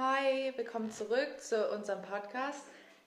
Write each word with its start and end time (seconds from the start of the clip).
Hi, 0.00 0.52
willkommen 0.54 0.92
zurück 0.92 1.40
zu 1.40 1.72
unserem 1.72 2.02
Podcast 2.02 2.62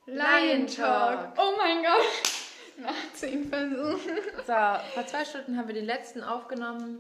Lion 0.08 0.68
Talk. 0.68 1.32
Oh 1.38 1.54
mein 1.58 1.82
Gott. 1.84 2.04
Nach 2.80 3.14
zehn 3.14 3.48
Versuchen. 3.48 4.18
So, 4.46 4.54
vor 4.94 5.08
zwei 5.08 5.24
Stunden 5.24 5.56
haben 5.56 5.70
wir 5.70 5.74
den 5.74 5.86
letzten 5.86 6.22
aufgenommen. 6.22 7.00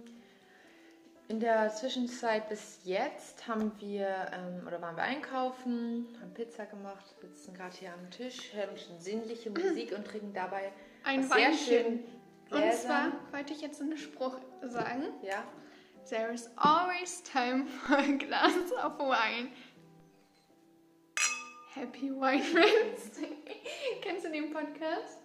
In 1.28 1.42
der 1.42 1.76
Zwischenzeit 1.76 2.48
bis 2.48 2.80
jetzt 2.86 3.46
haben 3.50 3.74
wir, 3.80 4.32
ähm, 4.32 4.66
oder 4.66 4.82
waren 4.82 4.96
wir 4.96 5.04
einkaufen, 5.04 6.08
haben 6.22 6.34
Pizza 6.36 6.68
gemacht, 6.68 7.04
sitzen 7.20 7.54
gerade 7.54 7.76
hier 7.76 7.92
am 7.92 8.10
Tisch, 8.12 8.54
hören 8.54 8.78
schon 8.78 8.98
sinnliche 8.98 9.50
Musik 9.50 9.92
und 9.94 10.08
trinken 10.08 10.34
dabei 10.34 10.72
Ein 11.04 11.30
was 11.30 11.36
sehr 11.36 11.48
Weinchen. 11.50 12.06
schön 12.50 12.62
Und 12.64 12.74
zwar 12.76 13.12
wollte 13.32 13.52
ich 13.52 13.60
jetzt 13.60 13.82
einen 13.82 13.98
Spruch 13.98 14.38
sagen. 14.62 15.04
Ja, 15.22 15.44
There 16.10 16.32
is 16.32 16.50
always 16.58 17.22
time 17.22 17.68
for 17.88 17.98
a 17.98 18.18
glass 18.18 18.72
of 18.84 18.98
wine. 19.00 19.52
Happy 21.74 22.12
Wine 22.12 22.44
Friends. 22.44 23.12
Kennst 24.02 24.26
du 24.26 24.30
den 24.32 24.52
Podcast? 24.52 25.20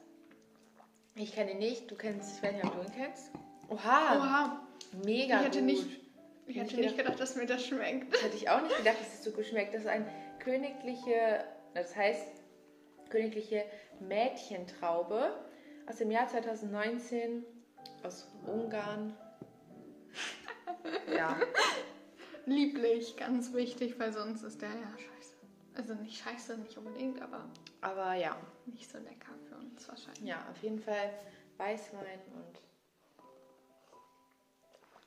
ich 1.19 1.34
kenne 1.34 1.52
ihn 1.52 1.59
nicht, 1.59 1.91
du 1.91 1.95
kennst, 1.95 2.36
ich 2.36 2.42
weiß 2.42 2.52
nicht, 2.52 2.64
ob 2.66 2.74
du 2.74 2.82
ihn 2.82 2.92
kennst. 2.95 3.30
Oha, 3.70 4.16
Oha. 4.19 4.66
mega 5.02 5.38
Ich 5.41 5.46
hätte 5.46 5.59
gut. 5.60 5.66
nicht, 5.66 6.00
ich 6.46 6.56
hätte 6.56 6.77
nicht 6.77 6.96
gedacht, 6.96 7.19
dass 7.19 7.36
mir 7.36 7.46
das 7.46 7.64
schmeckt. 7.64 8.12
Das 8.12 8.22
hätte 8.22 8.36
ich 8.36 8.50
auch 8.50 8.60
nicht 8.60 8.77
gedacht, 8.77 9.00
dass 9.00 9.14
es 9.14 9.24
so 9.24 9.30
gut 9.30 9.46
schmeckt. 9.46 9.72
Das 9.74 9.80
ist 9.82 9.86
ein 9.88 10.06
königliche, 10.41 11.42
das 11.72 11.96
heißt 11.96 12.28
königliche 13.08 13.64
Mädchentraube 13.98 15.34
aus 15.88 15.97
dem 15.97 16.10
Jahr 16.10 16.28
2019 16.28 17.44
aus 18.02 18.28
Ungarn. 18.47 19.16
Ja, 21.12 21.36
Lieblich, 22.44 23.16
ganz 23.16 23.52
wichtig, 23.55 23.98
weil 23.98 24.12
sonst 24.12 24.42
ist 24.42 24.62
der 24.62 24.69
ja 24.69 24.92
scheiße. 24.97 25.16
Also 25.76 25.94
nicht 25.94 26.22
scheiße, 26.22 26.56
nicht 26.58 26.76
unbedingt, 26.78 27.20
aber 27.20 27.44
aber 27.80 28.14
ja, 28.14 28.36
nicht 28.64 28.91
so 28.91 28.98
lecker 28.98 29.32
für 29.48 29.56
uns 29.56 29.86
wahrscheinlich. 29.88 30.24
ja, 30.24 30.38
auf 30.50 30.62
jeden 30.62 30.80
Fall 30.80 31.10
Weißwein 31.58 32.20
und 32.34 32.60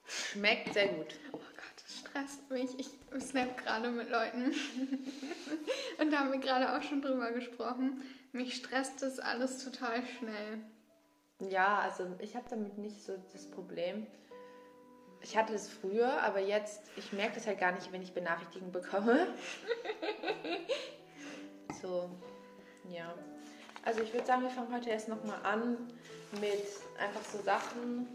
schmeckt 0.07 0.73
sehr 0.73 0.89
gut. 0.89 1.15
Oh 1.31 1.37
Gott, 1.37 1.83
das 1.83 1.97
stresst 1.99 2.49
mich. 2.49 2.79
Ich 2.79 2.89
snap 3.21 3.57
gerade 3.57 3.89
mit 3.89 4.09
Leuten. 4.09 4.45
Und 5.99 6.11
da 6.11 6.19
haben 6.19 6.31
wir 6.31 6.39
gerade 6.39 6.75
auch 6.75 6.81
schon 6.81 7.01
drüber 7.01 7.31
gesprochen. 7.31 8.01
Mich 8.31 8.55
stresst 8.55 9.01
das 9.01 9.19
alles 9.19 9.63
total 9.63 10.03
schnell. 10.17 10.61
Ja, 11.39 11.79
also 11.79 12.15
ich 12.19 12.35
habe 12.35 12.45
damit 12.49 12.77
nicht 12.77 13.01
so 13.01 13.17
das 13.31 13.49
Problem. 13.49 14.07
Ich 15.21 15.35
hatte 15.37 15.53
es 15.53 15.67
früher, 15.69 16.21
aber 16.23 16.39
jetzt, 16.39 16.81
ich 16.95 17.11
merke 17.13 17.35
das 17.35 17.47
halt 17.47 17.59
gar 17.59 17.71
nicht, 17.73 17.91
wenn 17.91 18.01
ich 18.01 18.13
Benachrichtigungen 18.13 18.71
bekomme. 18.71 19.27
so, 21.81 22.09
ja. 22.89 23.13
Also 23.85 24.01
ich 24.01 24.13
würde 24.13 24.25
sagen, 24.25 24.43
wir 24.43 24.49
fangen 24.49 24.73
heute 24.73 24.89
erst 24.89 25.07
nochmal 25.07 25.39
an 25.43 25.77
mit 26.39 26.63
einfach 26.99 27.23
so 27.31 27.41
Sachen 27.41 28.07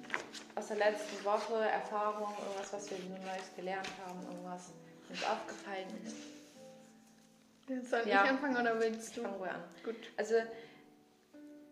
aus 0.54 0.68
der 0.68 0.76
letzten 0.76 1.24
Woche, 1.24 1.54
Erfahrungen, 1.68 2.34
irgendwas, 2.38 2.72
was 2.72 2.90
wir 2.90 2.96
so 2.98 3.08
Neues 3.08 3.54
gelernt 3.56 3.88
haben, 4.06 4.20
irgendwas, 4.26 4.70
was 5.08 5.18
uns 5.18 5.24
aufgefallen 5.28 5.88
ist. 6.04 6.16
Soll 7.90 8.06
Ja. 8.06 8.24
ich 8.24 8.30
anfangen 8.30 8.56
oder 8.56 8.78
willst 8.78 9.16
du? 9.16 9.22
Fangen 9.22 9.40
wir 9.40 9.52
an. 9.54 9.64
Gut. 9.84 9.96
Also, 10.16 10.34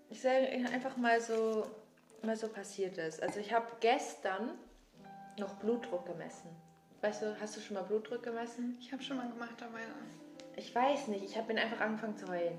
ich 0.09 0.21
sage 0.21 0.47
einfach 0.73 0.97
mal 0.97 1.21
so, 1.21 1.67
mal 2.23 2.37
so 2.37 2.49
passiert 2.49 2.97
ist. 2.99 3.23
Also, 3.23 3.41
ich 3.41 3.53
habe 3.53 3.67
gestern 3.81 4.53
noch 5.39 5.55
Blutdruck 5.55 6.07
gemessen. 6.07 6.51
Weißt 7.01 7.23
du, 7.23 7.41
hast 7.41 7.57
du 7.57 7.61
schon 7.61 7.75
mal 7.75 7.83
Blutdruck 7.83 8.23
gemessen? 8.23 8.77
Ich 8.81 8.93
habe 8.93 9.03
schon 9.03 9.17
mal 9.17 9.29
gemacht, 9.29 9.61
aber 9.61 9.79
ja. 9.79 9.87
Ich 10.57 10.75
weiß 10.75 11.09
nicht, 11.09 11.25
ich 11.25 11.37
habe 11.37 11.55
einfach 11.55 11.81
angefangen 11.81 12.17
zu 12.17 12.29
heulen. 12.29 12.59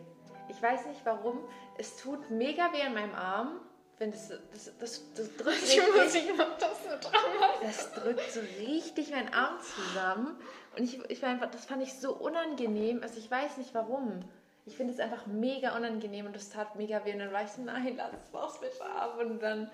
Ich 0.50 0.62
weiß 0.62 0.88
nicht 0.88 1.02
warum. 1.06 1.40
Es 1.78 1.98
tut 1.98 2.30
mega 2.30 2.74
weh 2.74 2.82
an 2.82 2.94
meinem 2.94 3.14
Arm. 3.14 3.62
Wenn 4.00 4.12
das, 4.12 4.30
das, 4.30 4.72
das, 4.80 5.14
das 5.14 5.38
drückt 5.38 5.64
Ich 5.64 5.80
muss 5.80 6.14
richtig, 6.14 6.30
ich 6.30 6.38
noch 6.38 6.58
das 6.58 6.84
so 6.84 7.10
dran 7.10 7.22
das 7.62 7.94
drückt 7.94 8.32
so 8.32 8.40
richtig 8.60 9.12
meinen 9.12 9.34
Arm 9.34 9.58
zusammen. 9.62 10.36
Und 10.76 10.84
ich, 10.84 11.00
ich 11.10 11.22
war 11.22 11.30
einfach, 11.30 11.52
das 11.52 11.66
fand 11.66 11.84
ich 11.84 11.94
so 11.94 12.14
unangenehm. 12.14 13.02
Also 13.04 13.20
ich 13.20 13.30
weiß 13.30 13.58
nicht 13.58 13.74
warum. 13.74 14.24
Ich 14.66 14.78
finde 14.78 14.94
es 14.94 15.00
einfach 15.00 15.26
mega 15.26 15.76
unangenehm 15.76 16.26
und 16.26 16.36
das 16.36 16.50
tat 16.50 16.76
mega 16.76 17.04
weh. 17.06 17.14
Und 17.14 17.20
dann 17.20 17.34
war 17.34 17.44
ich 17.44 17.50
so, 17.50 17.62
nein, 17.62 17.96
lass 17.98 18.12
es 18.14 18.32
los 18.32 18.60
bitte 18.60 18.86
ab. 18.86 19.18
Und 19.20 19.40
dann, 19.40 19.70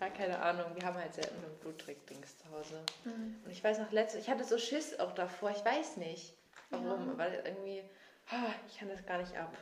ja, 0.00 0.10
keine 0.10 0.38
Ahnung, 0.38 0.66
wir 0.74 0.86
haben 0.86 0.96
halt 0.96 1.14
selten 1.14 1.40
so 1.40 1.46
ein 1.46 1.58
Blutdruck-Dings 1.60 2.38
zu 2.38 2.50
Hause. 2.50 2.82
Und 3.44 3.50
ich 3.50 3.64
weiß 3.64 3.78
noch, 3.78 3.90
letzte, 3.90 4.18
ich 4.18 4.28
hatte 4.28 4.44
so 4.44 4.58
Schiss 4.58 4.98
auch 4.98 5.12
davor. 5.12 5.50
Ich 5.50 5.64
weiß 5.64 5.96
nicht 5.96 6.34
warum, 6.70 7.16
weil 7.18 7.42
irgendwie, 7.44 7.82
ah, 8.30 8.52
ich 8.68 8.78
kann 8.78 8.88
das 8.88 9.04
gar 9.06 9.18
nicht 9.18 9.36
ab. 9.36 9.52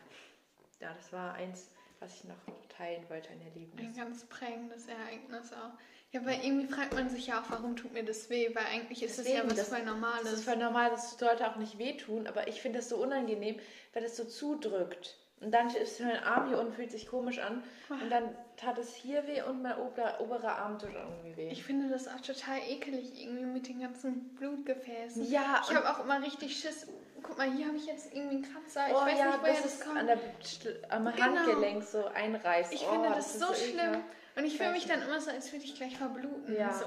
Ja, 0.81 0.93
das 0.95 1.13
war 1.13 1.35
eins, 1.35 1.71
was 2.01 2.15
ich 2.15 2.25
noch 2.25 2.37
teilen 2.69 3.09
wollte, 3.09 3.31
ein 3.31 3.41
Erlebnis. 3.43 3.87
Ein 3.87 3.95
ganz 3.95 4.25
prägendes 4.27 4.89
Ereignis 4.89 5.53
auch. 5.53 5.73
Ja, 6.13 6.25
weil 6.27 6.45
irgendwie 6.45 6.67
fragt 6.67 6.93
man 6.95 7.09
sich 7.09 7.29
ja 7.29 7.41
auch, 7.41 7.51
warum 7.51 7.75
tut 7.75 7.95
mir 7.95 8.05
das 8.05 8.29
weh? 8.29 8.55
Weil 8.55 8.65
eigentlich 8.67 9.03
ist 9.03 9.19
das 9.19 9.27
ja 9.27 9.43
Deswegen, 9.43 9.51
was 9.51 9.59
das- 9.59 9.69
voll 9.69 9.85
Normales. 9.85 10.25
Das 10.25 10.33
ist 10.35 10.45
voll 10.45 10.57
normal, 10.57 10.91
das 10.91 11.19
sollte 11.19 11.49
auch 11.51 11.57
nicht 11.57 11.79
wehtun, 11.79 12.27
aber 12.27 12.49
ich 12.49 12.61
finde 12.61 12.81
das 12.81 12.91
so 12.91 12.97
unangenehm, 12.97 13.59
weil 13.95 14.03
das 14.03 14.17
so 14.17 14.25
zudrückt. 14.25 15.17
Und 15.41 15.51
dann 15.53 15.75
ist 15.75 15.99
mein 16.01 16.23
Arm 16.23 16.49
hier 16.49 16.59
unten, 16.61 16.75
fühlt 16.75 16.93
sich 16.93 17.09
komisch 17.09 17.41
an. 17.41 17.65
Und 17.89 18.11
dann 18.11 18.29
tat 18.57 18.79
es 18.79 18.95
hier 18.95 19.27
weh 19.27 19.43
und 19.43 19.63
mein 19.63 19.77
ober, 19.77 20.21
oberer 20.21 20.59
Arm 20.59 20.79
tut 20.79 20.91
irgendwie 20.95 21.37
weh. 21.37 21.49
Ich 21.49 21.65
finde 21.65 21.89
das 21.89 22.07
auch 22.07 22.21
total 22.21 22.59
ekelig 22.69 23.21
irgendwie 23.21 23.47
mit 23.47 23.67
den 23.67 23.81
ganzen 23.81 24.29
Blutgefäßen. 24.37 25.29
Ja, 25.31 25.63
Ich 25.69 25.75
habe 25.75 25.91
auch 25.91 26.05
immer 26.05 26.23
richtig 26.23 26.57
Schiss. 26.61 26.87
Guck 27.23 27.39
mal, 27.39 27.51
hier 27.51 27.67
habe 27.67 27.77
ich 27.77 27.87
jetzt 27.87 28.13
irgendwie 28.15 28.37
einen 28.37 28.53
Kratzer. 28.53 28.87
Ich 28.89 28.95
oh 28.95 29.01
weiß 29.01 29.19
ja, 29.19 29.27
nicht, 29.27 29.41
woher 29.41 29.53
das 29.55 29.63
das, 29.63 29.81
kommt. 29.81 29.99
an 29.99 30.07
der, 30.07 30.19
am 30.91 31.05
Genau. 31.07 31.17
Handgelenk 31.25 31.83
so 31.85 32.05
einreißt. 32.07 32.73
ich 32.73 32.85
oh, 32.87 32.93
finde 32.93 33.09
das, 33.09 33.35
ist 33.35 33.41
so 33.41 33.55
schlimm. 33.55 33.79
ekelhaft. 33.79 34.05
Und 34.37 34.45
ich 34.45 34.57
fühle 34.57 34.73
mich 34.73 34.87
dann 34.87 35.03
immer 35.03 35.21
so, 35.21 35.31
als 35.31 35.53
würde 35.53 35.65
ich 35.65 35.75
gleich 35.75 35.97
verbluten. 35.97 36.55
Ja. 36.57 36.73
So. 36.73 36.87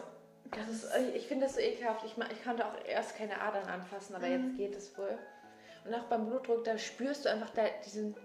Das 0.51 0.69
ist, 0.69 0.87
ich 1.15 1.27
finde 1.27 1.45
das 1.45 1.55
so 1.55 1.61
ekelhaft. 1.61 2.05
Ich, 2.05 2.15
ich 2.31 2.43
konnte 2.43 2.65
auch 2.65 2.73
erst 2.85 3.17
keine 3.17 3.39
Adern 3.41 3.67
anfassen, 3.67 4.15
aber 4.15 4.27
Mhm. 4.27 4.47
jetzt 4.47 4.57
geht 4.57 4.75
es 4.75 4.97
wohl. 4.97 5.17
Und 5.85 5.93
auch 5.93 6.05
beim 6.05 6.27
Blutdruck, 6.27 6.63
da 6.63 6.77
spürst 6.77 7.25
du 7.25 7.29
einfach 7.29 7.49
da, 7.51 7.63
diesen... 7.85 8.15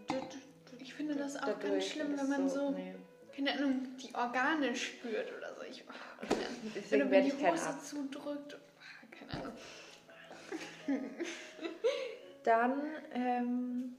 Ich 0.78 0.94
finde 0.94 1.14
das 1.14 1.36
auch 1.36 1.46
dadurch. 1.46 1.72
ganz 1.72 1.86
schlimm, 1.86 2.18
wenn 2.18 2.28
man 2.28 2.48
so, 2.48 2.70
nee. 2.70 2.94
keine 3.36 3.52
Ahnung, 3.52 3.86
die 3.98 4.14
Organe 4.14 4.74
spürt 4.74 5.30
oder 5.36 5.54
so. 5.54 5.62
Ich, 5.62 5.84
oh. 5.86 6.26
Deswegen 6.74 7.10
wenn 7.10 7.26
ich 7.26 7.36
die 7.36 7.46
Hose 7.46 7.78
zudrückt. 7.84 8.56
Oh, 8.58 9.06
keine 9.10 9.42
Ahnung. 9.42 9.52
Dann, 12.44 12.82
ähm, 13.12 13.96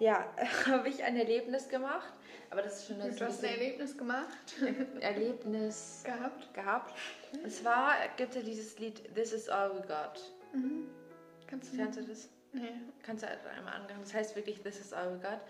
ja, 0.00 0.32
habe 0.66 0.88
ich 0.88 1.04
ein 1.04 1.16
Erlebnis 1.16 1.68
gemacht, 1.68 2.12
aber 2.50 2.62
das 2.62 2.78
ist 2.78 2.86
schon 2.88 2.98
das 2.98 3.16
Du 3.16 3.24
hast 3.24 3.44
ein 3.44 3.50
Erlebnis 3.50 3.96
gemacht. 3.96 4.54
Erlebnis 5.00 6.02
Gehabt. 6.04 6.52
gehabt. 6.54 6.94
Und 7.42 7.52
zwar 7.52 7.94
gibt 8.16 8.30
es 8.30 8.36
ja 8.36 8.42
dieses 8.42 8.78
Lied 8.78 9.14
This 9.14 9.32
is 9.32 9.48
all 9.48 9.74
we 9.74 9.80
got. 9.86 10.20
Mhm. 10.52 10.88
Kannst 11.46 11.72
du 11.72 11.76
Kennst 11.76 11.98
du 11.98 12.04
das? 12.04 12.28
Nee. 12.52 12.72
Kannst 13.02 13.24
du 13.24 13.28
einmal 13.28 13.74
angehen? 13.74 13.98
Das 14.00 14.14
heißt 14.14 14.36
wirklich 14.36 14.62
This 14.62 14.80
is 14.80 14.92
all 14.92 15.12
we 15.14 15.18
got. 15.18 15.40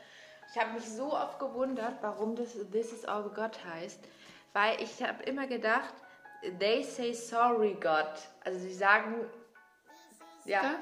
Ich 0.54 0.60
habe 0.60 0.72
mich 0.74 0.88
so 0.88 1.12
oft 1.12 1.38
gewundert, 1.38 1.96
warum 2.02 2.36
das 2.36 2.54
This 2.70 2.92
is 2.92 3.04
all 3.04 3.24
we 3.24 3.30
got 3.30 3.64
heißt, 3.64 4.00
weil 4.52 4.80
ich 4.80 5.02
habe 5.02 5.22
immer 5.24 5.46
gedacht, 5.46 5.92
they 6.60 6.82
say 6.82 7.12
sorry 7.12 7.74
God. 7.74 8.08
Also 8.44 8.58
sie 8.60 8.74
sagen, 8.74 9.24
ja? 10.44 10.76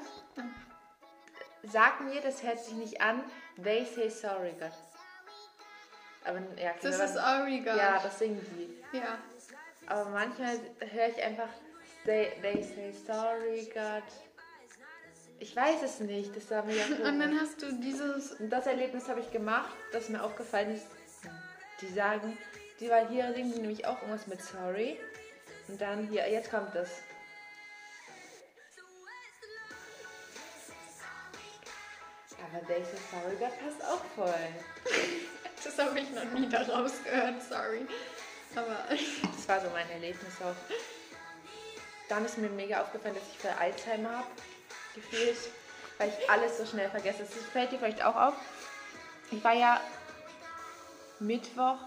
Sag 1.63 2.01
mir, 2.01 2.21
das 2.21 2.43
hört 2.43 2.59
sich 2.59 2.75
nicht 2.75 3.01
an. 3.01 3.23
They 3.61 3.85
say 3.85 4.09
sorry, 4.09 4.53
God. 4.59 4.71
Aber 6.25 6.39
ja, 6.39 6.71
okay, 6.71 6.79
Das 6.81 6.99
ist 6.99 7.17
Auriga. 7.17 7.75
Ja, 7.75 7.99
das 8.01 8.19
singen 8.19 8.45
die. 8.57 8.97
Ja. 8.97 9.19
Aber 9.87 10.09
manchmal 10.09 10.57
höre 10.79 11.09
ich 11.09 11.21
einfach 11.23 11.49
they, 12.05 12.31
they 12.41 12.63
say 12.63 12.91
sorry, 13.05 13.69
God. 13.73 14.03
Ich 15.39 15.55
weiß 15.55 15.83
es 15.83 15.99
nicht. 15.99 16.35
Das 16.35 16.49
war 16.49 16.63
mir 16.63 16.75
ja 16.75 16.85
Und 17.07 17.19
dann 17.19 17.39
hast 17.39 17.61
du 17.61 17.71
dieses. 17.73 18.33
Und 18.33 18.49
das 18.49 18.65
Erlebnis 18.65 19.07
habe 19.07 19.19
ich 19.19 19.31
gemacht, 19.31 19.75
das 19.91 20.09
mir 20.09 20.23
aufgefallen 20.23 20.75
ist. 20.75 20.87
Die 21.81 21.87
sagen, 21.87 22.37
die 22.79 22.89
weil 22.89 23.07
hier 23.09 23.33
singen 23.33 23.53
die 23.53 23.59
nämlich 23.59 23.85
auch 23.85 24.01
irgendwas 24.01 24.27
mit 24.27 24.41
sorry. 24.41 24.99
Und 25.67 25.79
dann 25.79 26.07
hier, 26.07 26.27
jetzt 26.29 26.49
kommt 26.49 26.73
das. 26.73 26.89
Aber 32.39 32.65
they 32.65 32.83
say 32.83 32.97
sorry, 33.11 33.35
God 33.35 33.59
passt 33.59 33.83
auch 33.83 34.03
voll. 34.15 34.33
Das 35.65 35.79
habe 35.79 35.99
ich 35.99 36.09
noch 36.11 36.23
nie 36.31 36.47
daraus 36.47 37.03
gehört, 37.03 37.41
sorry. 37.43 37.85
Aber. 38.55 38.85
Das 39.35 39.49
war 39.49 39.61
so 39.61 39.69
mein 39.73 39.89
Erlebnis 39.91 40.33
auch. 40.41 40.55
Dann 42.09 42.25
ist 42.25 42.37
mir 42.37 42.49
mega 42.49 42.81
aufgefallen, 42.81 43.13
dass 43.13 43.23
ich 43.31 43.37
für 43.37 43.55
Alzheimer 43.57 44.17
habe, 44.17 44.27
gefühlt, 44.95 45.37
weil 45.99 46.09
ich 46.09 46.29
alles 46.29 46.57
so 46.57 46.65
schnell 46.65 46.89
vergesse. 46.89 47.19
Das 47.19 47.31
fällt 47.51 47.71
dir 47.71 47.77
vielleicht 47.77 48.03
auch 48.03 48.15
auf. 48.15 48.33
Ich 49.29 49.43
war 49.43 49.53
ja 49.53 49.81
Mittwoch 51.19 51.77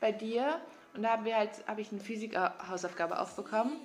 bei 0.00 0.12
dir 0.12 0.60
und 0.94 1.02
da 1.02 1.10
haben 1.10 1.24
wir 1.24 1.36
halt, 1.36 1.50
habe 1.66 1.80
ich 1.80 1.90
eine 1.90 2.00
Physik-Hausaufgabe 2.00 3.18
aufbekommen. 3.18 3.80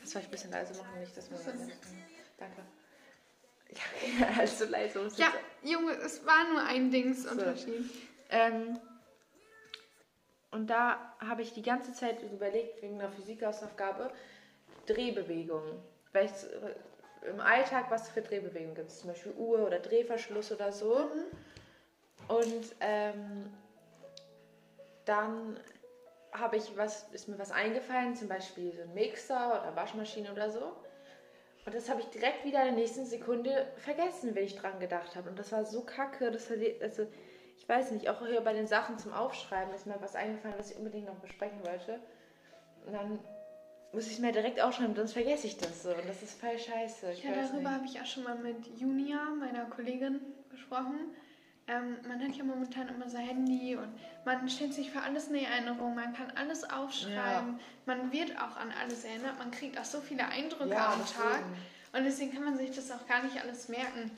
Das 0.00 0.10
soll 0.10 0.22
ich 0.22 0.28
ein 0.28 0.30
bisschen 0.30 0.50
leise 0.50 0.74
machen, 0.74 1.00
nicht, 1.00 1.16
dass 1.16 1.30
man. 1.30 1.40
Danke. 2.38 2.62
Ja, 4.20 4.26
also 4.38 4.66
leise. 4.66 5.08
Ja, 5.16 5.32
Junge, 5.62 5.92
es 5.92 6.26
war 6.26 6.46
nur 6.52 6.62
ein 6.62 6.90
Dingsunterschied. 6.90 7.90
Ähm, 8.32 8.78
und 10.50 10.68
da 10.68 11.14
habe 11.20 11.42
ich 11.42 11.52
die 11.52 11.62
ganze 11.62 11.92
Zeit 11.92 12.22
überlegt, 12.22 12.82
wegen 12.82 13.00
einer 13.00 13.10
Physikhausaufgabe, 13.10 14.10
Drehbewegungen. 14.86 15.80
Ich, 16.14 16.20
äh, 16.20 17.28
im 17.28 17.40
Alltag, 17.40 17.90
was 17.90 18.08
für 18.08 18.20
Drehbewegungen 18.20 18.74
gibt 18.74 18.88
es? 18.88 18.98
Zum 18.98 19.10
Beispiel 19.10 19.32
Uhr 19.32 19.64
oder 19.64 19.78
Drehverschluss 19.78 20.50
oder 20.50 20.72
so. 20.72 21.08
Und 22.28 22.74
ähm, 22.80 23.52
dann 25.04 25.58
habe 26.32 26.56
ich 26.56 26.76
was, 26.76 27.08
ist 27.12 27.28
mir 27.28 27.38
was 27.38 27.50
eingefallen, 27.50 28.16
zum 28.16 28.28
Beispiel 28.28 28.72
so 28.72 28.82
ein 28.82 28.94
Mixer 28.94 29.62
oder 29.62 29.76
Waschmaschine 29.76 30.32
oder 30.32 30.50
so. 30.50 30.74
Und 31.64 31.74
das 31.74 31.88
habe 31.88 32.00
ich 32.00 32.06
direkt 32.06 32.44
wieder 32.44 32.60
in 32.60 32.74
der 32.74 32.74
nächsten 32.74 33.06
Sekunde 33.06 33.68
vergessen, 33.76 34.34
wenn 34.34 34.44
ich 34.44 34.56
dran 34.56 34.80
gedacht 34.80 35.14
habe. 35.14 35.30
Und 35.30 35.38
das 35.38 35.52
war 35.52 35.64
so 35.64 35.82
kacke. 35.82 36.30
Das 36.30 36.50
also, 36.80 37.06
ich 37.62 37.68
weiß 37.68 37.92
nicht, 37.92 38.08
auch 38.08 38.26
hier 38.26 38.40
bei 38.40 38.52
den 38.52 38.66
Sachen 38.66 38.98
zum 38.98 39.12
Aufschreiben 39.12 39.72
ist 39.72 39.86
mir 39.86 39.94
was 40.00 40.16
eingefallen, 40.16 40.56
was 40.58 40.72
ich 40.72 40.76
unbedingt 40.76 41.06
noch 41.06 41.14
besprechen 41.14 41.62
wollte. 41.64 42.00
Und 42.84 42.92
dann 42.92 43.20
muss 43.92 44.06
ich 44.08 44.14
es 44.14 44.18
mir 44.18 44.32
direkt 44.32 44.60
aufschreiben, 44.60 44.96
sonst 44.96 45.12
vergesse 45.12 45.46
ich 45.46 45.58
das 45.58 45.84
so. 45.84 45.90
Und 45.90 46.08
das 46.08 46.22
ist 46.24 46.40
voll 46.40 46.58
scheiße. 46.58 47.12
Ich 47.12 47.22
Ja, 47.22 47.30
darüber 47.32 47.70
habe 47.70 47.84
ich 47.84 48.00
auch 48.00 48.06
schon 48.06 48.24
mal 48.24 48.34
mit 48.34 48.66
Junia, 48.80 49.28
meiner 49.38 49.66
Kollegin, 49.66 50.20
gesprochen. 50.50 51.14
Ähm, 51.68 51.98
man 52.08 52.20
hat 52.20 52.34
ja 52.34 52.42
momentan 52.42 52.88
immer 52.88 53.08
so 53.08 53.18
Handy 53.18 53.76
und 53.76 53.92
man 54.24 54.48
stellt 54.48 54.74
sich 54.74 54.90
für 54.90 55.00
alles 55.00 55.28
eine 55.28 55.46
Erinnerung, 55.46 55.94
man 55.94 56.12
kann 56.12 56.32
alles 56.34 56.68
aufschreiben, 56.68 57.60
man 57.86 58.10
wird 58.10 58.36
auch 58.36 58.56
an 58.56 58.72
alles 58.82 59.04
erinnert, 59.04 59.38
man 59.38 59.52
kriegt 59.52 59.78
auch 59.78 59.84
so 59.84 60.00
viele 60.00 60.26
Eindrücke 60.26 60.70
Ja, 60.70 60.94
am 60.94 60.98
Tag 60.98 61.44
deswegen. 61.44 61.96
und 61.96 62.04
deswegen 62.04 62.32
kann 62.34 62.44
man 62.44 62.56
sich 62.56 62.72
das 62.72 62.90
auch 62.90 63.06
gar 63.06 63.22
nicht 63.22 63.40
alles 63.40 63.68
merken. 63.68 64.10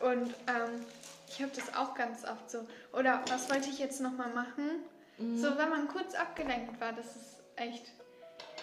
Und 0.00 0.34
ähm, 0.48 0.84
ich 1.28 1.42
habe 1.42 1.52
das 1.54 1.74
auch 1.74 1.94
ganz 1.94 2.24
oft 2.24 2.50
so. 2.50 2.66
Oder 2.92 3.22
was 3.28 3.50
wollte 3.50 3.68
ich 3.68 3.78
jetzt 3.78 4.00
nochmal 4.00 4.30
machen? 4.30 4.82
Mhm. 5.18 5.36
So, 5.36 5.56
wenn 5.58 5.68
man 5.68 5.88
kurz 5.88 6.14
abgelenkt 6.14 6.80
war, 6.80 6.92
das 6.92 7.16
ist 7.16 7.42
echt. 7.56 7.92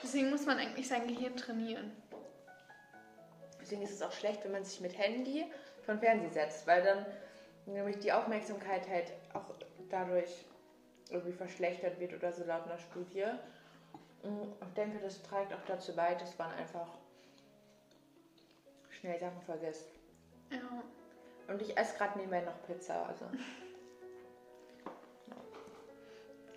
Deswegen 0.03 0.29
muss 0.29 0.45
man 0.45 0.57
eigentlich 0.57 0.87
sein 0.87 1.07
Gehirn 1.07 1.35
trainieren. 1.35 1.91
Deswegen 3.61 3.81
ist 3.81 3.93
es 3.93 4.01
auch 4.01 4.11
schlecht, 4.11 4.43
wenn 4.43 4.51
man 4.51 4.63
sich 4.63 4.79
mit 4.81 4.97
Handy 4.97 5.45
von 5.85 5.99
Fernseh 5.99 6.29
setzt, 6.29 6.67
weil 6.67 6.83
dann 6.83 7.05
nämlich 7.65 7.99
die 7.99 8.11
Aufmerksamkeit 8.11 8.87
halt 8.87 9.11
auch 9.33 9.55
dadurch 9.89 10.45
irgendwie 11.09 11.33
verschlechtert 11.33 11.99
wird 11.99 12.13
oder 12.13 12.31
so 12.31 12.43
laut 12.43 12.65
einer 12.65 12.77
Studie. 12.77 13.25
Mm, 14.23 14.43
Ich 14.61 14.73
denke, 14.75 14.99
das 14.99 15.21
trägt 15.23 15.53
auch 15.53 15.65
dazu 15.67 15.95
bei, 15.95 16.13
dass 16.15 16.37
man 16.37 16.51
einfach 16.51 16.87
schnell 18.99 19.19
Sachen 19.19 19.41
vergisst. 19.41 19.87
Ja. 20.51 20.83
Und 21.47 21.61
ich 21.61 21.77
esse 21.77 21.97
gerade 21.97 22.17
nebenbei 22.17 22.41
noch 22.41 22.65
Pizza, 22.65 23.05
also. 23.07 23.25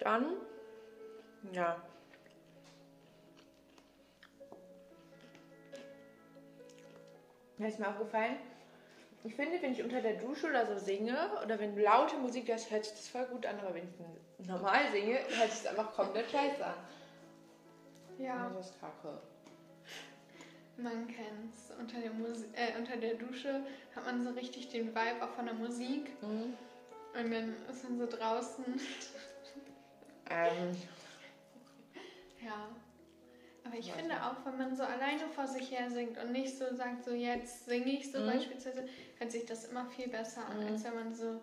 Dann, 0.01 0.37
ja. 1.53 1.77
Mir 7.59 7.69
ist 7.69 7.79
mir 7.81 7.89
aufgefallen, 7.89 8.37
ich 9.25 9.35
finde, 9.35 9.61
wenn 9.61 9.73
ich 9.73 9.83
unter 9.83 10.01
der 10.01 10.15
Dusche 10.15 10.47
oder 10.47 10.65
so 10.65 10.79
singe 10.79 11.17
oder 11.45 11.59
wenn 11.59 11.77
laute 11.77 12.17
Musik 12.17 12.49
hörst, 12.49 12.71
hört 12.71 12.85
sich 12.85 12.95
das 12.95 13.09
voll 13.09 13.27
gut 13.27 13.45
an, 13.47 13.59
aber 13.59 13.75
wenn 13.75 13.89
ich 13.89 14.47
normal 14.47 14.91
singe, 14.93 15.15
hört 15.15 15.51
sich 15.51 15.65
das 15.65 15.67
einfach 15.67 15.93
komplett 15.93 16.31
scheiße 16.31 16.65
an. 16.65 16.75
Ja. 18.19 18.51
Das 18.57 18.71
ist 18.71 18.81
kacke. 18.81 19.21
Man 20.79 21.07
kennt's. 21.09 21.73
Unter 21.79 22.01
der, 22.01 22.13
Musi 22.13 22.47
äh, 22.55 22.79
unter 22.79 22.97
der 22.97 23.15
Dusche 23.15 23.63
hat 23.95 24.05
man 24.07 24.23
so 24.23 24.31
richtig 24.31 24.69
den 24.69 24.89
Vibe 24.89 25.23
auch 25.23 25.31
von 25.31 25.45
der 25.47 25.55
Musik. 25.55 26.11
Mhm. 26.23 26.55
Und 27.19 27.31
dann 27.33 27.55
ist 27.71 27.83
man 27.85 27.99
so 27.99 28.07
draußen. 28.07 28.65
Ähm, 30.31 30.77
Ja. 32.41 32.69
Aber 33.65 33.75
ich 33.77 33.93
finde 33.93 34.15
auch, 34.23 34.37
wenn 34.47 34.57
man 34.57 34.77
so 34.77 34.85
alleine 34.85 35.27
vor 35.35 35.47
sich 35.49 35.73
her 35.73 35.91
singt 35.91 36.17
und 36.19 36.31
nicht 36.33 36.57
so 36.57 36.73
sagt, 36.75 37.05
so 37.05 37.11
jetzt 37.11 37.65
singe 37.67 37.91
ich 37.91 38.11
so 38.13 38.21
Mhm. 38.21 38.27
beispielsweise, 38.27 38.89
hört 39.19 39.33
sich 39.33 39.45
das 39.45 39.65
immer 39.67 39.87
viel 39.87 40.09
besser 40.09 40.47
an, 40.47 40.61
Mhm. 40.61 40.67
als 40.73 40.85
wenn 40.85 40.95
man 40.95 41.15
so, 41.15 41.43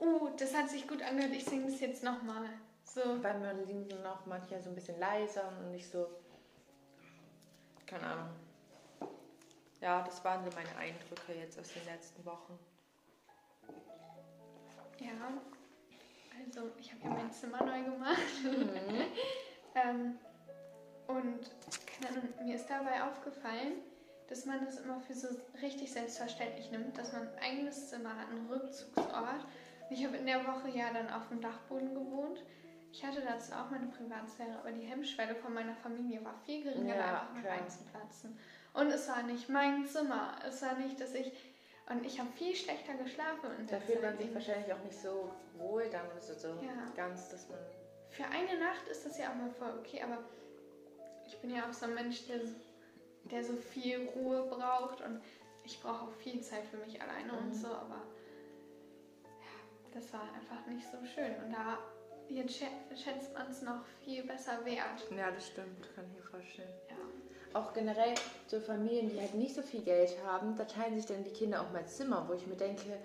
oh, 0.00 0.28
das 0.38 0.54
hat 0.54 0.68
sich 0.68 0.86
gut 0.86 1.02
angehört, 1.02 1.32
ich 1.34 1.44
singe 1.46 1.70
das 1.70 1.80
jetzt 1.80 2.04
nochmal. 2.04 2.48
So. 2.84 3.00
weil 3.24 3.40
man 3.40 3.64
singt 3.64 3.90
dann 3.90 4.06
auch 4.06 4.24
manchmal 4.26 4.62
so 4.62 4.68
ein 4.68 4.74
bisschen 4.74 5.00
leiser 5.00 5.48
und 5.58 5.72
nicht 5.72 5.90
so. 5.90 6.06
Keine 7.86 8.06
Ahnung. 8.06 8.28
Ja, 9.84 10.00
das 10.00 10.24
waren 10.24 10.42
so 10.42 10.50
meine 10.56 10.74
Eindrücke 10.78 11.38
jetzt 11.38 11.60
aus 11.60 11.70
den 11.74 11.84
letzten 11.84 12.24
Wochen. 12.24 12.58
Ja. 14.98 15.10
Also, 16.42 16.70
ich 16.80 16.90
habe 16.90 17.04
ja 17.04 17.10
mein 17.10 17.30
Zimmer 17.30 17.62
neu 17.62 17.82
gemacht. 17.84 18.18
Mhm. 18.42 19.04
Ähm, 19.76 20.14
und 21.08 21.50
mir 22.44 22.54
ist 22.54 22.70
dabei 22.70 23.02
aufgefallen, 23.02 23.82
dass 24.28 24.46
man 24.46 24.64
das 24.64 24.78
immer 24.78 25.00
für 25.00 25.14
so 25.14 25.26
richtig 25.60 25.92
selbstverständlich 25.92 26.70
nimmt, 26.70 26.96
dass 26.96 27.12
man 27.12 27.22
ein 27.22 27.38
eigenes 27.42 27.90
Zimmer 27.90 28.16
hat, 28.16 28.28
einen 28.28 28.46
Rückzugsort. 28.46 29.44
Und 29.90 29.90
ich 29.90 30.04
habe 30.06 30.16
in 30.16 30.26
der 30.26 30.46
Woche 30.46 30.68
ja 30.68 30.92
dann 30.92 31.10
auf 31.10 31.26
dem 31.26 31.40
Dachboden 31.40 31.92
gewohnt. 31.92 32.44
Ich 32.92 33.04
hatte 33.04 33.20
dazu 33.20 33.52
auch 33.54 33.68
meine 33.68 33.88
Privatsphäre, 33.88 34.56
aber 34.60 34.70
die 34.70 34.86
Hemmschwelle 34.86 35.34
von 35.34 35.52
meiner 35.52 35.74
Familie 35.74 36.24
war 36.24 36.36
viel 36.46 36.62
geringer, 36.62 36.94
Ja, 36.94 37.02
da 37.02 37.20
einfach 37.22 37.34
mal 37.34 37.46
reinzuplatzen. 37.48 38.38
Und 38.74 38.88
es 38.88 39.08
war 39.08 39.22
nicht 39.22 39.48
mein 39.48 39.86
Zimmer. 39.86 40.36
Es 40.46 40.60
war 40.62 40.74
nicht, 40.74 41.00
dass 41.00 41.14
ich. 41.14 41.32
Und 41.88 42.04
ich 42.06 42.18
habe 42.18 42.30
viel 42.32 42.54
schlechter 42.56 42.94
geschlafen. 42.94 43.50
in 43.58 43.66
Da 43.66 43.78
fühlt 43.78 44.02
man 44.02 44.16
sich 44.16 44.32
wahrscheinlich 44.34 44.72
auch 44.72 44.82
nicht 44.84 44.98
so 45.00 45.30
wohl 45.56 45.88
dann 45.90 46.06
so, 46.20 46.34
so 46.34 46.48
Ja. 46.48 46.90
ganz, 46.96 47.28
dass 47.28 47.48
man. 47.48 47.58
Für 48.10 48.24
eine 48.24 48.58
Nacht 48.58 48.88
ist 48.90 49.04
das 49.06 49.18
ja 49.18 49.30
auch 49.30 49.34
mal 49.34 49.50
voll 49.50 49.72
okay, 49.80 50.02
aber 50.02 50.18
ich 51.26 51.36
bin 51.40 51.50
ja 51.54 51.68
auch 51.68 51.72
so 51.72 51.86
ein 51.86 51.94
Mensch, 51.94 52.26
der, 52.26 52.40
so- 52.46 52.54
der 53.24 53.44
so 53.44 53.54
viel 53.54 54.08
Ruhe 54.16 54.44
braucht 54.46 55.00
und 55.02 55.20
ich 55.64 55.80
brauche 55.82 56.06
auch 56.06 56.12
viel 56.12 56.40
Zeit 56.40 56.64
für 56.66 56.76
mich 56.78 57.00
alleine 57.02 57.32
und 57.32 57.48
Mhm. 57.48 57.54
so, 57.54 57.68
aber 57.68 58.02
ja, 59.24 59.90
das 59.92 60.12
war 60.12 60.22
einfach 60.34 60.64
nicht 60.66 60.86
so 60.90 60.98
schön. 61.04 61.34
Und 61.44 61.52
da 61.52 61.78
jetzt 62.28 62.54
schä- 62.62 62.96
schätzt 62.96 63.32
man 63.34 63.48
es 63.50 63.62
noch 63.62 63.84
viel 64.04 64.22
besser 64.24 64.64
wert. 64.64 65.04
Ja, 65.10 65.30
das 65.30 65.48
stimmt, 65.48 65.94
kann 65.94 66.04
ich 66.06 66.12
mir 66.16 66.30
vorstellen. 66.30 66.72
Ja. 66.88 66.96
Auch 67.54 67.72
generell 67.72 68.14
so 68.48 68.58
Familien, 68.60 69.08
die 69.08 69.20
halt 69.20 69.34
nicht 69.34 69.54
so 69.54 69.62
viel 69.62 69.82
Geld 69.82 70.16
haben, 70.26 70.56
da 70.56 70.64
teilen 70.64 70.96
sich 70.96 71.06
dann 71.06 71.22
die 71.22 71.30
Kinder 71.30 71.60
auch 71.62 71.70
mein 71.72 71.86
Zimmer, 71.86 72.28
wo 72.28 72.32
ich 72.32 72.46
mir 72.48 72.56
denke, 72.56 72.98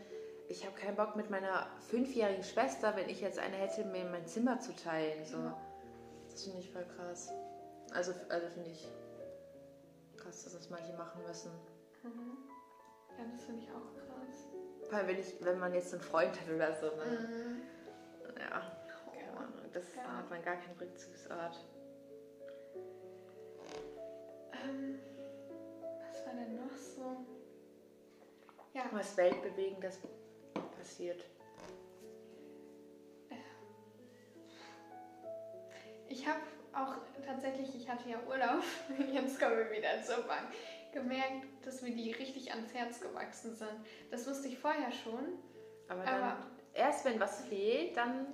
ich 0.48 0.66
habe 0.66 0.76
keinen 0.76 0.96
Bock 0.96 1.16
mit 1.16 1.30
meiner 1.30 1.68
fünfjährigen 1.88 2.44
Schwester, 2.44 2.96
wenn 2.96 3.08
ich 3.10 3.22
jetzt 3.22 3.38
eine 3.38 3.56
hätte, 3.56 3.86
mir 3.86 4.06
mein 4.06 4.26
Zimmer 4.26 4.60
zu 4.60 4.76
teilen. 4.76 5.24
So. 5.24 5.38
Ja. 5.38 5.56
Das 6.28 6.44
finde 6.44 6.60
ich 6.60 6.72
voll 6.72 6.86
krass. 6.98 7.32
Also, 7.94 8.12
also 8.30 8.48
finde 8.48 8.72
ich 8.72 8.92
krass, 10.18 10.44
dass 10.44 10.54
das 10.54 10.70
manche 10.72 10.94
machen 10.94 11.22
müssen. 11.28 11.52
Mhm. 12.02 12.38
Ja, 13.18 13.26
das 13.32 13.44
finde 13.44 13.62
ich 13.62 13.70
auch 13.70 13.94
krass. 13.94 14.48
Vor 14.90 14.98
allem, 14.98 15.08
wenn, 15.10 15.20
ich, 15.20 15.36
wenn 15.42 15.60
man 15.60 15.76
jetzt 15.76 15.94
einen 15.94 16.02
Freund 16.02 16.32
hat 16.32 16.50
oder 16.54 16.74
so. 16.74 16.88
Ne? 16.88 17.06
Mhm. 17.06 17.62
Ja, 18.40 18.62
keine 19.14 19.38
Ahnung. 19.38 19.54
Das 19.72 19.84
Ja. 19.96 20.18
hat 20.18 20.30
man 20.32 20.42
gar 20.42 20.56
keinen 20.56 20.78
Rückzugsort. 20.80 21.64
Ähm, 24.64 25.00
was 26.08 26.26
war 26.26 26.34
denn 26.34 26.56
noch 26.56 26.76
so? 26.76 27.26
Ja, 28.74 28.84
Was 28.92 29.18
Weltbewegendes 29.18 30.00
passiert. 30.78 31.26
Ich 36.08 36.28
habe 36.28 36.40
auch 36.74 36.96
tatsächlich, 37.26 37.76
ich 37.76 37.88
hatte 37.90 38.10
ja 38.10 38.18
Urlaub, 38.28 38.64
jetzt 39.14 39.40
kommen 39.40 39.58
wir 39.58 39.72
wieder 39.72 40.02
zur 40.04 40.24
Bank, 40.24 40.48
gemerkt, 40.92 41.46
dass 41.64 41.82
mir 41.82 41.92
die 41.92 42.12
richtig 42.12 42.52
ans 42.52 42.74
Herz 42.74 43.00
gewachsen 43.00 43.56
sind. 43.56 43.86
Das 44.10 44.28
wusste 44.28 44.48
ich 44.48 44.58
vorher 44.58 44.92
schon. 44.92 45.38
Aber 45.88 46.04
dann, 46.04 46.24
Aber- 46.24 46.48
erst 46.74 47.06
wenn 47.06 47.20
was 47.20 47.42
fehlt, 47.46 47.96
dann 47.96 48.28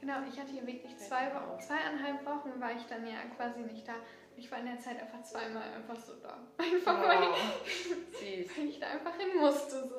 Genau, 0.00 0.18
ich 0.28 0.38
hatte 0.38 0.52
hier 0.52 0.66
wirklich 0.66 0.96
zwei 0.98 1.34
Wochen, 1.34 1.58
zweieinhalb 1.58 2.24
Wochen 2.26 2.60
war 2.60 2.70
ich 2.72 2.84
dann 2.86 3.06
ja 3.06 3.16
quasi 3.34 3.60
nicht 3.60 3.88
da. 3.88 3.94
Ich 4.36 4.50
war 4.50 4.58
in 4.58 4.66
der 4.66 4.78
Zeit 4.78 5.00
einfach 5.00 5.22
zweimal 5.22 5.62
einfach 5.62 5.96
so 5.96 6.12
da. 6.22 6.38
Einfach 6.58 7.00
weil, 7.02 7.18
Wow. 7.20 7.36
Süß. 8.12 8.58
weil 8.58 8.68
ich 8.68 8.78
da 8.78 8.86
einfach 8.88 9.16
hin 9.16 9.38
musste. 9.40 9.88
So. 9.88 9.96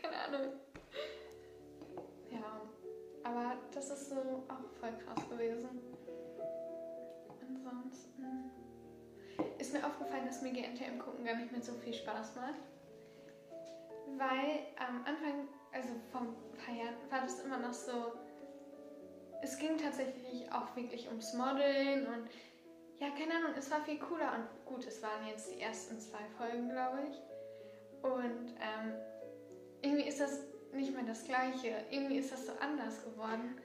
Keine 0.00 0.16
Ahnung. 0.16 0.52
Ja, 2.30 2.60
aber 3.22 3.56
das 3.74 3.90
ist 3.90 4.10
so 4.10 4.16
auch 4.16 4.70
voll 4.80 4.92
krass 5.04 5.28
gewesen. 5.30 5.68
Ansonsten 7.40 8.50
ist 9.58 9.72
mir 9.72 9.84
aufgefallen, 9.86 10.26
dass 10.26 10.42
mir 10.42 10.52
GNTM 10.52 10.98
gucken 10.98 11.24
gar 11.24 11.36
nicht 11.36 11.50
mehr 11.52 11.62
so 11.62 11.72
viel 11.72 11.94
Spaß 11.94 12.36
macht. 12.36 12.54
Weil 14.18 14.60
am 14.76 14.98
Anfang, 15.06 15.48
also 15.72 15.88
vor 16.12 16.20
ein 16.20 16.34
paar 16.64 16.74
Jahren, 16.74 16.94
war 17.10 17.22
das 17.22 17.40
immer 17.40 17.58
noch 17.58 17.72
so. 17.72 18.12
Es 19.42 19.58
ging 19.58 19.76
tatsächlich 19.78 20.50
auch 20.52 20.74
wirklich 20.76 21.08
ums 21.08 21.32
Modeln 21.34 22.06
und 22.06 22.28
ja, 23.04 23.10
keine 23.10 23.36
Ahnung, 23.36 23.54
es 23.56 23.70
war 23.70 23.82
viel 23.82 23.98
cooler 23.98 24.32
und 24.34 24.64
gut, 24.64 24.86
es 24.86 25.02
waren 25.02 25.26
jetzt 25.26 25.50
die 25.52 25.60
ersten 25.60 26.00
zwei 26.00 26.24
Folgen, 26.38 26.70
glaube 26.70 26.98
ich. 27.10 27.20
Und 28.02 28.54
ähm, 28.60 28.94
irgendwie 29.82 30.08
ist 30.08 30.20
das 30.20 30.40
nicht 30.72 30.94
mehr 30.94 31.04
das 31.04 31.24
Gleiche. 31.24 31.84
Irgendwie 31.90 32.18
ist 32.18 32.32
das 32.32 32.46
so 32.46 32.52
anders 32.60 33.04
geworden. 33.04 33.56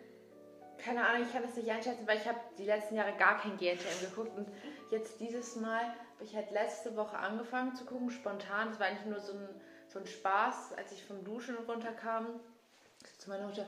Keine 0.78 1.06
Ahnung, 1.06 1.24
ich 1.26 1.34
kann 1.34 1.44
das 1.44 1.56
nicht 1.56 1.70
einschätzen, 1.70 2.08
weil 2.08 2.18
ich 2.18 2.28
habe 2.28 2.40
die 2.58 2.66
letzten 2.66 2.96
Jahre 2.96 3.14
gar 3.18 3.38
kein 3.40 3.58
GNTM 3.58 4.00
geguckt 4.02 4.38
und 4.38 4.48
jetzt 4.92 5.20
dieses 5.20 5.58
Mal 5.58 5.84
habe 5.84 6.24
ich 6.24 6.36
halt 6.36 6.52
letzte 6.52 6.96
Woche 6.96 7.18
angefangen 7.18 7.76
zu 7.76 7.86
gucken, 7.86 8.10
spontan. 8.10 8.70
Das 8.70 8.80
war 8.80 8.88
eigentlich 8.88 9.06
nur 9.06 9.20
so 9.20 9.34
ein, 9.34 9.62
so 9.88 10.00
ein 10.00 10.06
Spaß, 10.06 10.74
als 10.78 10.94
ich 10.94 11.04
vom 11.04 11.24
Duschen 11.26 11.56
runterkam 11.68 12.40
zu 13.18 13.30
meiner 13.30 13.48
Mutter, 13.48 13.68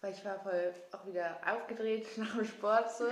weil 0.00 0.12
ich 0.12 0.24
war 0.24 0.38
voll 0.40 0.72
auch 0.92 1.06
wieder 1.06 1.36
aufgedreht 1.46 2.06
nach 2.16 2.34
dem 2.34 2.44
Sport 2.44 2.90
so. 2.90 3.06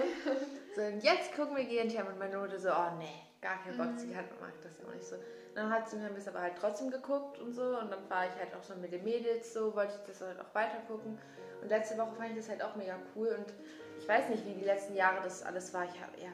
so 0.74 0.82
und 0.82 1.02
jetzt 1.02 1.34
gucken 1.34 1.56
wir 1.56 1.64
GNTM 1.64 2.06
und 2.06 2.18
meine 2.18 2.38
Mutter 2.38 2.58
so, 2.58 2.70
oh 2.70 2.96
nee, 2.98 3.22
gar 3.40 3.62
kein 3.62 3.76
Bock, 3.76 3.98
sie 3.98 4.16
hat, 4.16 4.24
mag 4.40 4.52
das 4.62 4.84
auch 4.84 4.94
nicht 4.94 5.04
so. 5.04 5.16
Dann 5.54 5.70
hat 5.70 5.88
sie 5.88 5.96
mir 5.96 6.10
aber 6.26 6.40
halt 6.40 6.54
trotzdem 6.60 6.90
geguckt 6.90 7.38
und 7.40 7.52
so 7.52 7.78
und 7.78 7.90
dann 7.90 8.08
war 8.08 8.26
ich 8.26 8.34
halt 8.38 8.54
auch 8.54 8.62
so 8.62 8.74
mit 8.76 8.92
den 8.92 9.04
Mädels 9.04 9.52
so, 9.52 9.74
wollte 9.74 9.94
ich 9.94 10.06
das 10.06 10.20
halt 10.26 10.40
auch 10.40 10.54
weiter 10.54 10.78
gucken. 10.86 11.18
Und 11.60 11.68
letzte 11.68 11.98
Woche 11.98 12.14
fand 12.16 12.30
ich 12.30 12.36
das 12.36 12.48
halt 12.48 12.62
auch 12.62 12.76
mega 12.76 12.96
cool 13.16 13.28
und 13.36 13.52
ich 13.98 14.08
weiß 14.08 14.28
nicht, 14.28 14.46
wie 14.46 14.54
die 14.54 14.64
letzten 14.64 14.94
Jahre 14.94 15.22
das 15.22 15.42
alles 15.42 15.74
war. 15.74 15.84
Ich 15.84 16.00
habe 16.00 16.12
ja, 16.22 16.28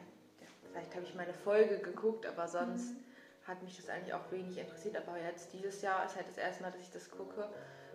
vielleicht 0.70 0.94
habe 0.94 1.04
ich 1.04 1.14
meine 1.14 1.32
Folge 1.32 1.78
geguckt, 1.78 2.26
aber 2.26 2.46
sonst 2.46 2.92
mhm. 2.92 3.04
hat 3.48 3.62
mich 3.62 3.76
das 3.76 3.88
eigentlich 3.88 4.12
auch 4.12 4.30
wenig 4.30 4.58
interessiert. 4.58 4.96
Aber 4.96 5.18
jetzt 5.18 5.52
dieses 5.52 5.80
Jahr 5.80 6.04
ist 6.04 6.16
halt 6.16 6.28
das 6.28 6.36
erste 6.36 6.62
Mal, 6.62 6.72
dass 6.72 6.82
ich 6.82 6.90
das 6.90 7.10
gucke, 7.10 7.48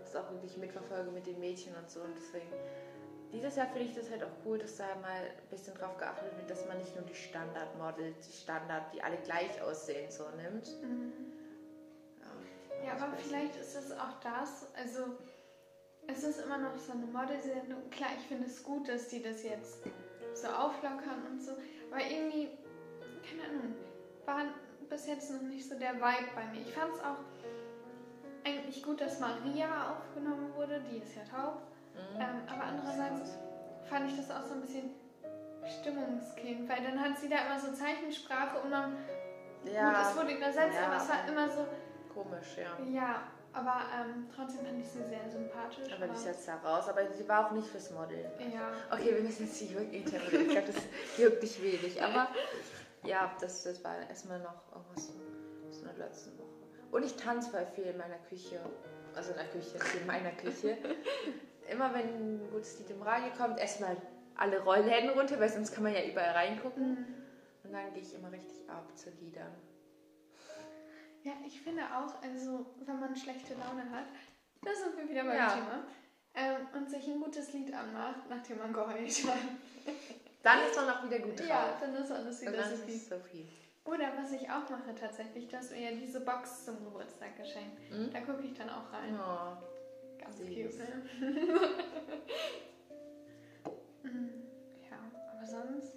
das 0.10 0.24
auch 0.24 0.32
wirklich 0.32 0.58
mitverfolge 0.58 1.12
mit 1.12 1.26
den 1.26 1.40
Mädchen 1.40 1.76
und 1.76 1.90
so 1.90 2.02
und 2.02 2.14
deswegen 2.18 2.50
dieses 3.32 3.56
Jahr 3.56 3.68
finde 3.68 3.86
ich 3.86 3.96
das 3.96 4.10
halt 4.10 4.24
auch 4.24 4.32
cool, 4.44 4.58
dass 4.58 4.78
da 4.78 4.88
mal 5.02 5.22
ein 5.22 5.50
bisschen 5.52 5.76
drauf 5.76 5.98
geachtet 5.98 6.36
wird, 6.36 6.50
dass 6.50 6.66
man 6.68 6.80
nicht 6.80 6.96
nur 6.96 7.06
die 7.06 7.14
Standardmodels, 7.14 8.28
die 8.28 8.34
Standard, 8.34 8.92
die 8.94 9.04
alle 9.04 9.18
gleich 9.18 9.62
aussehen, 9.62 10.10
so 10.10 10.24
nimmt. 10.30 10.68
Mhm. 10.82 11.14
Ja, 12.20 12.88
ja 12.88 12.94
aber 12.94 13.16
vielleicht 13.18 13.54
nicht. 13.54 13.62
ist 13.62 13.76
es 13.76 13.92
auch 13.92 14.20
das, 14.24 14.74
also 14.76 15.16
es 16.08 16.24
ist 16.24 16.42
immer 16.42 16.58
noch 16.58 16.76
so 16.80 16.94
eine 16.94 17.06
Modelsendung. 17.06 17.88
Klar, 17.92 18.10
ich 18.18 18.26
finde 18.26 18.48
es 18.48 18.64
gut, 18.64 18.90
dass 18.90 19.10
die 19.10 19.22
das 19.22 19.44
jetzt 19.44 19.78
so 20.34 20.48
auflockern 20.48 21.28
und 21.30 21.40
so, 21.40 21.52
aber 21.92 22.02
irgendwie, 22.02 22.50
keine 23.30 23.48
Ahnung, 23.48 23.76
war 24.26 24.46
bis 24.90 25.06
jetzt 25.06 25.32
noch 25.32 25.42
nicht 25.42 25.70
so 25.70 25.78
der 25.78 25.96
Vibe 25.96 26.32
bei 26.34 26.46
mir. 26.46 26.62
Ich 26.62 26.74
fand 26.74 26.96
es 26.96 27.00
auch 27.02 27.18
eigentlich 28.50 28.84
gut, 28.84 29.02
dass 29.02 29.20
Maria 29.20 29.92
aufgenommen 29.92 30.54
wurde, 30.56 30.82
die 30.92 30.98
ist 30.98 31.16
ja 31.16 31.24
taub. 31.24 31.62
Mhm. 31.94 32.22
Ähm, 32.22 32.42
aber 32.48 32.64
andererseits 32.64 33.38
fand 33.90 34.10
ich 34.10 34.18
das 34.18 34.32
auch 34.32 34.46
so 34.46 34.56
ein 34.56 34.62
bisschen 34.62 34.92
Stimmungskind, 35.82 36.70
weil 36.70 36.84
dann 36.84 37.00
hat 37.00 37.18
sie 37.18 37.30
da 37.30 37.38
immer 37.46 37.60
so 37.60 37.72
Zeichensprache 37.74 38.60
und 38.62 38.70
man. 38.70 38.98
Ja. 39.66 39.90
Gut, 39.90 40.10
es 40.10 40.18
wurde 40.18 40.38
übersetzt, 40.38 40.78
ja. 40.80 40.88
aber 40.88 40.98
es 40.98 41.10
war 41.10 41.28
immer 41.28 41.50
so. 41.50 41.68
Komisch, 42.14 42.58
ja. 42.58 42.86
Ja, 42.92 43.24
aber 43.54 43.82
ähm, 43.96 44.28
trotzdem 44.34 44.66
fand 44.66 44.80
ich 44.80 44.88
sie 44.88 45.04
sehr 45.04 45.30
sympathisch. 45.30 45.92
Aber 45.94 46.08
die 46.08 46.16
ist 46.16 46.26
jetzt 46.26 46.48
da 46.48 46.56
raus, 46.58 46.88
aber 46.88 47.02
sie 47.12 47.28
war 47.28 47.48
auch 47.48 47.52
nicht 47.52 47.68
fürs 47.68 47.92
Model. 47.92 48.32
Ja. 48.40 48.72
Okay, 48.92 49.16
wir 49.16 49.22
müssen 49.22 49.46
jetzt 49.46 49.62
nicht 49.62 49.76
wirklich 49.76 50.06
interpretieren. 50.06 50.46
Ich 50.46 50.52
glaube, 50.52 50.68
das 50.68 50.84
juckt 51.18 51.42
nicht 51.42 51.64
wenig. 51.64 52.04
Aber 52.04 52.30
ja, 53.04 53.32
das, 53.40 53.64
das 53.64 53.84
war 53.84 53.98
erstmal 54.10 54.40
noch 54.40 54.64
irgendwas 54.74 55.10
aus 55.70 55.82
der 55.82 55.94
letzten. 55.94 56.39
Und 56.92 57.06
ich 57.06 57.16
tanze 57.16 57.52
voll 57.52 57.66
viel 57.76 57.86
in 57.86 57.98
meiner 57.98 58.18
Küche. 58.30 58.60
Also 59.16 59.32
in 59.32 59.38
der 59.38 59.48
Küche, 59.48 59.78
in 60.00 60.08
meiner 60.08 60.32
Küche 60.32 60.78
immer 61.70 61.94
wenn 61.94 62.08
ein 62.08 62.52
gutes 62.52 62.80
Lied 62.80 62.90
im 62.90 63.02
Radio 63.02 63.32
kommt, 63.38 63.60
erstmal 63.60 63.96
alle 64.36 64.60
Rollläden 64.62 65.10
runter, 65.12 65.40
weil 65.40 65.50
sonst 65.50 65.74
kann 65.74 65.84
man 65.84 65.94
ja 65.94 66.04
überall 66.04 66.32
reingucken. 66.32 66.92
Mhm. 66.92 67.06
Und 67.64 67.74
dann 67.74 67.94
gehe 67.94 68.04
ich 68.04 68.14
immer 68.14 68.32
richtig 68.32 68.70
ab 68.70 68.86
zu 68.98 69.10
Liedern. 69.22 69.54
Ja, 71.24 71.34
ich 71.46 71.62
finde 71.62 71.84
auch, 71.84 72.22
also 72.24 72.66
wenn 72.86 73.00
man 73.00 73.16
schlechte 73.16 73.54
Laune 73.54 73.90
hat, 73.92 74.06
da 74.62 74.72
sind 74.74 74.98
wir 74.98 75.10
wieder 75.10 75.24
beim 75.24 75.36
ja. 75.36 75.54
Thema, 75.54 75.84
ähm, 76.34 76.68
und 76.74 76.90
sich 76.90 77.06
ein 77.08 77.20
gutes 77.20 77.52
Lied 77.54 77.74
anmacht, 77.74 78.30
nachdem 78.30 78.60
man 78.60 78.72
geheult 78.72 79.28
hat. 79.28 79.40
Dann 80.42 80.64
ist 80.64 80.76
man 80.78 80.90
auch 80.90 81.04
wieder 81.04 81.20
gut 81.20 81.38
drauf. 81.38 81.50
Ja, 81.50 81.78
dann 81.82 81.96
ist 81.96 82.12
alles 82.12 82.42
wieder 82.42 82.64
so 82.64 83.20
viel. 83.20 83.46
Oder 83.86 84.12
was 84.18 84.32
ich 84.32 84.50
auch 84.50 84.70
mache 84.70 84.94
tatsächlich, 84.96 85.48
dass 85.48 85.72
mir 85.72 85.92
ja 85.92 85.92
diese 85.92 86.22
Box 86.22 86.66
zum 86.66 86.84
Geburtstag 86.84 87.38
geschenkt. 87.38 87.80
Mhm. 87.90 88.12
Da 88.12 88.20
gucke 88.22 88.44
ich 88.44 88.54
dann 88.54 88.70
auch 88.70 88.92
rein. 88.94 89.18
Oh. 89.20 89.58
Ganz 90.20 90.38
cute, 90.38 90.78
ne? 90.78 91.04
ja, 94.90 94.98
aber 95.34 95.46
sonst. 95.46 95.94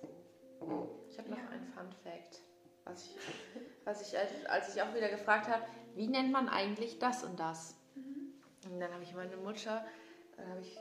Ich 1.10 1.18
habe 1.18 1.30
noch 1.30 1.38
ja. 1.38 1.48
ein 1.50 1.66
Fun 1.66 1.92
Fact, 2.02 2.40
was 2.84 3.06
ich, 3.06 3.16
was 3.84 4.00
ich 4.08 4.18
als 4.48 4.74
ich 4.74 4.82
auch 4.82 4.94
wieder 4.94 5.08
gefragt 5.08 5.48
habe, 5.48 5.64
wie 5.94 6.06
nennt 6.06 6.32
man 6.32 6.48
eigentlich 6.48 6.98
das 6.98 7.24
und 7.24 7.38
das? 7.38 7.76
Mhm. 7.94 8.32
Und 8.70 8.80
dann 8.80 8.92
habe 8.92 9.02
ich 9.02 9.14
meine 9.14 9.36
Mutter, 9.36 9.84
dann 10.36 10.60
ich, 10.60 10.78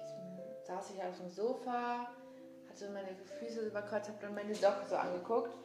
saß 0.66 0.92
ich 0.92 1.04
auf 1.04 1.18
dem 1.18 1.30
Sofa, 1.30 2.08
hatte 2.70 2.90
meine 2.92 3.16
Füße 3.40 3.68
überkreuzt, 3.68 4.10
habe 4.10 4.20
dann 4.22 4.36
meine 4.36 4.56
Socken 4.56 4.88
so 4.88 4.96
angeguckt. 4.96 5.56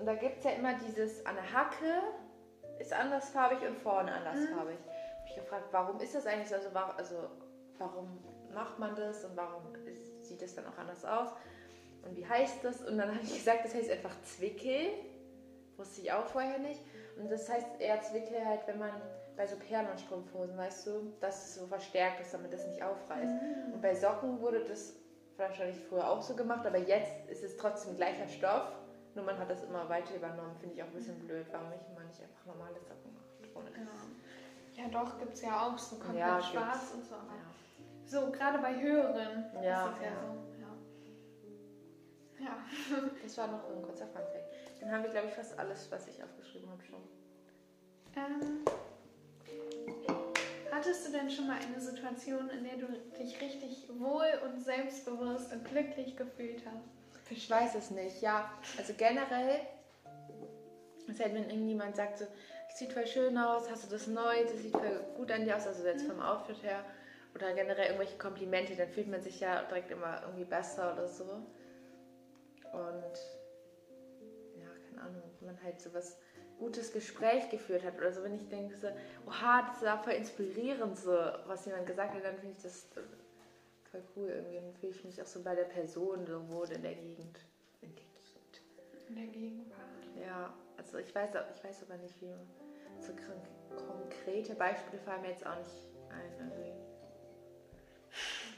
Und 0.00 0.06
da 0.06 0.14
gibt 0.14 0.38
es 0.38 0.44
ja 0.44 0.52
immer 0.52 0.74
dieses 0.74 1.24
an 1.26 1.36
der 1.36 1.52
Hacke 1.52 2.02
ist 2.78 2.92
andersfarbig 2.92 3.60
und 3.68 3.76
vorne 3.76 4.10
andersfarbig. 4.12 4.78
Mhm 4.78 4.90
mich 5.30 5.44
gefragt, 5.44 5.68
warum 5.70 6.00
ist 6.00 6.14
das 6.14 6.26
eigentlich 6.26 6.48
so? 6.48 6.56
Also, 6.56 6.68
also 6.96 7.14
warum 7.78 8.18
macht 8.52 8.78
man 8.78 8.94
das 8.96 9.24
und 9.24 9.36
warum 9.36 9.74
ist, 9.86 10.26
sieht 10.26 10.42
es 10.42 10.54
dann 10.54 10.66
auch 10.66 10.78
anders 10.78 11.04
aus? 11.04 11.30
Und 12.02 12.16
wie 12.16 12.26
heißt 12.26 12.64
das? 12.64 12.80
Und 12.82 12.98
dann 12.98 13.08
habe 13.08 13.20
ich 13.22 13.34
gesagt, 13.34 13.64
das 13.64 13.74
heißt 13.74 13.90
einfach 13.90 14.14
Zwickel. 14.22 14.90
Wusste 15.76 16.02
ich 16.02 16.12
auch 16.12 16.26
vorher 16.26 16.58
nicht. 16.58 16.80
Und 17.16 17.30
das 17.30 17.48
heißt 17.48 17.80
eher 17.80 18.00
Zwickel 18.02 18.44
halt, 18.44 18.66
wenn 18.66 18.78
man 18.78 18.90
bei 19.36 19.46
so 19.46 19.56
Perlenstrumpfhosen, 19.56 20.56
weißt 20.56 20.86
du, 20.86 21.12
dass 21.20 21.48
es 21.48 21.54
so 21.56 21.66
verstärkt 21.66 22.20
ist, 22.20 22.34
damit 22.34 22.52
das 22.52 22.66
nicht 22.66 22.82
aufreißt. 22.82 23.32
Mhm. 23.32 23.74
Und 23.74 23.80
bei 23.80 23.94
Socken 23.94 24.40
wurde 24.40 24.64
das 24.64 24.94
wahrscheinlich 25.36 25.78
früher 25.88 26.08
auch 26.08 26.20
so 26.20 26.34
gemacht, 26.34 26.66
aber 26.66 26.78
jetzt 26.78 27.28
ist 27.28 27.42
es 27.42 27.56
trotzdem 27.56 27.96
gleicher 27.96 28.28
Stoff. 28.28 28.72
Nur 29.20 29.26
man 29.26 29.38
hat 29.38 29.50
das 29.50 29.64
immer 29.64 29.86
weiter 29.86 30.16
übernommen, 30.16 30.56
finde 30.58 30.76
ich 30.76 30.82
auch 30.82 30.86
ein 30.86 30.94
bisschen 30.94 31.18
blöd, 31.18 31.46
warum 31.52 31.70
ich 31.72 31.86
immer 31.92 32.02
nicht 32.08 32.22
einfach 32.22 32.46
normale 32.46 32.80
Socken 32.80 33.12
macht. 33.12 33.54
Ohne 33.54 33.68
ja. 33.68 34.82
Ja, 34.82 34.88
doch, 34.88 35.18
gibt 35.18 35.34
es 35.34 35.42
ja 35.42 35.60
auch 35.60 35.76
so 35.76 35.96
komplett 35.96 36.20
ja, 36.20 36.40
schwarz 36.40 36.92
und 36.94 37.04
so. 37.04 37.16
Ja. 37.16 37.44
So, 38.06 38.30
gerade 38.30 38.58
bei 38.60 38.80
höheren 38.80 39.44
ja, 39.62 39.88
ist 39.88 39.96
es 39.96 40.02
ja, 40.02 40.12
so. 40.22 40.38
Ja. 42.40 42.46
ja. 42.46 42.56
Das 43.22 43.36
war 43.36 43.48
noch 43.48 43.68
ein 43.68 43.82
kurzer 43.82 44.06
Funfact. 44.06 44.80
Dann 44.80 44.90
haben 44.90 45.02
wir, 45.02 45.10
glaube 45.10 45.28
ich, 45.28 45.34
fast 45.34 45.58
alles, 45.58 45.90
was 45.90 46.08
ich 46.08 46.24
aufgeschrieben 46.24 46.70
habe, 46.70 46.82
schon. 46.82 47.02
Ähm, 48.16 48.64
hattest 50.72 51.06
du 51.06 51.12
denn 51.12 51.30
schon 51.30 51.46
mal 51.46 51.58
eine 51.58 51.78
Situation, 51.78 52.48
in 52.48 52.64
der 52.64 52.78
du 52.78 52.86
dich 53.18 53.38
richtig 53.38 53.86
wohl 53.98 54.40
und 54.46 54.64
selbstbewusst 54.64 55.52
und 55.52 55.66
glücklich 55.66 56.16
gefühlt 56.16 56.64
hast? 56.64 56.99
Ich 57.30 57.48
weiß 57.48 57.76
es 57.76 57.90
nicht, 57.90 58.20
ja. 58.22 58.50
Also 58.76 58.92
generell, 58.96 59.60
wenn 61.06 61.48
irgendjemand 61.48 61.96
sagt 61.96 62.18
so, 62.18 62.26
sieht 62.74 62.92
voll 62.92 63.06
schön 63.06 63.38
aus, 63.38 63.70
hast 63.70 63.84
du 63.84 63.90
das 63.90 64.06
neu, 64.06 64.44
das 64.44 64.58
sieht 64.58 64.72
voll 64.72 65.04
gut 65.16 65.30
an 65.30 65.44
dir 65.44 65.56
aus, 65.56 65.66
also 65.66 65.86
jetzt 65.86 66.06
vom 66.06 66.20
Outfit 66.20 66.62
her. 66.62 66.84
Oder 67.34 67.52
generell 67.52 67.86
irgendwelche 67.86 68.18
Komplimente, 68.18 68.74
dann 68.74 68.88
fühlt 68.88 69.08
man 69.08 69.22
sich 69.22 69.38
ja 69.38 69.62
direkt 69.62 69.92
immer 69.92 70.22
irgendwie 70.22 70.44
besser 70.44 70.92
oder 70.92 71.06
so. 71.06 71.24
Und 72.72 73.14
ja, 74.56 74.68
keine 74.88 75.02
Ahnung, 75.02 75.22
wenn 75.38 75.54
man 75.54 75.62
halt 75.62 75.80
so 75.80 75.94
was 75.94 76.18
gutes 76.58 76.92
Gespräch 76.92 77.48
geführt 77.48 77.84
hat 77.84 77.96
oder 77.96 78.12
so, 78.12 78.22
wenn 78.24 78.34
ich 78.34 78.48
denke 78.48 78.76
so, 78.76 78.88
oha, 79.26 79.62
das 79.62 79.82
war 79.82 80.02
voll 80.02 80.14
inspirierend 80.14 80.98
so, 80.98 81.12
was 81.46 81.64
jemand 81.66 81.86
gesagt 81.86 82.14
hat, 82.14 82.24
dann 82.24 82.36
finde 82.38 82.56
ich 82.56 82.62
das 82.62 82.88
voll 83.90 84.02
cool 84.16 84.28
irgendwie. 84.28 84.56
Dann 84.56 84.74
fühle 84.74 84.92
ich 84.92 85.04
mich 85.04 85.20
auch 85.20 85.26
so 85.26 85.42
bei 85.42 85.54
der 85.54 85.64
Person 85.64 86.26
so 86.26 86.48
wohl 86.48 86.70
in 86.70 86.82
der 86.82 86.94
Gegend. 86.94 87.38
In 87.82 87.94
der 87.94 88.04
Gegend. 88.04 88.62
In 89.08 89.14
der 89.16 89.26
Gegenwart. 89.26 89.80
Ja, 90.20 90.54
also 90.76 90.98
ich 90.98 91.14
weiß, 91.14 91.30
ich 91.56 91.64
weiß 91.64 91.82
aber 91.82 91.96
nicht, 91.98 92.20
wie 92.20 92.32
so 93.00 93.12
konkrete 93.76 94.54
Beispiele 94.54 95.02
fallen 95.02 95.22
mir 95.22 95.30
jetzt 95.30 95.46
auch 95.46 95.56
nicht 95.56 95.70
ein. 96.10 96.70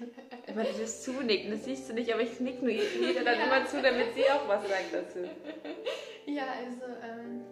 Immer 0.46 0.64
dieses 0.64 1.02
Zunicken, 1.02 1.50
das 1.50 1.64
siehst 1.64 1.88
du 1.88 1.94
nicht, 1.94 2.12
aber 2.12 2.22
ich 2.22 2.40
nick 2.40 2.60
nur 2.60 2.70
jeder 2.70 3.22
dann 3.24 3.38
ja. 3.38 3.44
immer 3.44 3.66
zu, 3.66 3.80
damit 3.80 4.14
sie 4.14 4.28
auch 4.30 4.48
was 4.48 4.66
sagt 4.68 4.92
dazu. 4.92 5.18
Ja, 6.24 6.44
also 6.64 6.84
ähm, 7.02 7.42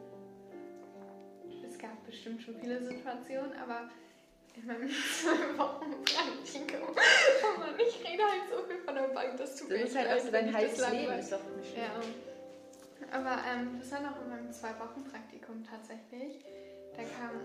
es 1.67 1.77
gab 1.77 2.07
bestimmt 2.07 2.41
schon 2.41 2.55
viele 2.55 2.81
Situationen, 2.81 3.53
aber 3.55 3.91
in 4.57 4.67
meinem 4.67 4.89
zwei 4.89 5.59
Wochen 5.59 5.91
Praktikum, 6.05 6.89
oh 6.91 7.59
Mann, 7.61 7.75
ich 7.79 8.09
rede 8.09 8.23
halt 8.23 8.43
so 8.51 8.63
viel 8.67 8.79
von 8.79 8.95
der 8.95 9.09
Bank, 9.09 9.37
das 9.39 9.57
tut 9.57 9.69
mir 9.69 9.79
Das 9.79 9.91
ist 9.91 9.97
halt 9.97 10.13
auch 10.13 10.25
so 10.25 10.31
dein 10.31 10.53
heißes 10.53 10.91
Leben, 10.91 11.13
ist 11.19 11.33
doch 11.33 11.45
nicht 11.57 11.73
schlimm. 11.73 11.85
Ja. 11.85 12.01
Aber 13.13 13.39
ähm, 13.51 13.79
das 13.81 13.91
war 13.93 14.01
noch 14.01 14.23
in 14.23 14.29
meinem 14.29 14.53
zwei 14.53 14.71
Wochen 14.71 15.05
Praktikum 15.05 15.65
tatsächlich. 15.65 16.45
Da 16.97 17.03
kam. 17.03 17.41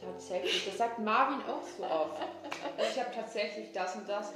tatsächlich, 0.00 0.66
das 0.66 0.78
sagt 0.78 0.98
Marvin 1.00 1.44
auch 1.46 1.66
so 1.66 1.84
oft. 1.84 2.22
Also 2.78 2.90
ich 2.90 3.00
habe 3.00 3.14
tatsächlich 3.14 3.72
das 3.72 3.96
und 3.96 4.08
das. 4.08 4.32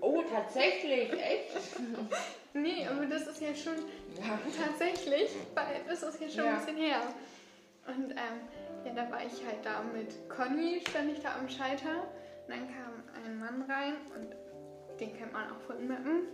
Oh, 0.00 0.22
tatsächlich, 0.22 1.12
echt? 1.12 1.52
Nee, 2.54 2.86
aber 2.86 3.06
das 3.06 3.26
ist 3.26 3.40
ja 3.40 3.54
schon 3.54 3.76
ja. 4.16 4.38
tatsächlich, 4.64 5.30
weil 5.54 5.80
das 5.88 6.02
ist 6.02 6.20
ja 6.20 6.28
schon 6.28 6.44
ja. 6.44 6.50
ein 6.50 6.58
bisschen 6.58 6.76
her. 6.76 7.02
Und 7.86 8.10
ähm, 8.10 8.40
ja, 8.84 8.92
da 8.94 9.10
war 9.10 9.20
ich 9.24 9.44
halt 9.46 9.64
da 9.64 9.82
mit 9.82 10.28
Conny, 10.28 10.80
stand 10.88 11.12
ich 11.12 11.20
da 11.20 11.36
am 11.36 11.48
Schalter. 11.48 12.08
Und 12.46 12.54
dann 12.54 12.66
kam 12.68 13.02
ein 13.24 13.38
Mann 13.38 13.62
rein 13.70 13.94
und 14.16 14.34
den 15.00 15.16
kennt 15.16 15.32
man 15.32 15.50
auch 15.50 15.60
von 15.66 15.86
Mappen. 15.86 16.28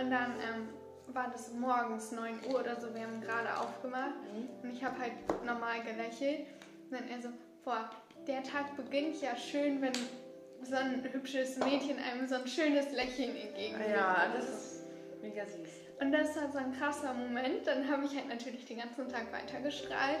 Und 0.00 0.10
dann 0.10 0.32
ähm, 0.40 0.68
war 1.14 1.30
das 1.30 1.52
morgens 1.52 2.12
9 2.12 2.40
Uhr 2.48 2.60
oder 2.60 2.80
so, 2.80 2.94
wir 2.94 3.02
haben 3.02 3.20
gerade 3.20 3.56
aufgemacht. 3.58 4.14
Mhm. 4.32 4.48
Und 4.62 4.70
ich 4.72 4.82
habe 4.84 4.98
halt 4.98 5.12
normal 5.44 5.82
gelächelt. 5.82 6.46
Und 6.90 6.92
dann 6.92 7.08
er 7.08 7.20
so, 7.20 7.28
boah, 7.64 7.90
der 8.26 8.42
Tag 8.42 8.76
beginnt 8.76 9.20
ja 9.20 9.36
schön, 9.36 9.80
wenn 9.80 9.92
so 10.62 10.74
ein 10.74 11.02
hübsches 11.12 11.56
Mädchen 11.58 11.98
einem 11.98 12.26
so 12.26 12.36
ein 12.36 12.46
schönes 12.46 12.90
Lächeln 12.92 13.36
entgegenbringt. 13.36 13.90
Ja, 13.90 14.28
das 14.34 14.48
ist 14.48 14.82
mega 15.22 15.46
süß. 15.46 15.68
Und 16.00 16.12
das 16.12 16.36
war 16.36 16.50
so 16.50 16.58
ein 16.58 16.72
krasser 16.78 17.14
Moment. 17.14 17.66
Dann 17.66 17.88
habe 17.88 18.04
ich 18.04 18.14
halt 18.14 18.28
natürlich 18.28 18.64
den 18.66 18.78
ganzen 18.78 19.08
Tag 19.08 19.32
weitergestrahlt. 19.32 20.20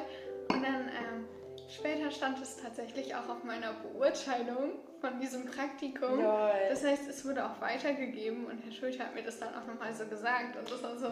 Und 0.50 0.62
dann 0.62 0.88
ähm, 0.88 1.28
später 1.68 2.10
stand 2.10 2.40
es 2.42 2.56
tatsächlich 2.56 3.14
auch 3.14 3.28
auf 3.28 3.44
meiner 3.44 3.72
Beurteilung 3.74 4.72
von 5.00 5.20
diesem 5.20 5.44
Praktikum. 5.46 6.20
Lol. 6.22 6.52
Das 6.68 6.84
heißt, 6.84 7.08
es 7.08 7.24
wurde 7.24 7.44
auch 7.44 7.60
weitergegeben 7.60 8.46
und 8.46 8.58
Herr 8.64 8.72
Schulter 8.72 9.04
hat 9.04 9.14
mir 9.14 9.22
das 9.22 9.38
dann 9.38 9.54
auch 9.54 9.66
nochmal 9.66 9.92
so 9.94 10.04
gesagt. 10.06 10.56
Und 10.56 10.70
das 10.70 10.82
war 10.82 10.96
so. 10.96 11.06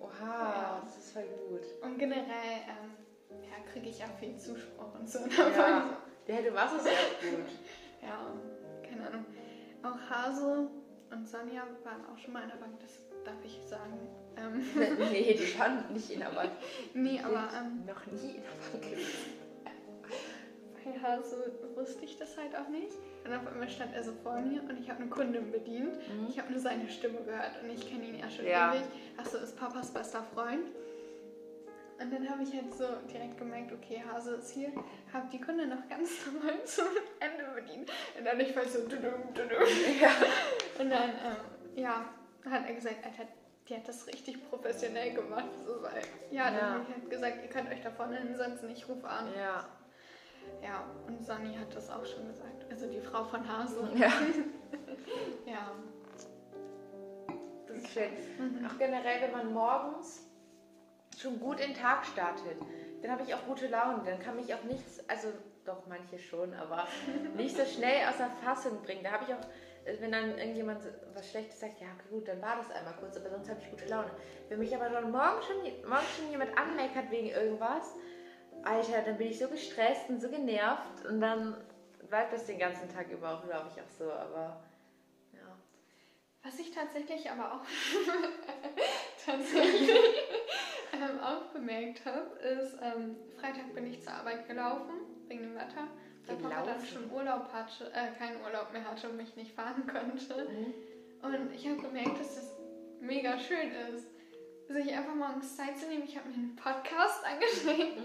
Oha, 0.00 0.10
Ja. 0.20 0.82
das 0.84 0.96
ist 0.98 1.12
voll 1.12 1.24
gut. 1.48 1.62
Und 1.82 1.98
generell 1.98 2.24
ähm, 2.68 3.40
ja, 3.42 3.72
kriege 3.72 3.88
ich 3.88 4.02
auch 4.02 4.18
viel 4.18 4.36
Zuspruch 4.36 4.94
und 4.98 5.08
so. 5.08 5.20
Ja, 5.20 5.96
ja 6.26 6.42
du 6.42 6.50
machst 6.50 6.76
es 6.78 6.84
ja 6.86 7.30
gut. 7.30 7.48
Ja, 8.02 8.32
keine 8.82 9.06
Ahnung. 9.06 9.24
Auch 9.84 10.10
Hase 10.10 10.66
und 11.12 11.28
Sonja 11.28 11.62
waren 11.84 12.04
auch 12.12 12.18
schon 12.18 12.32
mal 12.32 12.42
in 12.42 12.48
der 12.48 12.56
Bank, 12.56 12.80
das 12.80 12.90
darf 13.24 13.36
ich 13.44 13.60
sagen. 13.68 14.08
Ähm, 14.36 14.64
nee, 15.12 15.34
die 15.34 15.56
waren 15.56 15.92
nicht 15.92 16.10
in 16.10 16.18
der 16.18 16.30
Bank. 16.30 16.50
nee, 16.94 17.20
aber 17.22 17.48
ähm, 17.56 17.84
Noch 17.86 18.04
nie 18.06 18.36
in 18.36 18.42
der 18.42 18.72
Bank 18.72 18.90
gewesen. 18.90 19.21
Bei 21.02 21.08
Hase 21.08 21.52
wusste 21.74 22.04
ich 22.04 22.16
das 22.16 22.36
halt 22.36 22.54
auch 22.56 22.68
nicht. 22.68 22.92
Und 23.24 23.32
auf 23.32 23.46
einmal 23.46 23.68
stand 23.68 23.94
er 23.94 24.02
so 24.02 24.12
vor 24.22 24.40
mir 24.40 24.62
und 24.62 24.78
ich 24.80 24.88
habe 24.90 25.00
eine 25.00 25.10
Kundin 25.10 25.50
bedient. 25.52 25.96
Ich 26.28 26.38
habe 26.38 26.50
nur 26.50 26.60
seine 26.60 26.88
Stimme 26.88 27.20
gehört 27.22 27.62
und 27.62 27.70
ich 27.70 27.88
kenne 27.88 28.04
ihn 28.06 28.18
ja 28.18 28.30
schon 28.30 28.46
Ja. 28.46 28.74
ewig. 28.74 28.84
Achso, 29.16 29.38
ist 29.38 29.56
Papas 29.58 29.92
bester 29.92 30.22
Freund. 30.34 30.68
Und 32.00 32.12
dann 32.12 32.28
habe 32.28 32.42
ich 32.42 32.52
halt 32.52 32.74
so 32.74 32.84
direkt 33.12 33.38
gemerkt, 33.38 33.72
okay, 33.72 34.02
Hase 34.10 34.34
ist 34.34 34.50
hier. 34.50 34.72
Habe 35.12 35.28
die 35.32 35.40
Kunde 35.40 35.66
noch 35.66 35.88
ganz 35.88 36.10
normal 36.26 36.64
zum 36.64 36.86
Ende 37.20 37.44
bedient. 37.54 37.90
Und 38.18 38.24
dann 38.24 38.40
ich 38.40 38.54
war 38.56 38.64
so, 38.64 38.80
dudum, 38.80 39.32
dudum. 39.34 39.62
Ja. 40.00 40.10
Und 40.80 40.90
dann, 40.90 41.10
ähm, 41.10 41.76
ja, 41.76 42.04
hat 42.50 42.66
er 42.66 42.74
gesagt, 42.74 43.04
Alter, 43.04 43.28
die 43.68 43.76
hat 43.76 43.86
das 43.86 44.04
richtig 44.08 44.48
professionell 44.50 45.14
gemacht. 45.14 45.44
So, 45.64 45.80
weil, 45.80 46.02
ja, 46.32 46.46
dann 46.46 46.54
Ja. 46.56 46.70
habe 46.74 46.82
ich 46.88 46.94
halt 46.96 47.08
gesagt, 47.10 47.36
ihr 47.44 47.48
könnt 47.50 47.70
euch 47.70 47.82
da 47.82 47.90
vorne 47.92 48.16
hinsetzen, 48.18 48.68
ich 48.70 48.88
rufe 48.88 49.06
an. 49.06 49.28
Ja. 49.38 49.68
Ja, 50.62 50.84
und 51.06 51.24
Sonny 51.24 51.54
hat 51.54 51.74
das 51.74 51.90
auch 51.90 52.04
schon 52.04 52.28
gesagt. 52.28 52.64
Also 52.70 52.86
die 52.86 53.00
Frau 53.00 53.24
von 53.24 53.46
Hase. 53.46 53.88
Ja. 53.94 54.12
Ja. 55.44 55.72
Das 57.66 57.76
ist 57.76 57.92
Schön. 57.92 58.10
Mhm. 58.38 58.66
Auch 58.66 58.78
generell, 58.78 59.20
wenn 59.22 59.32
man 59.32 59.52
morgens 59.52 60.26
schon 61.18 61.38
gut 61.38 61.60
in 61.60 61.72
den 61.72 61.76
Tag 61.76 62.06
startet, 62.06 62.56
dann 63.02 63.10
habe 63.10 63.22
ich 63.24 63.34
auch 63.34 63.44
gute 63.46 63.66
Laune. 63.66 64.02
Dann 64.04 64.18
kann 64.20 64.36
mich 64.36 64.54
auch 64.54 64.62
nichts, 64.62 65.06
also 65.08 65.28
doch 65.64 65.86
manche 65.86 66.18
schon, 66.18 66.54
aber 66.54 66.86
nicht 67.36 67.56
so 67.56 67.64
schnell 67.64 68.08
aus 68.08 68.16
der 68.16 68.30
Fassung 68.42 68.82
bringen. 68.82 69.02
Da 69.02 69.12
habe 69.12 69.24
ich 69.24 69.34
auch, 69.34 69.40
äh, 69.84 70.00
wenn 70.00 70.12
dann 70.12 70.38
irgendjemand 70.38 70.82
was 71.14 71.30
Schlechtes 71.30 71.60
sagt, 71.60 71.80
ja 71.80 71.88
gut, 72.10 72.28
dann 72.28 72.40
war 72.40 72.56
das 72.56 72.70
einmal 72.70 72.94
kurz, 72.94 73.16
aber 73.16 73.30
sonst 73.30 73.48
habe 73.48 73.60
ich 73.60 73.70
gute 73.70 73.86
Laune. 73.86 74.10
Wenn 74.48 74.58
mich 74.58 74.74
aber 74.74 74.88
dann 74.88 75.10
morgen 75.10 75.42
schon, 75.42 75.88
morgen 75.88 76.06
schon 76.16 76.30
jemand 76.30 76.56
anmeckert 76.56 77.10
wegen 77.10 77.28
irgendwas, 77.28 77.94
Alter, 78.64 79.02
dann 79.02 79.18
bin 79.18 79.28
ich 79.28 79.38
so 79.38 79.48
gestresst 79.48 80.08
und 80.08 80.20
so 80.20 80.28
genervt 80.28 81.04
und 81.08 81.20
dann 81.20 81.56
bleibt 82.08 82.32
das 82.32 82.46
den 82.46 82.58
ganzen 82.58 82.92
Tag 82.92 83.10
über 83.10 83.34
auch, 83.34 83.44
glaube 83.44 83.70
ich, 83.74 83.80
auch 83.80 83.88
so, 83.98 84.12
aber 84.12 84.62
ja. 85.32 85.56
Was 86.42 86.58
ich 86.58 86.70
tatsächlich 86.70 87.30
aber 87.30 87.54
auch 87.54 87.64
tatsächlich 89.24 89.90
ähm, 90.92 91.20
auch 91.20 91.44
bemerkt 91.52 92.04
habe, 92.04 92.38
ist, 92.40 92.76
ähm, 92.82 93.16
Freitag 93.40 93.74
bin 93.74 93.86
ich 93.86 94.02
zur 94.02 94.12
Arbeit 94.12 94.46
gelaufen, 94.46 94.92
wegen 95.26 95.42
dem 95.42 95.54
Wetter. 95.54 95.88
Weil 96.26 96.36
Papa 96.36 96.62
dann 96.62 96.86
schon 96.86 97.10
Urlaub 97.10 97.52
hatte, 97.52 97.90
äh, 97.92 98.16
keinen 98.16 98.40
Urlaub 98.44 98.72
mehr 98.72 98.84
hatte 98.84 99.08
und 99.08 99.16
mich 99.16 99.34
nicht 99.34 99.54
fahren 99.54 99.84
konnte. 99.86 100.48
Mhm. 100.48 100.74
Und 101.22 101.52
ich 101.52 101.66
habe 101.66 101.80
gemerkt, 101.80 102.20
dass 102.20 102.36
das 102.36 102.56
mega 103.00 103.38
schön 103.38 103.72
ist, 103.92 104.06
sich 104.68 104.92
einfach 104.92 105.14
morgens 105.14 105.56
Zeit 105.56 105.76
zu 105.78 105.88
nehmen. 105.88 106.04
Ich 106.04 106.16
habe 106.16 106.28
mir 106.28 106.34
einen 106.34 106.56
Podcast 106.56 107.24
angesteckt 107.24 107.98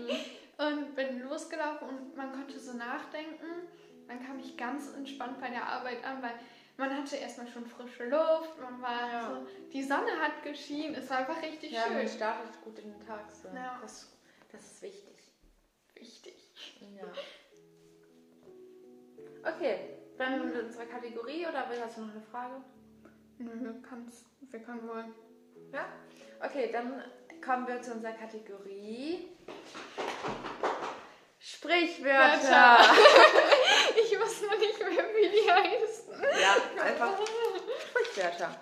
und 0.57 0.95
bin 0.95 1.21
losgelaufen 1.21 1.87
und 1.87 2.15
man 2.15 2.31
konnte 2.31 2.59
so 2.59 2.73
nachdenken. 2.73 3.45
Dann 4.07 4.25
kam 4.25 4.39
ich 4.39 4.55
ganz 4.57 4.93
entspannt 4.93 5.39
bei 5.39 5.49
der 5.49 5.65
Arbeit 5.67 6.03
an, 6.03 6.21
weil 6.21 6.33
man 6.77 6.95
hatte 6.95 7.15
erstmal 7.17 7.47
schon 7.47 7.65
frische 7.65 8.05
Luft, 8.05 8.59
man 8.61 8.81
war 8.81 9.11
Ja. 9.11 9.29
so, 9.29 9.47
die 9.71 9.83
Sonne 9.83 10.11
hat 10.21 10.43
geschienen, 10.43 10.95
es 10.95 11.09
war 11.09 11.17
einfach 11.19 11.41
richtig 11.41 11.71
Ja, 11.71 11.87
man 11.89 11.99
schön. 12.01 12.09
startet 12.09 12.61
gut 12.63 12.79
in 12.79 12.91
den 12.91 13.05
Tag. 13.05 13.25
So. 13.31 13.49
Ja. 13.49 13.77
Das, 13.81 14.07
das 14.51 14.61
ist 14.71 14.81
wichtig. 14.81 15.17
Wichtig. 15.95 16.35
Ja. 16.95 17.03
Okay, 19.51 19.79
dann 20.17 20.45
mit 20.45 20.63
unserer 20.63 20.85
Kategorie 20.85 21.45
oder 21.47 21.67
hast 21.83 21.97
du 21.97 22.01
noch 22.01 22.11
eine 22.11 22.21
Frage? 22.21 22.61
Nö, 23.39 23.73
kannst, 23.87 24.25
wir 24.41 24.59
können 24.59 24.87
wohl. 24.87 25.05
Ja? 25.71 25.85
Okay, 26.43 26.69
dann 26.71 27.03
kommen 27.43 27.67
wir 27.67 27.81
zu 27.81 27.93
unserer 27.93 28.13
Kategorie. 28.13 29.29
Sprichwörter. 31.49 32.79
Ich 33.95 34.19
weiß 34.19 34.41
noch 34.41 34.59
nicht 34.59 34.79
mehr, 34.79 35.05
wie 35.15 35.29
die 35.29 35.49
heißen. 35.49 36.13
Ja, 36.41 36.83
einfach 36.83 37.17
Sprichwörter. 37.89 38.55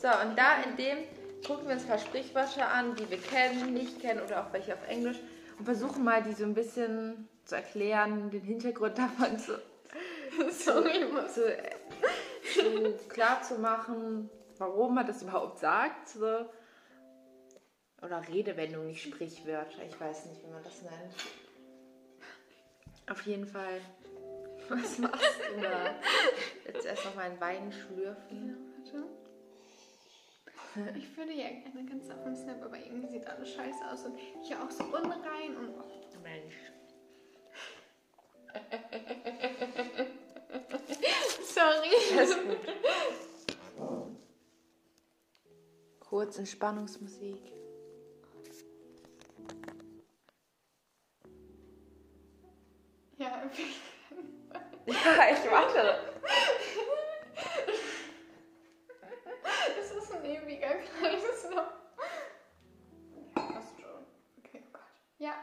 So, 0.00 0.08
und 0.08 0.36
da 0.36 0.62
in 0.62 0.76
dem 0.76 0.98
gucken 1.44 1.66
wir 1.66 1.74
uns 1.74 1.82
ein 1.82 1.88
paar 1.88 1.98
Sprichwörter 1.98 2.68
an, 2.68 2.94
die 2.94 3.10
wir 3.10 3.18
kennen, 3.18 3.74
nicht 3.74 4.00
kennen 4.00 4.20
oder 4.24 4.46
auch 4.46 4.52
welche 4.52 4.74
auf 4.74 4.88
Englisch 4.88 5.18
und 5.58 5.64
versuchen 5.64 6.04
mal, 6.04 6.22
die 6.22 6.32
so 6.32 6.44
ein 6.44 6.54
bisschen 6.54 7.28
zu 7.44 7.56
erklären, 7.56 8.30
den 8.30 8.42
Hintergrund 8.42 8.96
davon 8.98 9.36
zu, 9.36 9.60
Sorry, 10.50 11.04
was? 11.12 11.34
zu, 11.34 11.56
zu 12.54 13.08
klar 13.08 13.42
zu 13.42 13.58
machen, 13.58 14.30
warum 14.58 14.94
man 14.94 15.06
das 15.06 15.22
überhaupt 15.22 15.58
sagt. 15.58 16.08
So. 16.10 16.46
Oder 18.02 18.22
Redewendung, 18.28 18.86
nicht 18.86 19.02
Sprichwörter. 19.02 19.82
Ich 19.84 20.00
weiß 20.00 20.26
nicht, 20.26 20.42
wie 20.44 20.50
man 20.50 20.62
das 20.62 20.80
nennt. 20.82 21.14
Auf 23.10 23.22
jeden 23.26 23.46
Fall. 23.46 23.80
Was 24.68 24.98
machst 24.98 25.40
du 25.54 25.60
da? 25.60 25.96
Jetzt 26.64 26.86
erst 26.86 27.04
noch 27.04 27.16
mal 27.16 27.24
einen 27.24 27.40
Wein 27.40 27.72
schlürfen. 27.72 28.48
Ja, 28.48 28.54
warte. 28.94 29.04
Ich 30.96 31.16
würde 31.16 31.32
ja 31.32 31.48
gerne 31.48 31.84
ganz 31.84 32.08
auf 32.08 32.22
den 32.22 32.36
Snap, 32.36 32.62
aber 32.62 32.78
irgendwie 32.78 33.08
sieht 33.08 33.26
alles 33.26 33.52
scheiße 33.52 33.90
aus 33.90 34.04
und 34.04 34.16
hier 34.16 34.62
auch 34.62 34.70
so 34.70 34.84
unrein 34.84 35.56
und. 35.56 35.70
oh, 35.70 35.82
Mensch. 36.22 36.54
Sorry. 41.42 41.90
Das 42.16 42.30
ist 42.30 42.38
gut. 42.38 42.58
Kurz 45.98 46.38
Entspannungsmusik. 46.38 47.59
Ja, 53.20 53.42
Ja, 54.86 55.28
ich 55.30 55.50
warte. 55.50 55.98
es 59.78 59.90
ist 59.90 60.12
ein 60.14 60.24
ewiger 60.24 60.74
Kreislauf. 60.98 61.66
Ja, 63.36 63.42
passt 63.42 63.78
schon. 63.78 64.06
Okay, 64.38 64.62
oh 64.64 64.70
Gott. 64.72 64.80
Ja, 65.18 65.34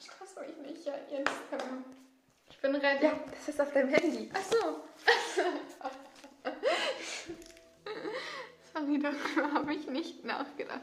stress 0.00 0.34
mich 0.34 0.56
nicht. 0.66 0.84
Ja, 0.84 0.94
jetzt 1.08 1.30
wir. 1.48 1.84
Ich 2.50 2.58
bin 2.60 2.74
ready. 2.74 3.04
Ja, 3.04 3.12
das 3.30 3.48
ist 3.48 3.60
auf 3.60 3.72
deinem 3.72 3.90
Handy. 3.90 4.28
Ach 4.34 4.42
so. 4.42 4.82
Sorry, 8.74 8.98
darüber 8.98 9.52
habe 9.52 9.72
ich 9.74 9.86
nicht 9.86 10.24
nachgedacht. 10.24 10.82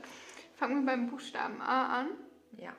Fangen 0.55 0.85
wir 0.85 0.93
beim 0.93 1.09
Buchstaben 1.09 1.61
A 1.61 1.99
an. 1.99 2.11
Ja. 2.53 2.71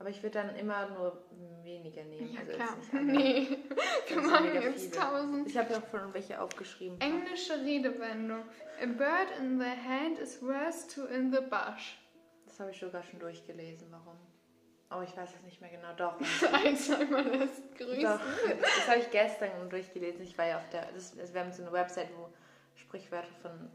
Aber 0.00 0.08
ich 0.08 0.22
würde 0.22 0.38
dann 0.38 0.56
immer 0.56 0.88
nur 0.88 1.22
weniger 1.62 2.02
nehmen. 2.04 2.32
Ja, 2.32 2.40
also 2.40 2.52
klar. 2.52 3.02
Nee, 3.02 3.58
wir 4.08 4.22
machen 4.22 4.54
jetzt 4.54 4.94
tausend. 4.94 5.46
Ich 5.46 5.58
habe 5.58 5.74
ja 5.74 5.78
auch 5.78 5.90
schon 5.90 6.14
welche 6.14 6.40
aufgeschrieben. 6.40 6.98
Englische 7.02 7.52
Redewendung. 7.52 8.42
A 8.82 8.86
bird 8.86 9.28
in 9.38 9.60
the 9.60 9.66
hand 9.66 10.18
is 10.18 10.40
worth 10.40 10.88
two 10.88 11.04
in 11.04 11.30
the 11.30 11.40
bush. 11.40 11.98
Das 12.46 12.58
habe 12.60 12.70
ich 12.70 12.80
sogar 12.80 13.02
schon 13.02 13.20
durchgelesen. 13.20 13.88
Warum? 13.90 14.16
Oh, 14.90 15.02
ich 15.02 15.14
weiß 15.14 15.34
es 15.36 15.42
nicht 15.42 15.60
mehr 15.60 15.70
genau. 15.70 15.92
Doch. 15.94 16.14
Alzheimer 16.64 17.22
lässt 17.22 17.76
grüßen. 17.76 18.02
Doch. 18.02 18.20
Das 18.58 18.88
habe 18.88 19.00
ich 19.00 19.10
gestern 19.10 19.68
durchgelesen. 19.68 20.22
Ich 20.22 20.36
war 20.38 20.46
ja 20.46 20.56
auf 20.56 20.68
der. 20.70 20.90
Das, 20.92 21.14
wir 21.14 21.40
haben 21.40 21.52
so 21.52 21.60
eine 21.60 21.72
Website, 21.72 22.08
wo 22.16 22.32
Sprichwörter 22.74 23.32
von 23.42 23.70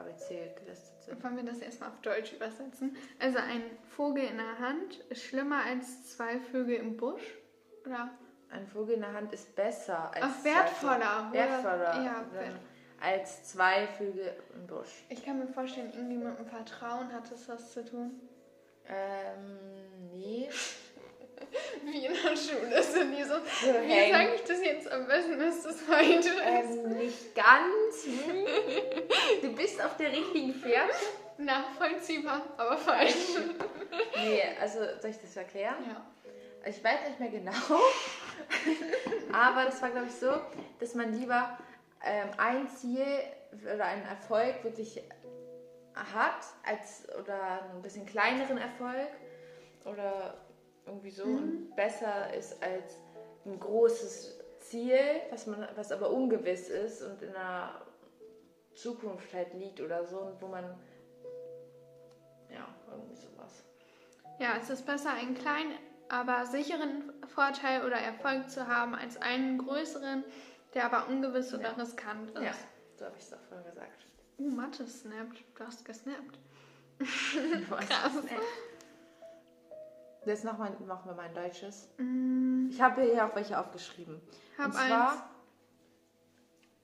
ABC 0.00 0.54
gelistet 0.58 1.02
sind. 1.02 1.22
Wollen 1.24 1.36
wir 1.36 1.44
das 1.44 1.58
erstmal 1.60 1.90
auf 1.90 2.00
Deutsch 2.02 2.32
übersetzen? 2.32 2.96
Also 3.18 3.38
ein 3.38 3.62
Vogel 3.96 4.24
in 4.24 4.36
der 4.36 4.58
Hand 4.58 4.96
ist 5.08 5.22
schlimmer 5.24 5.62
als 5.64 6.08
zwei 6.16 6.38
Vögel 6.40 6.76
im 6.76 6.96
Busch? 6.96 7.22
Oder? 7.86 8.10
Ein 8.50 8.66
Vogel 8.66 8.96
in 8.96 9.00
der 9.02 9.12
Hand 9.12 9.32
ist 9.32 9.54
besser 9.54 10.10
als 10.14 10.24
Ach, 10.24 10.40
zwei 10.42 10.54
wertvoller. 10.54 11.30
Vögel- 11.30 11.32
wertvoller 11.32 12.02
ja, 12.04 12.24
dann 12.32 12.32
wert- 12.34 12.60
als 13.00 13.44
zwei 13.44 13.86
Vögel 13.86 14.34
im 14.54 14.66
Busch. 14.66 15.04
Ich 15.08 15.24
kann 15.24 15.38
mir 15.38 15.46
vorstellen, 15.46 15.90
irgendwie 15.94 16.16
mit 16.18 16.36
dem 16.38 16.46
Vertrauen 16.46 17.12
hat 17.12 17.30
es 17.32 17.48
was 17.48 17.72
zu 17.72 17.84
tun. 17.84 18.20
Ähm, 18.86 20.10
nee. 20.12 20.48
Wie 21.84 22.06
in 22.06 22.12
der 22.12 22.36
Schule 22.36 22.82
sind 22.82 23.16
die 23.16 23.24
so. 23.24 23.34
So 23.34 23.72
Wie 23.82 24.12
sage 24.12 24.34
ich 24.34 24.42
das 24.42 24.62
jetzt 24.62 24.90
am 24.90 25.06
besten, 25.06 25.38
dass 25.38 25.62
das 25.62 25.76
ist? 25.76 25.88
Ähm, 25.88 26.96
nicht 26.96 27.34
ganz. 27.34 28.04
Hm. 28.04 28.46
Du 29.42 29.54
bist 29.54 29.82
auf 29.82 29.96
der 29.96 30.12
richtigen 30.12 30.54
Fährte. 30.54 30.94
Nachvollziehbar, 31.38 32.42
aber 32.58 32.76
falsch. 32.76 33.14
Nee, 34.16 34.42
also 34.60 34.80
soll 35.00 35.10
ich 35.10 35.18
das 35.18 35.36
erklären? 35.36 35.76
ja. 35.88 36.04
Ich 36.66 36.84
weiß 36.84 37.08
nicht 37.08 37.20
mehr 37.20 37.30
genau. 37.30 37.52
Aber 39.32 39.64
das 39.64 39.80
war, 39.80 39.90
glaube 39.90 40.08
ich, 40.08 40.14
so, 40.14 40.30
dass 40.78 40.94
man 40.94 41.18
lieber 41.18 41.58
ähm, 42.04 42.28
ein 42.36 42.68
Ziel 42.68 43.06
oder 43.62 43.86
einen 43.86 44.04
Erfolg 44.04 44.62
wirklich 44.62 45.02
hat, 45.94 46.44
als 46.64 47.08
oder 47.18 47.62
einen 47.70 47.82
bisschen 47.82 48.06
kleineren 48.06 48.58
Erfolg 48.58 49.08
oder 49.84 50.34
irgendwie 50.90 51.10
so 51.10 51.24
und 51.24 51.74
besser 51.76 52.34
ist 52.34 52.62
als 52.62 52.98
ein 53.46 53.58
großes 53.58 54.38
Ziel, 54.60 54.98
was 55.30 55.46
man, 55.46 55.66
was 55.76 55.92
aber 55.92 56.10
ungewiss 56.10 56.68
ist 56.68 57.02
und 57.02 57.22
in 57.22 57.32
der 57.32 57.80
Zukunft 58.74 59.32
halt 59.32 59.54
liegt 59.54 59.80
oder 59.80 60.04
so 60.04 60.18
und 60.18 60.42
wo 60.42 60.48
man 60.48 60.64
ja, 62.50 62.66
irgendwie 62.90 63.16
sowas. 63.16 63.64
Ja, 64.38 64.56
es 64.60 64.70
ist 64.70 64.84
besser, 64.84 65.12
einen 65.12 65.34
kleinen, 65.34 65.72
aber 66.08 66.46
sicheren 66.46 67.12
Vorteil 67.28 67.84
oder 67.84 67.96
Erfolg 67.96 68.50
zu 68.50 68.66
haben, 68.66 68.94
als 68.94 69.16
einen 69.16 69.58
größeren, 69.58 70.24
der 70.74 70.86
aber 70.86 71.08
ungewiss 71.08 71.54
oder 71.54 71.62
Ja. 71.62 71.72
riskant 71.72 72.30
ist. 72.30 72.42
Ja, 72.42 72.54
so 72.96 73.04
habe 73.04 73.16
ich 73.16 73.24
es 73.24 73.32
auch 73.32 73.42
vorhin 73.48 73.66
gesagt. 73.66 74.06
Uh, 74.38 74.50
Mathe 74.50 74.86
snappt. 74.86 75.44
Du 75.54 75.64
hast 75.64 75.84
gesnappt. 75.84 76.38
Krass. 77.68 78.12
Jetzt 80.26 80.44
noch 80.44 80.58
mal, 80.58 80.70
machen 80.86 81.06
wir 81.10 81.14
mal 81.14 81.26
ein 81.26 81.34
deutsches. 81.34 81.88
Mm, 81.98 82.68
Ich 82.70 82.80
habe 82.80 83.02
hier 83.02 83.24
auch 83.26 83.34
welche 83.34 83.58
aufgeschrieben. 83.58 84.20
hab 84.58 84.66
Und 84.66 84.72
zwar, 84.74 85.12
eins. 85.12 85.22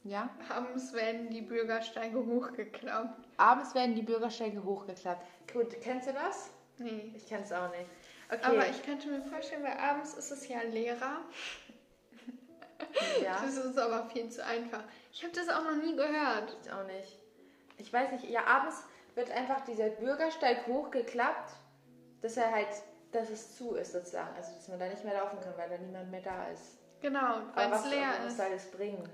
ja, 0.04 0.30
Abends 0.48 0.92
werden 0.94 1.28
die 1.30 1.42
Bürgersteige 1.42 2.24
hochgeklappt. 2.24 3.28
abends 3.36 3.74
werden 3.74 3.94
die 3.94 4.02
Bürgersteige 4.02 4.62
hochgeklappt. 4.64 5.26
Gut, 5.52 5.80
kennst 5.82 6.08
du 6.08 6.12
das? 6.14 6.50
Nee. 6.78 7.12
Ich 7.14 7.26
kenne 7.26 7.44
es 7.44 7.52
auch 7.52 7.70
nicht. 7.70 7.86
Okay, 8.30 8.40
Aber 8.44 8.68
ich 8.68 8.82
könnte 8.82 9.08
mir 9.08 9.22
vorstellen, 9.22 9.62
weil 9.62 9.78
abends 9.78 10.14
ist 10.14 10.30
es 10.30 10.48
ja 10.48 10.62
leerer. 10.62 11.20
ja, 13.22 13.38
Das 13.44 13.56
ist 13.56 13.78
aber 13.78 14.06
viel 14.10 14.28
zu 14.30 14.44
einfach. 14.44 14.82
Ich 15.12 15.22
habe 15.22 15.32
das 15.34 15.48
auch 15.48 15.62
noch 15.64 15.76
nie 15.76 15.94
gehört. 15.94 16.56
ich 16.62 16.72
auch 16.72 16.86
nicht. 16.86 17.18
Ich 17.78 17.92
weiß 17.92 18.12
nicht, 18.12 18.24
ja, 18.30 18.44
abends 18.46 18.82
wird 19.14 19.30
einfach 19.30 19.60
dieser 19.62 19.90
Bürgersteig 19.90 20.66
hochgeklappt, 20.66 21.52
dass 22.22 22.36
er 22.36 22.50
halt, 22.52 22.68
dass 23.12 23.30
es 23.30 23.56
zu 23.56 23.74
ist 23.74 23.92
sozusagen. 23.92 24.34
Also, 24.36 24.52
dass 24.54 24.68
man 24.68 24.78
da 24.78 24.88
nicht 24.88 25.04
mehr 25.04 25.14
laufen 25.14 25.38
kann, 25.40 25.52
weil 25.56 25.68
da 25.70 25.78
niemand 25.78 26.10
mehr 26.10 26.22
da 26.22 26.48
ist. 26.48 26.78
Genau, 27.00 27.40
weil 27.54 27.66
es 27.66 27.72
was 27.72 27.90
leer 27.90 28.08
was 28.22 28.32
ist. 28.32 28.36
soll 28.38 28.50
das 28.52 28.70
bringen? 28.70 29.08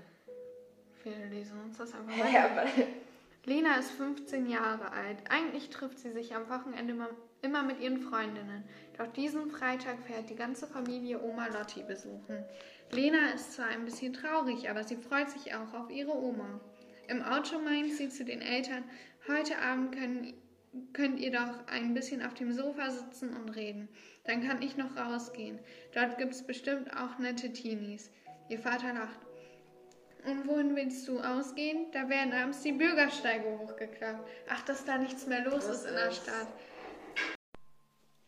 Wir 1.03 1.25
lesen 1.27 1.59
uns 1.61 1.77
das 1.77 1.93
einfach 1.93 2.15
Ja, 2.17 2.47
mal. 2.47 2.59
aber, 2.59 2.65
Lena 3.45 3.75
ist 3.75 3.91
15 3.91 4.49
Jahre 4.49 4.91
alt. 4.93 5.17
Eigentlich 5.29 5.69
trifft 5.69 5.99
sie 5.99 6.11
sich 6.11 6.33
am 6.33 6.49
Wochenende 6.49 6.93
immer, 6.93 7.09
immer 7.41 7.61
mit 7.63 7.81
ihren 7.81 7.99
Freundinnen. 7.99 8.63
Doch 8.97 9.07
diesen 9.07 9.51
Freitag 9.51 9.97
fährt 10.07 10.29
die 10.29 10.35
ganze 10.35 10.65
Familie 10.65 11.21
Oma 11.21 11.47
Lotti 11.47 11.83
besuchen. 11.83 12.45
Lena 12.91 13.31
ist 13.35 13.53
zwar 13.53 13.67
ein 13.67 13.83
bisschen 13.83 14.13
traurig, 14.13 14.69
aber 14.69 14.83
sie 14.85 14.95
freut 14.95 15.29
sich 15.29 15.53
auch 15.53 15.73
auf 15.73 15.89
ihre 15.89 16.13
Oma. 16.15 16.61
Im 17.09 17.21
Auto 17.21 17.59
meint 17.59 17.91
sie 17.91 18.07
zu 18.07 18.23
den 18.23 18.41
Eltern, 18.41 18.85
heute 19.27 19.57
Abend 19.59 19.93
können, 19.93 20.33
könnt 20.93 21.19
ihr 21.19 21.31
doch 21.31 21.67
ein 21.67 21.93
bisschen 21.93 22.25
auf 22.25 22.33
dem 22.33 22.51
Sofa 22.53 22.89
sitzen 22.89 23.35
und 23.35 23.49
reden. 23.49 23.89
Dann 24.23 24.45
kann 24.45 24.61
ich 24.61 24.77
noch 24.77 24.95
rausgehen. 24.95 25.59
Dort 25.93 26.17
gibt 26.17 26.33
es 26.33 26.45
bestimmt 26.45 26.95
auch 26.95 27.19
nette 27.19 27.51
Teenies. 27.53 28.09
Ihr 28.49 28.59
Vater 28.59 28.93
lacht. 28.93 29.19
Und 30.25 30.47
wohin 30.47 30.75
willst 30.75 31.07
du 31.07 31.19
ausgehen? 31.19 31.91
Da 31.91 32.07
werden 32.07 32.33
abends 32.33 32.61
die 32.61 32.71
Bürgersteige 32.71 33.59
hochgeklappt. 33.59 34.27
Ach, 34.49 34.61
dass 34.63 34.85
da 34.85 34.97
nichts 34.97 35.27
mehr 35.27 35.43
los 35.43 35.65
ist 35.65 35.85
in 35.85 35.95
der 35.95 36.11
Stadt. 36.11 36.47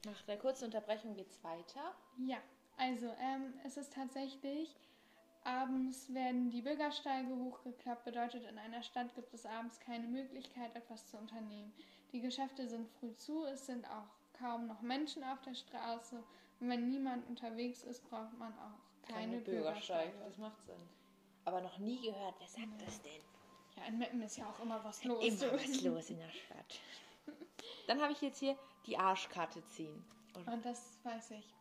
nach 0.06 0.22
der 0.24 0.38
kurzen 0.38 0.66
Unterbrechung 0.66 1.16
geht's 1.16 1.44
weiter. 1.44 1.96
Ja, 2.18 2.38
also 2.78 3.08
ähm, 3.22 3.54
es 3.66 3.78
ist 3.78 3.94
tatsächlich, 3.94 4.76
abends 5.46 6.14
werden 6.14 6.50
die 6.50 6.62
Bürgersteige 6.62 7.34
hochgeklappt, 7.34 8.04
bedeutet 8.04 8.44
in 8.50 8.58
einer 8.58 8.84
Stadt 8.84 9.16
gibt 9.16 9.34
es 9.34 9.46
abends 9.46 9.80
keine 9.80 10.08
Möglichkeit, 10.08 10.76
etwas 10.76 11.08
zu 11.08 11.18
unternehmen. 11.18 11.74
Die 12.16 12.22
Geschäfte 12.22 12.66
sind 12.70 12.88
früh 12.88 13.14
zu, 13.18 13.44
es 13.44 13.66
sind 13.66 13.86
auch 13.90 14.08
kaum 14.40 14.68
noch 14.68 14.80
Menschen 14.80 15.22
auf 15.26 15.42
der 15.42 15.54
Straße 15.54 16.24
und 16.62 16.70
wenn 16.70 16.88
niemand 16.88 17.28
unterwegs 17.28 17.84
ist, 17.84 18.10
braucht 18.10 18.32
man 18.40 18.54
auch 18.58 19.06
keine, 19.06 19.40
Bürgersteige. 19.40 20.14
Das 20.24 20.38
macht 20.38 20.64
Sinn. 20.66 20.80
Aber 21.44 21.60
noch 21.60 21.78
nie 21.78 22.00
gehört, 22.02 22.36
wer 22.40 22.48
sagt 22.48 22.82
das 22.82 23.02
denn? 23.02 23.22
Ja, 23.76 23.84
in 23.90 23.98
Meppen 23.98 24.22
ist 24.22 24.38
ja 24.38 24.50
auch 24.50 24.58
immer 24.64 24.82
was 24.86 25.04
los. 25.04 25.26
Immer 25.26 25.52
was 25.56 25.82
los 25.82 26.10
in 26.10 26.20
der 26.20 26.30
Stadt. 26.30 26.80
Dann 27.88 28.02
habe 28.02 28.14
ich 28.14 28.22
jetzt 28.22 28.40
hier 28.40 28.58
die 28.86 28.98
Arschkarte 28.98 29.66
ziehen. 29.66 30.02
Und 30.36 30.48
Und 30.48 30.66
das 30.66 30.98
weiß 31.04 31.32
ich. 31.32 31.54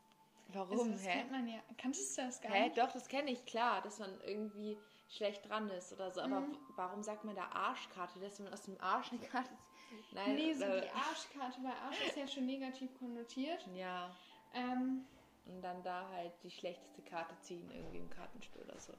warum? 0.53 0.79
Also, 0.79 0.93
das 0.93 1.05
hä? 1.05 1.13
kennt 1.15 1.33
man 1.33 1.49
ja. 1.49 1.59
Kanntest 1.79 2.17
du 2.17 2.23
das 2.23 2.41
gar 2.41 2.53
Hä? 2.53 2.67
nicht? 2.67 2.79
Doch, 2.79 2.93
das 2.93 3.09
kenne 3.09 3.33
ich, 3.33 3.45
klar, 3.45 3.83
dass 3.83 3.99
man 3.99 4.21
irgendwie 4.21 4.79
schlecht 5.09 5.49
dran 5.49 5.69
ist 5.71 5.93
oder 5.93 6.13
so. 6.13 6.21
Aber 6.21 6.43
Mhm. 6.43 6.57
warum 6.77 7.03
sagt 7.03 7.25
man 7.25 7.35
da 7.35 7.47
Arschkarte? 7.47 8.21
Dass 8.21 8.39
man 8.39 8.53
aus 8.53 8.63
dem 8.63 8.81
Arsch 8.81 9.11
eine 9.11 9.21
Karte 9.29 9.49
zieht? 9.49 9.74
Nein, 10.13 10.35
Nee, 10.35 10.55
so 10.55 10.65
die 10.65 10.89
Arschkarte, 10.91 11.59
weil 11.63 11.73
Arsch 11.73 12.07
ist 12.07 12.17
ja 12.17 12.27
schon 12.29 12.47
negativ 12.47 12.91
konnotiert. 12.99 13.67
Ja, 13.75 14.15
Ähm, 14.55 15.05
und 15.47 15.61
dann 15.63 15.83
da 15.83 16.09
halt 16.11 16.33
die 16.43 16.51
schlechteste 16.51 17.03
Karte 17.03 17.35
ziehen, 17.43 17.69
irgendwie 17.71 17.99
im 17.99 18.09
Kartenspiel 18.11 18.63
oder 18.63 18.81
so. 18.81 18.93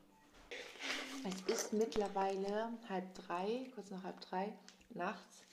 Es 1.27 1.41
ist 1.53 1.73
mittlerweile 1.73 2.69
halb 2.89 3.13
drei, 3.15 3.69
kurz 3.73 3.89
nach 3.89 4.03
halb 4.03 4.19
drei, 4.21 4.53
nachts. 4.89 5.43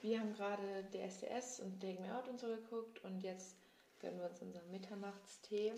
Wir 0.00 0.18
haben 0.18 0.34
gerade 0.34 0.84
DSDS 0.92 1.60
und 1.60 1.78
Take 1.80 2.00
Me 2.00 2.12
Out 2.16 2.26
und 2.26 2.40
so 2.40 2.48
geguckt 2.48 3.04
und 3.04 3.20
jetzt 3.20 3.54
gönnen 4.00 4.18
wir 4.18 4.28
uns 4.28 4.40
unseren 4.42 4.68
Mitternachtstee. 4.72 5.72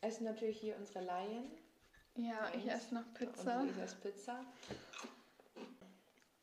Essen 0.00 0.24
natürlich 0.24 0.58
hier 0.60 0.76
unsere 0.76 1.00
Laien. 1.04 1.50
ja, 2.14 2.48
ich 2.54 2.62
Und- 2.64 2.68
esse 2.70 2.94
noch 2.94 3.04
Und 3.04 3.14
Pizza. 3.14 3.64
ich 3.64 3.76
esse 3.82 3.96
Pizza. 3.96 4.44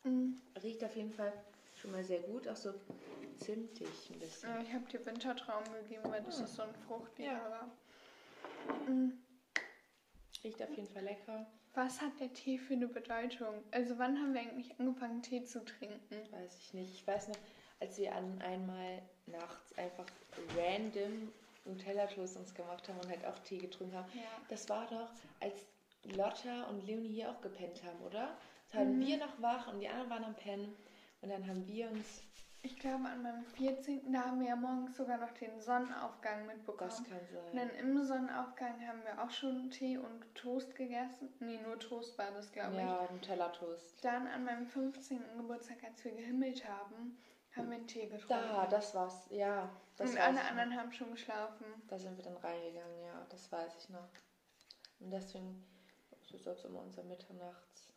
Mhm. 0.04 0.40
Riecht 0.62 0.84
auf 0.84 0.96
jeden 0.96 1.12
Fall 1.12 1.34
schon 1.76 1.92
mal 1.92 2.04
sehr 2.04 2.20
gut, 2.22 2.48
auch 2.48 2.56
so 2.56 2.74
zimtig 3.40 3.88
ein 4.12 4.20
bisschen. 4.20 4.50
Ja, 4.50 4.62
ich 4.62 4.74
habe 4.74 4.86
dir 4.86 5.06
Wintertraum 5.06 5.64
gegeben, 5.82 6.04
weil 6.06 6.22
das 6.24 6.38
Hm. 6.40 6.46
ist 6.46 6.56
so 6.56 6.62
ein 6.64 6.76
Frucht, 6.88 7.18
die 7.18 7.24
Ja. 7.24 7.40
da 7.40 7.52
war. 7.52 8.88
Mhm. 8.88 9.18
Riecht 10.44 10.62
auf 10.62 10.70
jeden 10.76 10.88
Fall 10.90 11.04
lecker. 11.04 11.46
Was 11.74 12.02
hat 12.02 12.20
der 12.20 12.32
Tee 12.34 12.58
für 12.60 12.74
eine 12.74 12.88
Bedeutung? 12.88 13.64
Also 13.72 13.98
wann 13.98 14.18
haben 14.20 14.34
wir 14.34 14.42
eigentlich 14.42 14.80
angefangen, 14.80 15.22
Tee 15.24 15.44
zu 15.44 15.64
trinken? 15.66 16.32
Weiß 16.32 16.58
ich 16.60 16.74
nicht. 16.74 16.94
Ich 16.94 17.08
weiß 17.08 17.30
noch, 17.30 17.38
als 17.80 17.98
wir 17.98 18.14
an 18.14 18.40
einmal 18.42 19.02
nachts 19.26 19.76
einfach 19.78 20.06
random 20.56 21.32
Nutella-Toast 21.66 22.38
uns 22.38 22.54
gemacht 22.54 22.88
haben 22.90 23.00
und 23.00 23.08
halt 23.10 23.26
auch 23.26 23.40
Tee 23.40 23.58
getrunken 23.58 23.96
haben. 23.96 24.10
Ja. 24.14 24.22
Das 24.50 24.70
war 24.70 24.86
doch, 24.88 25.10
als 25.40 25.66
Lotta 26.16 26.64
und 26.66 26.86
Leonie 26.86 27.08
hier 27.14 27.32
auch 27.32 27.42
gepennt 27.42 27.82
haben, 27.84 28.00
oder? 28.02 28.38
Waren 28.74 28.98
Mhm. 28.98 29.06
wir 29.06 29.18
noch 29.18 29.42
wach 29.42 29.68
und 29.72 29.80
die 29.80 29.88
anderen 29.88 30.10
waren 30.10 30.24
am 30.26 30.36
Pennen. 30.36 30.76
Und 31.22 31.30
dann 31.30 31.48
haben 31.48 31.66
wir 31.68 31.90
uns, 31.92 32.22
Ich 32.66 32.78
glaube, 32.80 33.06
an 33.10 33.22
meinem 33.22 33.44
14. 33.46 34.12
da 34.14 34.24
haben 34.26 34.40
wir 34.40 34.48
ja 34.48 34.56
morgens 34.56 34.96
sogar 34.96 35.18
noch 35.18 35.32
den 35.32 35.60
Sonnenaufgang 35.60 36.46
mitbekommen. 36.48 36.90
das 36.90 37.04
kann 37.04 37.20
Und 37.20 37.30
sein. 37.30 37.56
dann 37.58 37.70
im 37.72 38.02
Sonnenaufgang 38.04 38.88
haben 38.88 39.04
wir 39.04 39.22
auch 39.22 39.30
schon 39.32 39.70
Tee 39.70 39.98
und 39.98 40.34
Toast 40.34 40.74
gegessen. 40.76 41.28
Nee, 41.42 41.60
nur 41.62 41.78
Toast 41.78 42.18
war 42.18 42.32
das, 42.32 42.50
glaube 42.54 42.72
ich. 42.76 42.80
Ja, 42.80 43.06
Nutella-Toast. 43.12 44.04
Dann 44.06 44.28
an 44.28 44.46
meinem 44.46 44.66
15. 44.66 45.22
Geburtstag, 45.38 45.84
als 45.84 46.04
wir 46.06 46.14
gehimmelt 46.14 46.66
haben, 46.68 47.18
haben 47.56 47.70
wir 47.70 47.76
einen 47.78 47.88
Tee 47.88 48.08
getrunken. 48.08 48.28
Da, 48.30 48.66
das 48.68 48.96
war's. 48.96 49.28
Ja, 49.30 49.70
das 49.98 50.12
und 50.12 50.18
alle 50.18 50.38
ich 50.38 50.44
noch. 50.44 50.50
anderen 50.52 50.76
haben 50.78 50.92
schon 50.94 51.12
geschlafen. 51.12 51.66
Da 51.90 52.00
sind 52.00 52.16
wir 52.16 52.24
dann 52.24 52.38
reingegangen, 52.38 53.02
ja, 53.02 53.26
das 53.30 53.52
weiß 53.52 53.76
ich 53.78 53.90
noch. 53.90 54.08
Und 55.02 55.12
deswegen 55.12 55.66
so 56.22 56.38
ist 56.38 56.48
das 56.48 56.64
immer 56.64 56.80
unser 56.80 57.04
Mitternachtstee, 57.04 57.93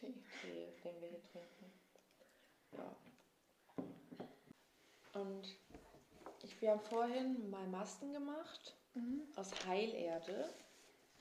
Tee. 0.00 0.14
den 0.84 1.00
wir 1.00 1.08
hier 1.08 1.22
trinken. 1.32 1.72
Ja. 2.72 2.96
Und 5.20 5.56
ich, 6.42 6.60
wir 6.60 6.70
haben 6.72 6.80
vorhin 6.80 7.48
mal 7.50 7.66
Masken 7.68 8.12
gemacht 8.12 8.74
Mhm. 8.94 9.22
aus 9.36 9.50
Heilerde, 9.66 10.48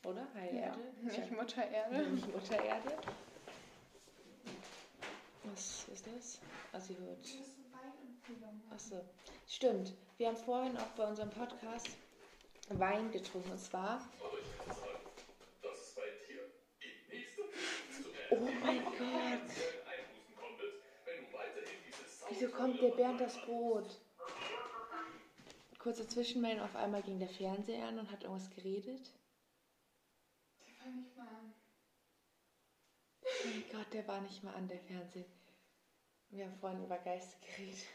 oder? 0.06 0.22
Ja, 0.22 0.34
Heilerde? 0.42 0.80
nicht 1.02 1.32
Mutter 1.32 1.68
Erde. 1.70 2.08
Nicht 2.12 2.34
Mutter 2.34 2.64
Erde. 2.64 2.98
Was 5.44 5.88
ist 5.90 6.08
das? 6.08 6.40
Ah, 6.72 6.80
sie 6.80 6.98
hört. 6.98 7.28
Achso. 8.72 9.04
Stimmt. 9.48 9.94
Wir 10.18 10.28
haben 10.28 10.38
vorhin 10.38 10.76
auch 10.78 10.88
bei 10.98 11.06
unserem 11.06 11.30
Podcast 11.30 11.90
Wein 12.70 13.12
getrunken. 13.12 13.52
Und 13.52 13.60
zwar. 13.60 14.08
dass 15.62 15.78
es 15.80 15.96
bei 15.96 16.02
dir 16.28 16.46
im 16.80 17.10
nächsten 17.10 17.44
zu 18.04 18.10
Oh 18.38 18.50
mein 18.64 18.84
Gott. 18.84 19.52
Wieso 22.30 22.48
kommt 22.50 22.82
der 22.82 22.90
Bernd 22.90 23.22
das 23.22 23.40
Brot? 23.46 24.00
Kurze 25.80 26.08
Zwischenmeldung. 26.08 26.64
Auf 26.66 26.76
einmal 26.76 27.04
ging 27.04 27.20
der 27.20 27.30
Fernseher 27.30 27.88
an 27.88 28.00
und 28.00 28.12
hat 28.12 28.24
irgendwas 28.24 28.50
geredet. 28.50 29.12
Der 30.60 30.74
fang 30.74 31.06
ich 31.08 31.16
mal 31.16 31.28
an. 31.28 31.54
Oh 33.24 33.48
mein 33.48 33.64
Gott, 33.72 33.94
der 33.94 34.08
war 34.08 34.22
nicht 34.22 34.44
mal 34.44 34.54
an, 34.56 34.68
der 34.68 34.80
Fernseher. 34.80 35.26
Wir 36.32 36.46
haben 36.46 36.58
vorhin 36.60 36.84
über 36.84 36.98
Geister 36.98 37.38
geredet. 37.46 37.86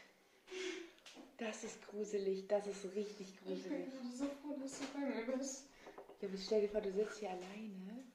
Das 1.37 1.63
ist 1.63 1.85
gruselig, 1.87 2.47
das 2.47 2.67
ist 2.67 2.85
richtig 2.95 3.27
Ich 3.27 3.39
bin 3.41 3.55
gruselig. 3.61 3.87
so 4.15 4.25
froh, 4.25 4.55
dass 4.61 4.79
du 4.79 4.85
bei 4.93 4.99
mir 4.99 5.37
bist. 5.37 5.65
Ja, 6.21 6.27
aber 6.29 6.37
stell 6.37 6.61
dir 6.61 6.69
vor, 6.69 6.81
du 6.81 6.91
sitzt 6.93 7.19
hier 7.19 7.31
alleine. 7.31 8.05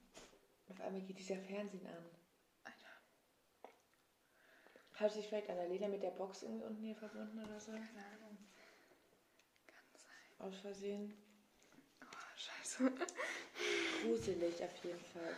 Und 0.69 0.71
auf 0.71 0.81
einmal 0.81 1.03
geht 1.03 1.19
dieser 1.19 1.37
Fernsehen 1.37 1.87
an. 1.87 2.16
Hat 4.99 5.13
sich 5.13 5.29
vielleicht 5.29 5.51
Annalena 5.51 5.89
mit 5.89 6.03
der 6.03 6.11
Box 6.11 6.43
irgendwie 6.43 6.65
unten 6.65 6.83
hier 6.83 6.97
verbunden 6.97 7.39
oder 7.45 7.61
so? 7.61 7.73
Keine 7.73 7.85
Ahnung. 7.85 8.39
Kann 9.67 9.85
sein. 9.95 10.47
Aus 10.47 10.57
Versehen. 10.61 11.15
Oh, 12.03 12.07
scheiße. 12.37 12.93
Gruselig 14.03 14.63
auf 14.65 14.85
jeden 14.85 15.05
Fall. 15.05 15.35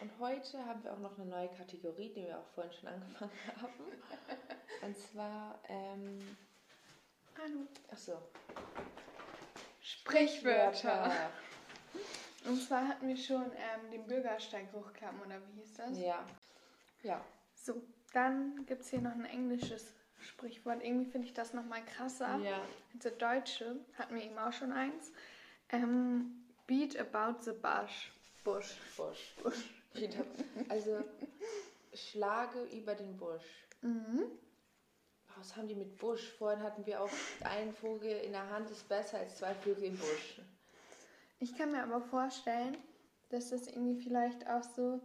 Und 0.00 0.10
heute 0.18 0.64
haben 0.64 0.82
wir 0.82 0.92
auch 0.92 0.98
noch 0.98 1.18
eine 1.18 1.28
neue 1.28 1.48
Kategorie, 1.50 2.08
die 2.12 2.24
wir 2.24 2.38
auch 2.38 2.48
vorhin 2.48 2.72
schon 2.72 2.88
angefangen 2.88 3.30
haben. 3.60 3.92
Und 4.82 4.96
zwar, 4.98 5.60
ähm, 5.68 6.36
Hallo. 7.38 7.66
achso. 7.92 8.18
Sprichwörter. 9.82 11.30
Und 12.44 12.60
zwar 12.62 12.88
hatten 12.88 13.06
wir 13.06 13.16
schon 13.16 13.52
ähm, 13.52 13.90
den 13.92 14.06
Bürgersteig 14.06 14.72
hochklappen, 14.72 15.20
oder 15.20 15.40
wie 15.46 15.60
hieß 15.60 15.74
das? 15.74 15.98
Ja. 15.98 16.24
Ja. 17.02 17.24
So, 17.54 17.82
dann 18.12 18.66
gibt 18.66 18.82
es 18.82 18.90
hier 18.90 19.00
noch 19.00 19.12
ein 19.12 19.24
englisches 19.24 19.94
Sprichwort. 20.18 20.82
Irgendwie 20.82 21.10
finde 21.10 21.26
ich 21.26 21.34
das 21.34 21.54
nochmal 21.54 21.84
krasser. 21.84 22.38
Ja. 22.38 22.60
als 22.92 23.04
das 23.04 23.16
Deutsche 23.18 23.76
hatten 23.94 24.14
wir 24.14 24.22
eben 24.22 24.38
auch 24.38 24.52
schon 24.52 24.72
eins. 24.72 25.12
Ähm, 25.70 26.44
beat 26.66 26.98
about 26.98 27.42
the 27.42 27.52
bush. 27.52 28.12
Bush. 28.44 28.74
Busch. 28.96 29.34
Wieder. 29.94 30.24
Also, 30.68 31.02
schlage 31.94 32.62
über 32.72 32.94
den 32.94 33.16
Busch. 33.16 33.44
Mhm. 33.82 34.24
Was 35.36 35.56
haben 35.56 35.68
die 35.68 35.74
mit 35.74 35.96
Busch? 35.96 36.28
Vorhin 36.38 36.62
hatten 36.62 36.84
wir 36.86 37.00
auch, 37.00 37.10
ein 37.44 37.72
Vogel 37.72 38.10
in 38.10 38.32
der 38.32 38.50
Hand 38.50 38.70
ist 38.70 38.88
besser 38.88 39.18
als 39.18 39.38
zwei 39.38 39.54
Vögel 39.54 39.84
im 39.84 39.96
Busch. 39.96 40.40
Ich 41.38 41.56
kann 41.56 41.72
mir 41.72 41.82
aber 41.82 42.00
vorstellen, 42.00 42.76
dass 43.30 43.50
das 43.50 43.66
irgendwie 43.66 44.02
vielleicht 44.02 44.46
auch 44.48 44.62
so 44.62 45.00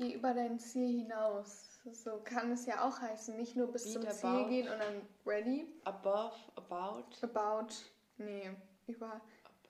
geh 0.00 0.14
über 0.14 0.32
dein 0.32 0.58
Ziel 0.58 1.02
hinaus. 1.02 1.78
So 1.92 2.20
kann 2.24 2.52
es 2.52 2.64
ja 2.66 2.86
auch 2.86 3.00
heißen. 3.00 3.36
Nicht 3.36 3.54
nur 3.54 3.70
bis 3.70 3.84
Beat 3.84 3.92
zum. 3.92 4.10
Ziel 4.10 4.48
gehen 4.48 4.68
und 4.68 4.78
dann 4.78 5.06
ready. 5.26 5.66
Above, 5.84 6.34
about, 6.56 7.04
About. 7.22 7.74
Nee, 8.16 8.50
über. 8.86 9.20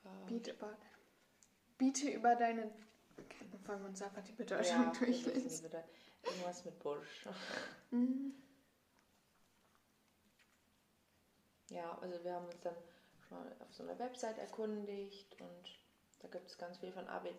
about. 0.05 0.27
Beat 0.27 0.49
about. 0.51 0.77
Biete 1.79 2.11
über 2.11 2.37
deine. 2.37 2.71
Okay, 3.19 3.47
wollen 3.65 3.81
wir 3.81 3.89
uns 3.89 4.03
einfach 4.03 4.23
die 4.23 4.33
Bedeutung 4.33 4.67
Ja, 4.67 4.93
durchlesen. 4.99 5.63
Bedeutung. 5.63 5.91
Irgendwas 6.23 6.65
mit 6.65 6.79
Busch. 6.79 7.27
Mhm. 7.91 8.35
Ja, 11.71 11.99
also 12.01 12.23
wir 12.23 12.35
haben 12.35 12.47
uns 12.47 12.61
dann 12.61 12.75
schon 13.21 13.39
mal 13.39 13.57
auf 13.61 13.73
so 13.73 13.83
einer 13.83 13.99
Website 13.99 14.39
erkundigt 14.39 15.41
und 15.41 15.79
da 16.21 16.29
gibt 16.29 16.49
es 16.49 16.59
ganz 16.59 16.79
viel 16.79 16.93
von 16.93 17.07
A, 17.09 17.21
bis, 17.21 17.35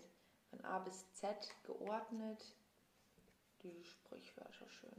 von 0.49 0.63
A 0.65 0.79
bis 0.79 1.11
Z 1.13 1.35
geordnet. 1.63 2.55
Die 3.63 3.83
Sprichwörter 3.83 4.69
schön. 4.69 4.89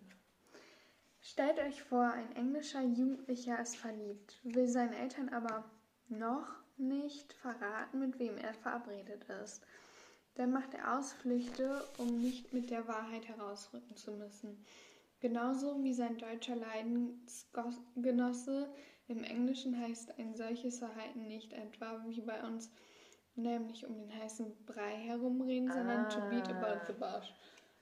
Stellt 1.20 1.58
euch 1.58 1.82
vor, 1.82 2.12
ein 2.12 2.34
englischer 2.36 2.82
Jugendlicher 2.82 3.60
ist 3.60 3.76
verliebt, 3.76 4.38
will 4.42 4.68
seinen 4.68 4.92
Eltern 4.92 5.28
aber 5.28 5.64
noch 6.08 6.46
nicht 6.76 7.32
verraten, 7.34 8.00
mit 8.00 8.18
wem 8.18 8.36
er 8.38 8.54
verabredet 8.54 9.24
ist. 9.42 9.64
Dann 10.34 10.52
macht 10.52 10.74
er 10.74 10.98
Ausflüchte, 10.98 11.84
um 11.98 12.20
nicht 12.20 12.52
mit 12.52 12.70
der 12.70 12.88
Wahrheit 12.88 13.28
herausrücken 13.28 13.96
zu 13.96 14.10
müssen. 14.12 14.64
Genauso 15.20 15.84
wie 15.84 15.94
sein 15.94 16.18
deutscher 16.18 16.56
Leidensgenosse 16.56 18.68
im 19.08 19.24
Englischen 19.24 19.78
heißt 19.78 20.18
ein 20.18 20.34
solches 20.34 20.78
Verhalten 20.78 21.28
nicht 21.28 21.52
etwa 21.52 22.02
wie 22.06 22.22
bei 22.22 22.42
uns, 22.42 22.70
nämlich 23.34 23.86
um 23.86 23.96
den 23.96 24.12
heißen 24.20 24.64
Brei 24.64 24.96
herumreden, 24.96 25.70
sondern 25.70 26.08
to 26.08 26.20
beat 26.28 26.48
about 26.48 26.86
the 26.86 26.92
bush. 26.92 27.32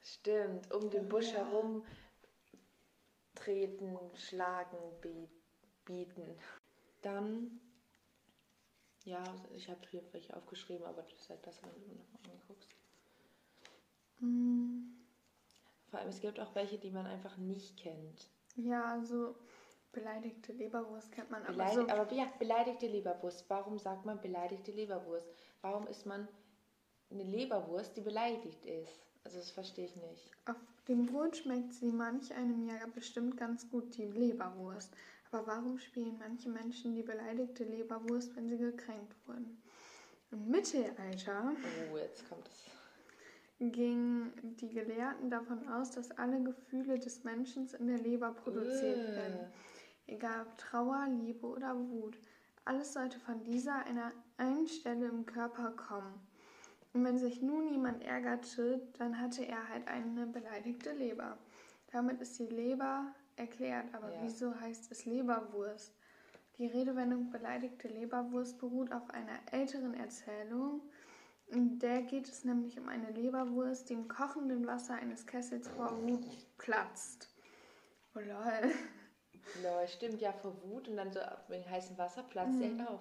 Stimmt, 0.03 0.71
um 0.73 0.91
den 0.91 1.09
Busch 1.09 1.33
Ja. 1.33 1.45
herum 1.47 1.85
treten, 3.35 3.99
schlagen, 4.17 4.79
bieten. 5.85 6.37
Dann, 7.03 7.61
ja, 9.05 9.23
ich 9.55 9.69
habe 9.69 9.81
hier 9.91 10.03
welche 10.13 10.37
aufgeschrieben, 10.37 10.87
aber 10.87 11.03
das 11.03 11.13
ist 11.13 11.31
halt 11.31 11.47
das, 11.47 11.63
wenn 11.63 11.71
du 11.73 11.81
nochmal 11.95 12.21
anguckst. 12.33 12.69
Mm. 14.19 14.95
Vor 15.91 15.99
allem, 15.99 16.09
es 16.09 16.21
gibt 16.21 16.39
auch 16.39 16.55
welche, 16.55 16.79
die 16.79 16.91
man 16.91 17.07
einfach 17.07 17.37
nicht 17.37 17.77
kennt. 17.79 18.29
Ja, 18.57 19.01
so 19.03 19.35
beleidigte 19.93 20.53
Leberwurst 20.53 21.11
kennt 21.13 21.31
man 21.31 21.43
aber 21.43 21.53
Beleidig 21.53 21.75
so. 21.75 21.89
aber 21.89 22.13
ja, 22.13 22.27
beleidigte 22.39 22.87
Leberwurst. 22.87 23.45
Warum 23.49 23.79
sagt 23.79 24.05
man 24.05 24.21
beleidigte 24.21 24.71
Leberwurst? 24.71 25.29
Warum 25.63 25.87
ist 25.89 26.07
man 26.07 26.29
eine 27.11 27.25
Leberwurst, 27.25 27.97
die 27.97 28.03
beleidigt 28.03 28.65
ist? 28.67 29.10
Also 29.25 29.39
das 29.39 29.51
verstehe 29.51 29.85
ich 29.87 29.97
nicht. 29.97 30.31
Auf 30.47 30.57
dem 30.89 31.07
Brot 31.07 31.37
schmeckt 31.37 31.73
sie 31.75 31.93
manch 31.93 32.33
einem 32.35 32.67
ja 32.67 32.75
bestimmt 32.95 33.37
ganz 33.37 33.69
gut, 33.71 33.97
die 33.97 34.05
Leberwurst. 34.07 34.93
Aber 35.31 35.47
warum 35.47 35.79
spielen 35.79 36.19
manche 36.19 36.49
Menschen 36.49 36.95
die 36.95 37.03
beleidigte 37.03 37.65
Leberwurst, 37.65 38.35
wenn 38.35 38.49
sie 38.49 38.59
gekränkt 38.59 39.15
wurden? 39.27 39.63
Im 40.33 40.49
Mittelalter 40.51 41.53
Oh, 41.93 41.97
jetzt 41.97 42.29
kommt 42.29 42.49
es. 42.49 42.65
gingen 43.73 44.33
die 44.61 44.71
Gelehrten 44.71 45.29
davon 45.31 45.69
aus, 45.69 45.91
dass 45.93 46.11
alle 46.13 46.43
Gefühle 46.43 46.99
des 46.99 47.25
Menschen 47.25 47.69
in 47.79 47.87
der 47.89 47.99
Leber 47.99 48.33
produziert 48.33 48.99
Äh. 48.99 49.17
werden. 49.17 49.53
Egal 50.07 50.43
ob 50.47 50.57
Trauer, 50.59 51.07
Liebe 51.09 51.47
oder 51.47 51.77
Wut. 51.77 52.17
Alles 52.65 52.93
sollte 52.93 53.19
von 53.21 53.43
dieser 53.45 53.85
einer 53.87 54.13
einen 54.39 54.67
Stelle 54.67 55.07
im 55.09 55.27
Körper 55.27 55.71
kommen. 55.73 56.15
Und 56.92 57.05
wenn 57.05 57.18
sich 57.18 57.40
nun 57.40 57.68
jemand 57.70 58.03
ärgerte, 58.03 58.81
dann 58.98 59.20
hatte 59.20 59.44
er 59.44 59.68
halt 59.68 59.87
eine 59.87 60.26
beleidigte 60.26 60.92
Leber. 60.92 61.38
Damit 61.92 62.20
ist 62.20 62.38
die 62.38 62.46
Leber 62.46 63.14
erklärt, 63.37 63.94
aber 63.94 64.11
Ja. 64.12 64.22
wieso 64.22 64.59
heißt 64.61 64.90
es 64.90 65.05
Leberwurst? 65.05 65.94
Die 66.59 66.66
Redewendung 66.66 67.31
beleidigte 67.31 67.88
Leberwurst 67.88 68.59
beruht 68.59 68.92
auf 68.92 69.09
einer 69.11 69.38
älteren 69.50 69.94
Erzählung. 69.94 70.83
In 71.46 71.79
der 71.79 72.03
geht 72.03 72.29
es 72.29 72.44
nämlich 72.44 72.79
um 72.79 72.88
eine 72.88 73.11
Leberwurst, 73.11 73.88
die 73.88 73.94
im 73.94 74.09
kochenden 74.09 74.66
Wasser 74.66 74.94
eines 74.94 75.26
Kessels 75.26 75.68
vor 75.68 75.90
Wut 76.03 76.26
platzt. 76.59 77.35
Oh 78.14 78.18
lol. 78.20 78.72
Lol, 79.62 79.88
stimmt 79.88 80.20
ja 80.20 80.33
vor 80.33 80.61
Wut 80.62 80.88
und 80.88 80.96
dann 80.96 81.12
so 81.12 81.20
in 81.53 81.68
heißem 81.68 81.96
Wasser 81.96 82.22
platzt 82.24 82.55
Mhm. 82.55 82.62
er 82.62 82.79
halt 82.79 82.88
auf. 82.88 83.00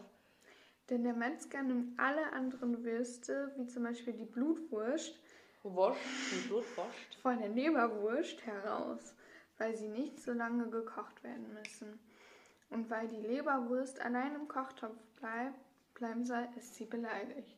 Denn 0.90 1.04
der 1.04 1.14
Metzger 1.14 1.62
nimmt 1.62 2.00
alle 2.00 2.32
anderen 2.34 2.84
Würste, 2.84 3.52
wie 3.58 3.68
zum 3.68 3.84
Beispiel 3.84 4.14
die 4.14 4.26
Blutwurst, 4.26 5.20
Wurst, 5.64 6.00
die 6.32 6.48
Blutwurst. 6.48 7.16
von 7.22 7.38
der 7.38 7.50
Leberwurst 7.50 8.46
heraus, 8.46 9.14
weil 9.58 9.76
sie 9.76 9.90
nicht 9.90 10.20
so 10.22 10.32
lange 10.34 10.68
gekocht 10.70 11.24
werden 11.24 11.54
müssen. 11.54 12.00
Und 12.70 12.90
weil 12.90 13.08
die 13.08 13.22
Leberwurst 13.22 14.00
allein 14.02 14.36
im 14.36 14.48
Kochtopf 14.48 14.98
bleibt, 15.20 15.56
bleiben 15.96 16.24
soll, 16.26 16.48
ist 16.56 16.76
sie 16.76 16.86
beleidigt. 16.86 17.56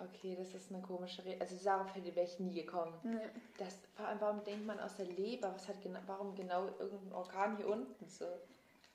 Okay, 0.00 0.34
das 0.36 0.52
ist 0.54 0.72
eine 0.72 0.82
komische 0.82 1.24
Rede. 1.24 1.40
Also 1.40 1.54
darauf 1.62 1.94
hätte 1.94 2.14
wäre 2.16 2.26
ich 2.26 2.40
nie 2.40 2.52
gekommen. 2.54 2.92
Nee. 3.04 3.28
Das, 3.58 3.78
vor 3.94 4.06
allem, 4.08 4.20
warum 4.20 4.42
denkt 4.42 4.66
man 4.66 4.80
aus 4.80 4.96
der 4.96 5.06
Leber? 5.06 5.54
Was 5.54 5.68
hat 5.68 5.80
genau, 5.82 6.00
warum 6.06 6.34
genau 6.34 6.66
irgendein 6.80 7.12
Organ 7.12 7.56
hier 7.56 7.68
unten 7.68 8.08
so? 8.08 8.26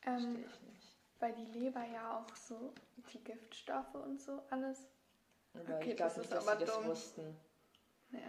Verstehe 0.01 0.29
Ähm, 0.29 0.43
ich 0.45 0.61
nicht. 0.67 0.78
Weil 1.19 1.33
die 1.33 1.45
Leber 1.45 1.83
ja 1.85 2.17
auch 2.19 2.35
so 2.35 2.73
die 3.13 3.23
Giftstoffe 3.23 3.95
und 3.95 4.21
so 4.21 4.41
alles. 4.49 4.87
Aber 5.53 5.75
okay, 5.77 5.91
ich 5.91 5.95
das 5.97 6.13
glaube 6.15 6.19
nicht, 6.19 6.31
ist 6.31 6.33
dass 6.33 6.47
aber 6.47 6.59
sie 6.59 6.65
das 6.65 6.75
dumm. 6.75 6.85
wussten. 6.87 7.37
Nee. 8.11 8.19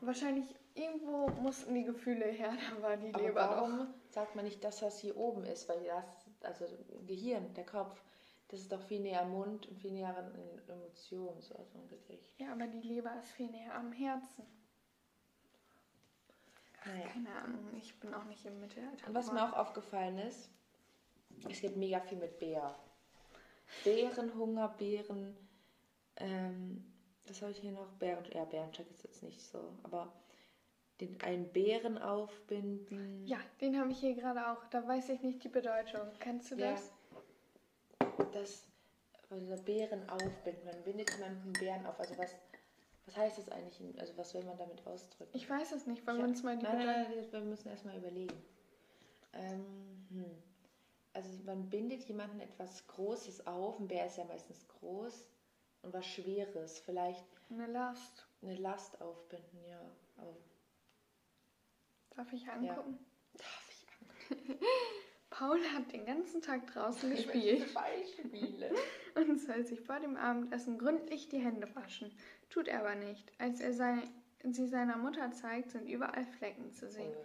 Wahrscheinlich 0.00 0.54
irgendwo 0.74 1.28
mussten 1.40 1.74
die 1.74 1.84
Gefühle 1.84 2.26
her, 2.26 2.52
da 2.76 2.82
war 2.82 2.96
die 2.96 3.14
Aber 3.14 3.22
Leber 3.22 3.48
warum 3.48 3.78
doch. 3.78 3.86
sagt 4.10 4.34
man 4.36 4.44
nicht, 4.44 4.62
dass 4.64 4.80
das 4.80 4.98
hier 4.98 5.16
oben 5.16 5.44
ist? 5.44 5.68
Weil 5.68 5.84
das, 5.84 6.04
also 6.42 6.66
Gehirn, 7.06 7.54
der 7.54 7.64
Kopf, 7.64 8.02
das 8.48 8.60
ist 8.60 8.72
doch 8.72 8.82
viel 8.82 9.00
näher 9.00 9.22
am 9.22 9.30
Mund 9.32 9.66
und 9.66 9.78
viel 9.78 9.92
näher 9.92 10.16
an 10.16 10.34
Emotionen, 10.68 11.40
so 11.40 11.54
also 11.56 11.78
im 11.78 11.88
Gesicht. 11.88 12.38
Ja, 12.38 12.52
aber 12.52 12.66
die 12.66 12.82
Leber 12.82 13.16
ist 13.18 13.30
viel 13.30 13.50
näher 13.50 13.74
am 13.74 13.92
Herzen. 13.92 14.44
Naja. 16.84 17.06
Keine 17.06 17.34
Ahnung, 17.34 17.74
ich 17.78 17.98
bin 17.98 18.12
auch 18.12 18.24
nicht 18.24 18.44
im 18.44 18.60
Mittelalter. 18.60 19.06
Und 19.08 19.14
was 19.14 19.32
mir 19.32 19.42
auch 19.42 19.56
aufgefallen 19.56 20.18
ist, 20.18 20.50
es 21.48 21.60
gibt 21.60 21.76
mega 21.76 22.00
viel 22.00 22.18
mit 22.18 22.38
Bär. 22.38 22.74
Bärenhunger, 23.84 24.68
Bären, 24.78 25.36
ähm, 26.16 26.84
das 27.26 27.40
habe 27.42 27.52
ich 27.52 27.58
hier 27.58 27.72
noch, 27.72 27.88
Bären, 27.98 28.24
ja, 28.32 28.44
Bärencheck 28.44 28.90
ist 28.90 29.04
jetzt 29.04 29.22
nicht 29.22 29.40
so, 29.40 29.74
aber 29.82 30.12
den 31.00 31.20
einen 31.22 31.48
Bären 31.52 31.98
aufbinden. 31.98 33.26
Ja, 33.26 33.38
den 33.60 33.78
habe 33.78 33.90
ich 33.90 33.98
hier 33.98 34.14
gerade 34.14 34.46
auch. 34.48 34.64
Da 34.70 34.86
weiß 34.86 35.08
ich 35.08 35.22
nicht 35.22 35.42
die 35.42 35.48
Bedeutung. 35.48 36.02
Kennst 36.20 36.50
du 36.52 36.56
Ja. 36.56 36.72
das? 36.72 36.92
Das, 38.32 38.66
also 39.30 39.62
Bären 39.64 40.08
aufbinden, 40.08 40.64
man 40.64 40.82
bindet 40.84 41.12
jemanden 41.14 41.52
Bären 41.54 41.84
auf, 41.86 41.98
also 41.98 42.16
was, 42.18 42.34
was 43.06 43.16
heißt 43.16 43.38
das 43.38 43.48
eigentlich, 43.48 43.98
also 43.98 44.16
was 44.16 44.34
will 44.34 44.44
man 44.44 44.56
damit 44.56 44.86
ausdrücken? 44.86 45.36
Ich 45.36 45.48
weiß 45.48 45.72
es 45.72 45.86
nicht. 45.86 46.06
Ja. 46.06 46.16
wir 46.16 46.24
uns 46.24 46.42
mal 46.42 46.56
die 46.56 46.64
nein, 46.64 46.78
nein, 46.78 47.06
nein, 47.10 47.32
wir 47.32 47.40
müssen 47.40 47.68
erstmal 47.68 47.96
überlegen. 47.96 48.36
Ähm, 49.32 50.06
hm. 50.10 50.42
Also 51.14 51.30
man 51.44 51.70
bindet 51.70 52.04
jemanden 52.04 52.40
etwas 52.40 52.86
Großes 52.88 53.46
auf. 53.46 53.78
Ein 53.78 53.88
Bär 53.88 54.06
ist 54.06 54.18
ja 54.18 54.24
meistens 54.24 54.66
groß 54.68 55.30
und 55.82 55.92
was 55.94 56.04
Schweres. 56.06 56.80
Vielleicht 56.80 57.24
Eine 57.50 57.66
Last. 57.68 58.26
eine 58.42 58.56
Last 58.56 59.00
aufbinden, 59.00 59.64
ja. 59.66 59.80
Aber 60.16 60.36
Darf 62.10 62.32
ich 62.32 62.46
angucken? 62.48 62.98
darf 63.34 63.68
ich 63.70 63.86
Paul 65.30 65.58
hat 65.74 65.92
den 65.92 66.04
ganzen 66.06 66.40
Tag 66.42 66.66
draußen 66.68 67.10
gespielt 67.10 67.72
Beispiele. 67.74 68.70
und 69.16 69.40
soll 69.40 69.64
sich 69.64 69.80
vor 69.80 69.98
dem 69.98 70.16
Abendessen 70.16 70.78
gründlich 70.78 71.28
die 71.28 71.38
Hände 71.40 71.72
waschen. 71.74 72.12
Tut 72.50 72.68
er 72.68 72.80
aber 72.80 72.94
nicht. 72.94 73.32
Als 73.38 73.60
er 73.60 73.72
sei- 73.72 74.08
sie 74.44 74.68
seiner 74.68 74.96
Mutter 74.96 75.32
zeigt, 75.32 75.70
sind 75.70 75.88
überall 75.88 76.24
Flecken 76.24 76.72
zu 76.72 76.88
sehen. 76.88 77.16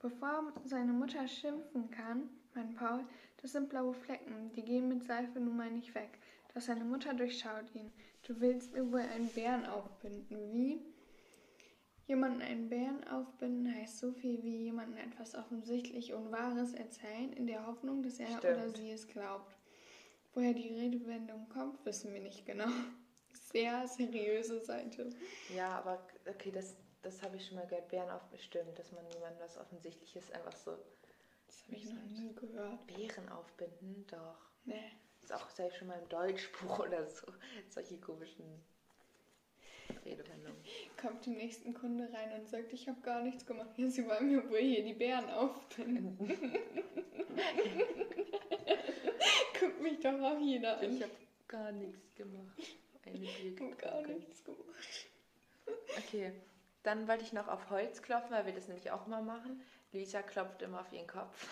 Bevor 0.00 0.52
seine 0.64 0.92
Mutter 0.92 1.26
schimpfen 1.28 1.90
kann, 1.90 2.28
meint 2.54 2.76
Paul, 2.76 3.04
das 3.42 3.52
sind 3.52 3.68
blaue 3.68 3.94
Flecken, 3.94 4.52
die 4.54 4.62
gehen 4.62 4.88
mit 4.88 5.04
Seife 5.04 5.40
nun 5.40 5.56
mal 5.56 5.70
nicht 5.70 5.94
weg. 5.94 6.18
Doch 6.54 6.60
seine 6.60 6.84
Mutter 6.84 7.14
durchschaut 7.14 7.74
ihn. 7.74 7.92
Du 8.26 8.40
willst 8.40 8.72
mir 8.72 8.90
wohl 8.90 9.00
einen 9.00 9.28
Bären 9.28 9.64
aufbinden. 9.66 10.52
Wie? 10.52 10.80
Jemanden 12.06 12.42
einen 12.42 12.68
Bären 12.68 13.06
aufbinden 13.06 13.72
heißt 13.72 14.00
so 14.00 14.12
viel 14.12 14.42
wie 14.42 14.64
jemanden 14.64 14.96
etwas 14.96 15.36
offensichtlich 15.36 16.12
Unwahres 16.12 16.74
erzählen, 16.74 17.32
in 17.32 17.46
der 17.46 17.66
Hoffnung, 17.66 18.02
dass 18.02 18.18
er 18.18 18.26
Stimmt. 18.26 18.44
oder 18.44 18.70
sie 18.70 18.90
es 18.90 19.06
glaubt. 19.06 19.56
Woher 20.34 20.52
die 20.52 20.74
Redewendung 20.74 21.48
kommt, 21.48 21.84
wissen 21.86 22.12
wir 22.12 22.20
nicht 22.20 22.44
genau. 22.46 22.66
Sehr 23.52 23.86
seriöse 23.86 24.60
Seite. 24.60 25.10
Ja, 25.54 25.70
aber 25.78 26.04
okay, 26.28 26.50
das, 26.50 26.76
das 27.02 27.22
habe 27.22 27.36
ich 27.36 27.46
schon 27.46 27.56
mal 27.56 27.66
gehört. 27.66 27.88
Bären 27.88 28.10
aufbestimmt, 28.10 28.76
dass 28.76 28.90
man 28.90 29.08
jemandem 29.12 29.40
was 29.40 29.56
Offensichtliches 29.56 30.32
einfach 30.32 30.56
so 30.56 30.76
Das 31.50 31.64
habe 31.66 31.76
ich 31.76 31.84
noch 31.86 32.04
nie 32.04 32.32
gehört. 32.36 32.86
Bären 32.86 33.28
aufbinden, 33.28 34.06
doch. 34.08 34.38
Nee. 34.64 34.92
ist 35.20 35.32
auch 35.32 35.50
selbst 35.50 35.78
schon 35.78 35.88
mal 35.88 35.98
im 35.98 36.08
Deutschbuch 36.08 36.78
oder 36.86 37.04
so. 37.08 37.26
Solche 37.68 37.98
komischen 37.98 38.46
Redewendungen. 40.04 40.62
kommt 41.00 41.26
die 41.26 41.30
nächsten 41.30 41.74
Kunde 41.74 42.08
rein 42.12 42.38
und 42.38 42.46
sagt, 42.46 42.72
ich 42.72 42.88
habe 42.88 43.00
gar 43.00 43.20
nichts 43.22 43.44
gemacht. 43.44 43.70
Ja, 43.76 43.90
sie 43.90 44.06
wollen 44.06 44.28
mir 44.28 44.48
wohl 44.48 44.60
hier 44.60 44.84
die 44.84 44.94
Bären 44.94 45.28
aufbinden. 45.30 46.18
Guckt 49.58 49.80
mich 49.82 49.98
doch 49.98 50.20
auch 50.20 50.38
jeder 50.38 50.78
an. 50.78 50.94
Ich 50.94 51.02
habe 51.02 51.10
gar 51.48 51.72
nichts 51.72 52.14
gemacht. 52.14 52.62
Eine 53.04 53.18
Bier 53.18 53.54
Ich 53.54 53.60
habe 53.60 53.74
gar 53.74 54.02
nichts 54.02 54.44
gemacht. 54.44 55.08
Okay, 55.98 56.32
dann 56.84 57.08
wollte 57.08 57.24
ich 57.24 57.32
noch 57.32 57.48
auf 57.48 57.70
Holz 57.70 58.02
klopfen, 58.02 58.30
weil 58.30 58.46
wir 58.46 58.52
das 58.52 58.68
nämlich 58.68 58.92
auch 58.92 59.08
mal 59.08 59.22
machen. 59.22 59.60
Lisa 59.92 60.22
klopft 60.22 60.62
immer 60.62 60.80
auf 60.80 60.92
ihren 60.92 61.06
Kopf. 61.06 61.46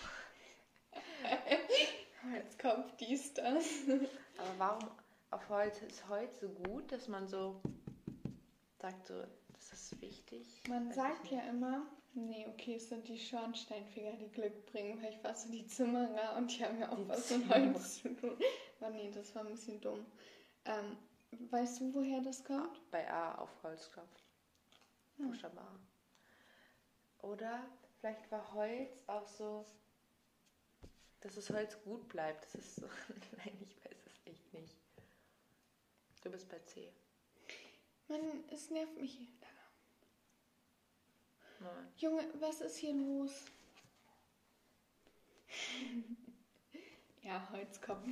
Jetzt 2.33 2.59
kommt 2.59 2.99
dies, 2.99 3.33
das. 3.33 3.65
Aber 4.37 4.53
warum 4.57 4.91
auf 5.31 5.49
Holz 5.49 5.81
ist 5.81 6.07
Holz 6.07 6.39
so 6.39 6.49
gut, 6.49 6.91
dass 6.91 7.07
man 7.07 7.27
so 7.27 7.61
sagt, 8.79 9.07
so, 9.07 9.23
das 9.53 9.73
ist 9.73 10.01
wichtig? 10.01 10.61
Man 10.67 10.91
sagt 10.91 11.27
ja 11.31 11.41
immer, 11.41 11.85
nee, 12.13 12.47
okay, 12.47 12.75
es 12.75 12.89
sind 12.89 13.07
die 13.07 13.19
Schornsteinfeger, 13.19 14.13
die 14.13 14.29
Glück 14.29 14.65
bringen, 14.67 15.01
weil 15.01 15.13
ich 15.13 15.23
war 15.23 15.35
so 15.35 15.49
die 15.51 15.67
Zimmerer 15.67 16.35
und 16.37 16.57
die 16.57 16.63
haben 16.63 16.79
ja 16.79 16.89
auch 16.91 16.97
Die 16.97 17.07
was 17.09 17.29
mit. 17.31 17.49
Holz 17.49 18.01
zu 18.01 18.15
tun. 18.15 18.37
Aber 18.79 18.89
nee, 18.91 19.11
das 19.13 19.35
war 19.35 19.43
ein 19.43 19.51
bisschen 19.51 19.79
dumm. 19.81 20.05
Ähm, 20.65 20.97
weißt 21.51 21.81
du, 21.81 21.93
woher 21.93 22.21
das 22.21 22.43
kommt? 22.43 22.79
Bei 22.91 23.09
A 23.09 23.35
auf 23.35 23.49
Holz 23.63 23.91
klopfen. 23.91 24.23
Hm. 25.17 25.27
Buchstabe 25.27 25.59
A. 25.59 25.79
Oder 27.21 27.65
vielleicht 27.99 28.31
war 28.31 28.53
Holz 28.53 28.91
auch 29.07 29.27
so, 29.27 29.65
dass 31.21 31.35
das 31.35 31.49
Holz 31.49 31.77
gut 31.83 32.07
bleibt. 32.07 32.43
Das 32.45 32.55
ist 32.55 32.75
so. 32.75 32.87
Nein, 33.37 33.57
ich 33.61 33.75
weiß 33.85 33.97
es 34.05 34.31
echt 34.31 34.53
nicht. 34.53 34.75
Du 36.23 36.31
bist 36.31 36.49
bei 36.49 36.59
C. 36.59 36.91
Mann, 38.07 38.43
es 38.51 38.69
nervt 38.69 38.99
mich 38.99 39.13
hier. 39.13 39.27
Nein. 41.59 41.87
Junge, 41.97 42.23
was 42.39 42.61
ist 42.61 42.77
hier 42.77 42.93
los? 42.93 43.45
ja, 47.21 47.49
Holzkopf. 47.51 48.07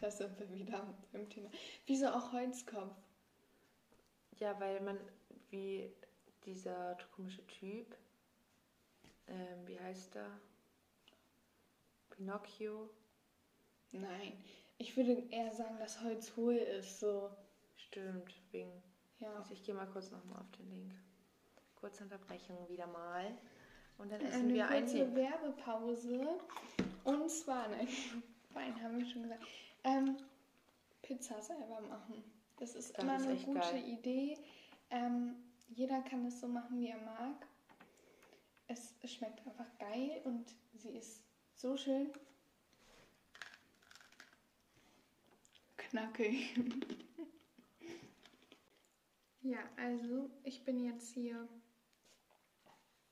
Da 0.00 0.10
sind 0.10 0.38
wir 0.38 0.52
wieder 0.52 0.94
beim 1.12 1.28
Thema. 1.30 1.50
Wieso 1.86 2.08
auch 2.08 2.32
Holzkopf? 2.32 2.94
Ja, 4.38 4.58
weil 4.60 4.80
man, 4.80 4.98
wie 5.48 5.90
dieser 6.44 6.96
komische 7.14 7.46
Typ, 7.46 7.96
ähm, 9.30 9.66
wie 9.66 9.78
heißt 9.80 10.16
er? 10.16 10.30
Pinocchio. 12.10 12.90
Nein, 13.92 14.32
ich 14.78 14.96
würde 14.96 15.22
eher 15.30 15.52
sagen, 15.52 15.78
dass 15.78 16.00
Holz 16.02 16.36
hohl 16.36 16.54
ist. 16.56 17.00
So, 17.00 17.30
Stimmt, 17.76 18.32
wegen. 18.52 18.70
ja. 19.18 19.32
Also 19.34 19.54
ich 19.54 19.64
gehe 19.64 19.74
mal 19.74 19.86
kurz 19.86 20.10
nochmal 20.10 20.40
auf 20.40 20.50
den 20.52 20.70
Link. 20.70 20.92
Kurze 21.76 22.04
Unterbrechung 22.04 22.68
wieder 22.68 22.86
mal. 22.86 23.36
Und 23.98 24.12
dann 24.12 24.20
essen 24.20 24.44
Eine 24.44 24.54
wir 24.54 24.68
ein 24.68 24.84
kurze. 24.84 25.14
Werbepause. 25.14 26.38
Und 27.04 27.30
zwar, 27.30 27.68
nein, 27.68 27.88
Wein 28.52 28.80
haben 28.82 28.98
wir 28.98 29.06
schon 29.06 29.22
gesagt. 29.22 29.44
Ähm, 29.84 30.16
Pizza 31.02 31.40
selber 31.42 31.80
machen. 31.80 32.22
Das 32.58 32.74
ist 32.74 32.96
Das 32.96 33.02
immer 33.02 33.16
ist 33.16 33.26
eine 33.26 33.36
gute 33.38 33.58
geil. 33.60 33.88
Idee. 33.88 34.38
Ähm, 34.90 35.34
jeder 35.68 36.02
kann 36.02 36.26
es 36.26 36.40
so 36.40 36.48
machen, 36.48 36.78
wie 36.80 36.88
er 36.88 36.98
mag. 37.00 37.46
Es 38.72 38.94
schmeckt 39.04 39.44
einfach 39.48 39.66
geil 39.80 40.20
und 40.22 40.54
sie 40.74 40.90
ist 40.90 41.24
so 41.56 41.76
schön. 41.76 42.08
Knackig. 45.76 46.54
ja, 49.42 49.58
also 49.76 50.30
ich 50.44 50.64
bin 50.64 50.84
jetzt 50.84 51.12
hier 51.12 51.48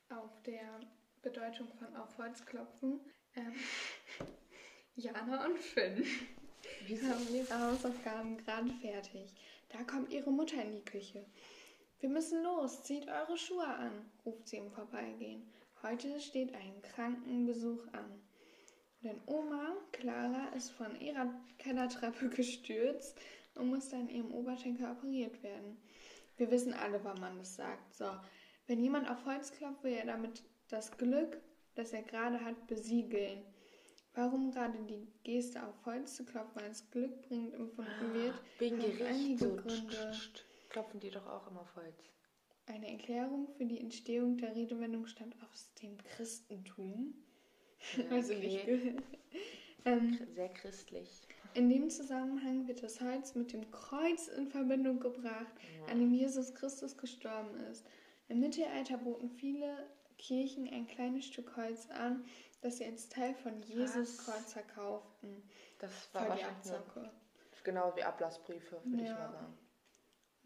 auf 0.07 0.41
der 0.43 0.79
Bedeutung 1.21 1.67
von 1.77 1.93
auf 1.97 2.17
Holz 2.17 2.45
klopfen. 2.45 3.01
Ähm, 3.35 3.53
Jana 4.95 5.45
und 5.45 5.59
Finn 5.59 6.05
haben 7.03 7.35
ihre 7.35 7.59
Hausaufgaben 7.59 8.37
gerade 8.37 8.71
fertig. 8.75 9.33
Da 9.67 9.83
kommt 9.83 10.09
ihre 10.13 10.31
Mutter 10.31 10.63
in 10.63 10.71
die 10.71 10.85
Küche. 10.85 11.25
Wir 11.99 12.07
müssen 12.07 12.43
los, 12.43 12.83
zieht 12.83 13.09
eure 13.09 13.37
Schuhe 13.37 13.67
an, 13.67 13.91
ruft 14.25 14.47
sie 14.47 14.55
im 14.55 14.71
Vorbeigehen. 14.71 15.43
Heute 15.83 16.19
steht 16.21 16.55
ein 16.55 16.81
Krankenbesuch 16.81 17.85
an. 17.91 18.21
Denn 19.03 19.19
Oma, 19.25 19.75
Clara, 19.91 20.47
ist 20.55 20.71
von 20.71 20.99
ihrer 21.01 21.33
Kellertreppe 21.57 22.29
gestürzt 22.35 23.19
und 23.55 23.69
musste 23.69 23.97
an 23.97 24.07
ihrem 24.07 24.31
Oberschenkel 24.31 24.89
operiert 24.89 25.43
werden. 25.43 25.77
Wir 26.37 26.49
wissen 26.51 26.73
alle, 26.73 27.03
wann 27.03 27.19
man 27.19 27.37
das 27.37 27.57
sagt. 27.57 27.93
So, 27.93 28.09
wenn 28.67 28.79
jemand 28.79 29.09
auf 29.09 29.25
Holz 29.25 29.51
klopft, 29.51 29.83
will 29.83 29.93
er 29.93 30.05
damit 30.05 30.43
das 30.69 30.97
Glück, 30.97 31.41
das 31.75 31.91
er 31.91 32.03
gerade 32.03 32.39
hat, 32.45 32.67
besiegeln. 32.67 33.43
Warum 34.13 34.51
gerade 34.51 34.77
die 34.85 35.07
Geste 35.23 35.65
auf 35.65 35.85
Holz 35.85 36.15
zu 36.15 36.23
klopfen 36.23 36.61
als 36.61 36.89
glückbringend 36.91 37.55
empfunden 37.55 38.13
wird, 38.13 38.41
Wegen 38.57 38.81
hat 38.81 39.01
einige 39.01 39.55
Gründe. 39.55 40.13
Klopfen 40.69 40.99
die 40.99 41.09
doch 41.09 41.25
auch 41.27 41.47
immer 41.47 41.61
auf 41.61 41.75
Holz. 41.75 41.95
Eine 42.67 42.91
Erklärung 42.91 43.47
für 43.57 43.65
die 43.65 43.79
Entstehung 43.79 44.37
der 44.37 44.55
Redewendung 44.55 45.07
stammt 45.07 45.35
aus 45.51 45.73
dem 45.81 45.97
Christentum. 46.03 47.13
Ja, 47.97 48.03
Also 48.11 48.33
okay. 48.33 48.47
nicht. 48.47 48.65
ge- 48.65 48.95
ähm, 49.85 50.17
Sehr 50.35 50.49
christlich. 50.49 51.27
in 51.53 51.69
dem 51.69 51.89
Zusammenhang 51.89 52.67
wird 52.67 52.83
das 52.83 52.99
Holz 53.01 53.33
mit 53.35 53.53
dem 53.53 53.71
Kreuz 53.71 54.27
in 54.27 54.47
Verbindung 54.49 54.99
gebracht, 54.99 55.53
an 55.89 55.99
dem 55.99 56.13
Jesus 56.13 56.53
Christus 56.53 56.97
gestorben 56.97 57.55
ist. 57.71 57.85
Im 58.27 58.39
Mittelalter 58.41 58.97
boten 58.97 59.29
viele 59.29 59.87
Kirchen 60.17 60.67
ein 60.67 60.85
kleines 60.85 61.25
Stück 61.25 61.55
Holz 61.55 61.87
an, 61.89 62.25
das 62.61 62.77
sie 62.77 62.85
als 62.85 63.07
Teil 63.09 63.33
von 63.35 63.61
Jesus? 63.63 64.17
Kreuz 64.17 64.51
verkauften. 64.53 65.41
Das 65.79 66.13
war 66.13 66.21
Voll 66.23 66.29
wahrscheinlich 66.31 67.13
genau 67.63 67.93
wie 67.95 68.03
Ablassbriefe, 68.03 68.81
würde 68.83 69.01
ich 69.03 69.07
Ja. 69.09 69.15
mal 69.17 69.31
sagen. 69.31 69.57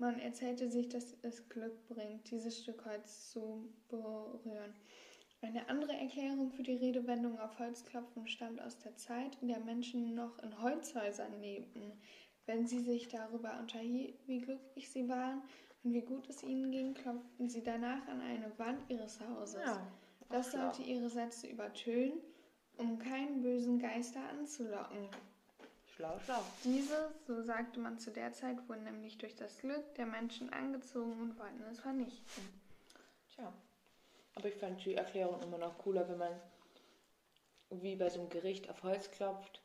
Man 0.03 0.19
erzählte 0.19 0.69
sich, 0.69 0.89
dass 0.89 1.15
es 1.21 1.47
Glück 1.47 1.87
bringt, 1.87 2.29
dieses 2.29 2.61
Stück 2.61 2.83
Holz 2.83 3.31
zu 3.31 3.69
berühren. 3.87 4.73
Eine 5.39 5.69
andere 5.69 5.93
Erklärung 5.93 6.51
für 6.51 6.63
die 6.63 6.75
Redewendung 6.75 7.39
auf 7.39 7.57
Holz 7.57 7.85
klopfen 7.85 8.27
stammt 8.27 8.61
aus 8.61 8.77
der 8.79 8.97
Zeit, 8.97 9.37
in 9.41 9.47
der 9.47 9.61
Menschen 9.61 10.13
noch 10.13 10.37
in 10.39 10.61
Holzhäusern 10.61 11.39
lebten. 11.39 11.93
Wenn 12.45 12.67
sie 12.67 12.81
sich 12.81 13.07
darüber 13.07 13.57
unterhielten, 13.57 14.19
wie 14.27 14.41
glücklich 14.41 14.89
sie 14.89 15.07
waren 15.07 15.41
und 15.85 15.93
wie 15.93 16.01
gut 16.01 16.27
es 16.27 16.43
ihnen 16.43 16.69
ging, 16.69 16.93
klopften 16.95 17.47
sie 17.47 17.63
danach 17.63 18.05
an 18.09 18.19
eine 18.19 18.51
Wand 18.59 18.81
ihres 18.89 19.21
Hauses. 19.21 19.61
Ja. 19.61 19.87
Das 20.27 20.51
sollte 20.51 20.81
ihre 20.81 21.09
Sätze 21.09 21.47
übertönen, 21.47 22.19
um 22.75 22.99
keinen 22.99 23.41
bösen 23.41 23.79
Geister 23.79 24.19
anzulocken. 24.27 25.07
Schlau, 25.95 26.17
schlau. 26.25 26.41
Diese, 26.63 27.11
so 27.27 27.41
sagte 27.43 27.79
man 27.79 27.99
zu 27.99 28.11
der 28.11 28.33
Zeit, 28.33 28.57
wurden 28.67 28.83
nämlich 28.83 29.17
durch 29.19 29.35
das 29.35 29.57
Glück 29.59 29.93
der 29.95 30.05
Menschen 30.05 30.51
angezogen 30.51 31.19
und 31.21 31.39
wollten 31.39 31.61
es 31.71 31.79
vernichten. 31.79 32.43
Tja. 33.35 33.53
Aber 34.35 34.47
ich 34.47 34.55
fand 34.55 34.83
die 34.83 34.95
Erklärung 34.95 35.41
immer 35.43 35.59
noch 35.59 35.77
cooler, 35.77 36.07
wenn 36.09 36.17
man 36.17 36.41
wie 37.69 37.95
bei 37.95 38.09
so 38.09 38.21
einem 38.21 38.29
Gericht 38.29 38.69
auf 38.69 38.81
Holz 38.83 39.11
klopft, 39.11 39.61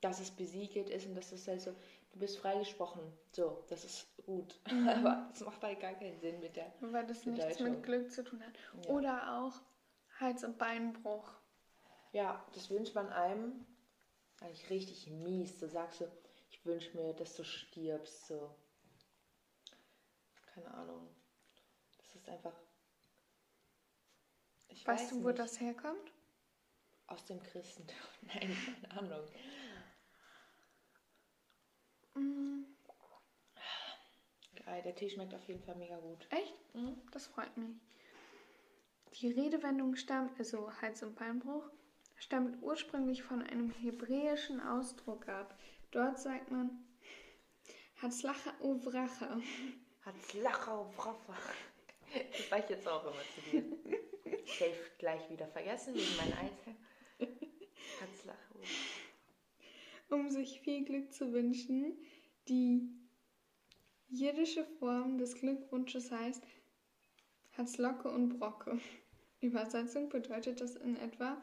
dass 0.00 0.20
es 0.20 0.30
besiegelt 0.30 0.90
ist 0.90 1.06
und 1.06 1.16
dass 1.16 1.32
es 1.32 1.48
halt 1.48 1.60
so, 1.60 1.72
du 2.12 2.18
bist 2.18 2.38
freigesprochen. 2.38 3.02
So, 3.32 3.64
das 3.68 3.84
ist 3.84 4.06
gut. 4.24 4.60
Aber 4.88 5.28
das 5.30 5.40
macht 5.40 5.62
halt 5.62 5.80
gar 5.80 5.94
keinen 5.94 6.20
Sinn 6.20 6.40
mit 6.40 6.56
der. 6.56 6.72
Weil 6.80 7.06
das 7.06 7.26
nichts 7.26 7.58
mit 7.58 7.82
Glück 7.82 8.12
zu 8.12 8.22
tun 8.22 8.42
hat. 8.44 8.54
Ja. 8.84 8.90
Oder 8.90 9.40
auch 9.40 9.54
Hals- 10.20 10.44
und 10.44 10.58
Beinbruch. 10.58 11.32
Ja, 12.12 12.44
das 12.54 12.70
wünscht 12.70 12.94
man 12.94 13.08
einem 13.08 13.66
eigentlich 14.44 14.70
richtig 14.70 15.06
mies. 15.08 15.58
Du 15.58 15.68
sagst 15.68 15.98
so, 15.98 16.08
ich 16.50 16.64
wünsche 16.64 16.96
mir, 16.96 17.12
dass 17.14 17.34
du 17.36 17.44
stirbst. 17.44 18.26
So. 18.26 18.54
Keine 20.54 20.72
Ahnung. 20.72 21.08
Das 21.98 22.14
ist 22.14 22.28
einfach. 22.28 22.54
Ich 24.68 24.86
Weißt 24.86 25.04
weiß 25.04 25.10
du, 25.10 25.22
wo 25.24 25.28
nicht. 25.28 25.38
das 25.38 25.60
herkommt? 25.60 26.12
Aus 27.06 27.24
dem 27.26 27.42
Christentum. 27.42 27.96
Nein, 28.22 28.56
keine 28.64 28.90
Ahnung. 29.00 29.28
Mm, 32.14 32.64
Geil, 34.64 34.82
der 34.82 34.94
Tee 34.94 35.10
schmeckt 35.10 35.34
auf 35.34 35.46
jeden 35.48 35.62
Fall 35.62 35.76
mega 35.76 35.98
gut. 35.98 36.26
echt? 36.30 36.54
Das 37.12 37.26
freut 37.26 37.56
mich. 37.56 37.76
Die 39.20 39.28
Redewendung 39.30 39.94
stammt, 39.96 40.38
also 40.38 40.72
Hals- 40.80 41.02
und 41.02 41.14
Beinbruch, 41.16 41.68
stammt 42.24 42.62
ursprünglich 42.62 43.22
von 43.22 43.42
einem 43.42 43.70
hebräischen 43.70 44.60
Ausdruck 44.60 45.28
ab. 45.28 45.58
Dort 45.90 46.18
sagt 46.18 46.50
man 46.50 46.70
Hatzlacha 48.00 48.54
uvracha. 48.60 49.40
Hat's 50.04 50.34
Lachau, 50.34 50.92
Braffa. 50.96 51.34
Das 52.32 52.50
war 52.50 52.58
ich 52.58 52.68
jetzt 52.68 52.88
auch 52.88 53.04
immer 53.04 53.22
zu 53.34 53.50
dir. 53.50 53.64
Safe 54.46 54.90
gleich 54.98 55.30
wieder 55.30 55.46
vergessen 55.48 55.94
wegen 55.94 56.16
meinem 56.16 56.38
Alter. 56.38 56.76
Hat's 58.00 58.24
Lachau. 58.24 58.60
um 60.10 60.30
sich 60.30 60.60
viel 60.60 60.84
Glück 60.84 61.12
zu 61.12 61.32
wünschen. 61.32 61.98
Die 62.48 62.88
jiddische 64.08 64.64
Form 64.78 65.18
des 65.18 65.34
Glückwunsches 65.36 66.10
heißt 66.10 66.42
Hatzlocke 67.56 68.08
und 68.08 68.38
Brocke. 68.38 68.78
Übersetzung 69.40 70.08
bedeutet 70.08 70.60
das 70.60 70.76
in 70.76 70.96
etwa 70.96 71.42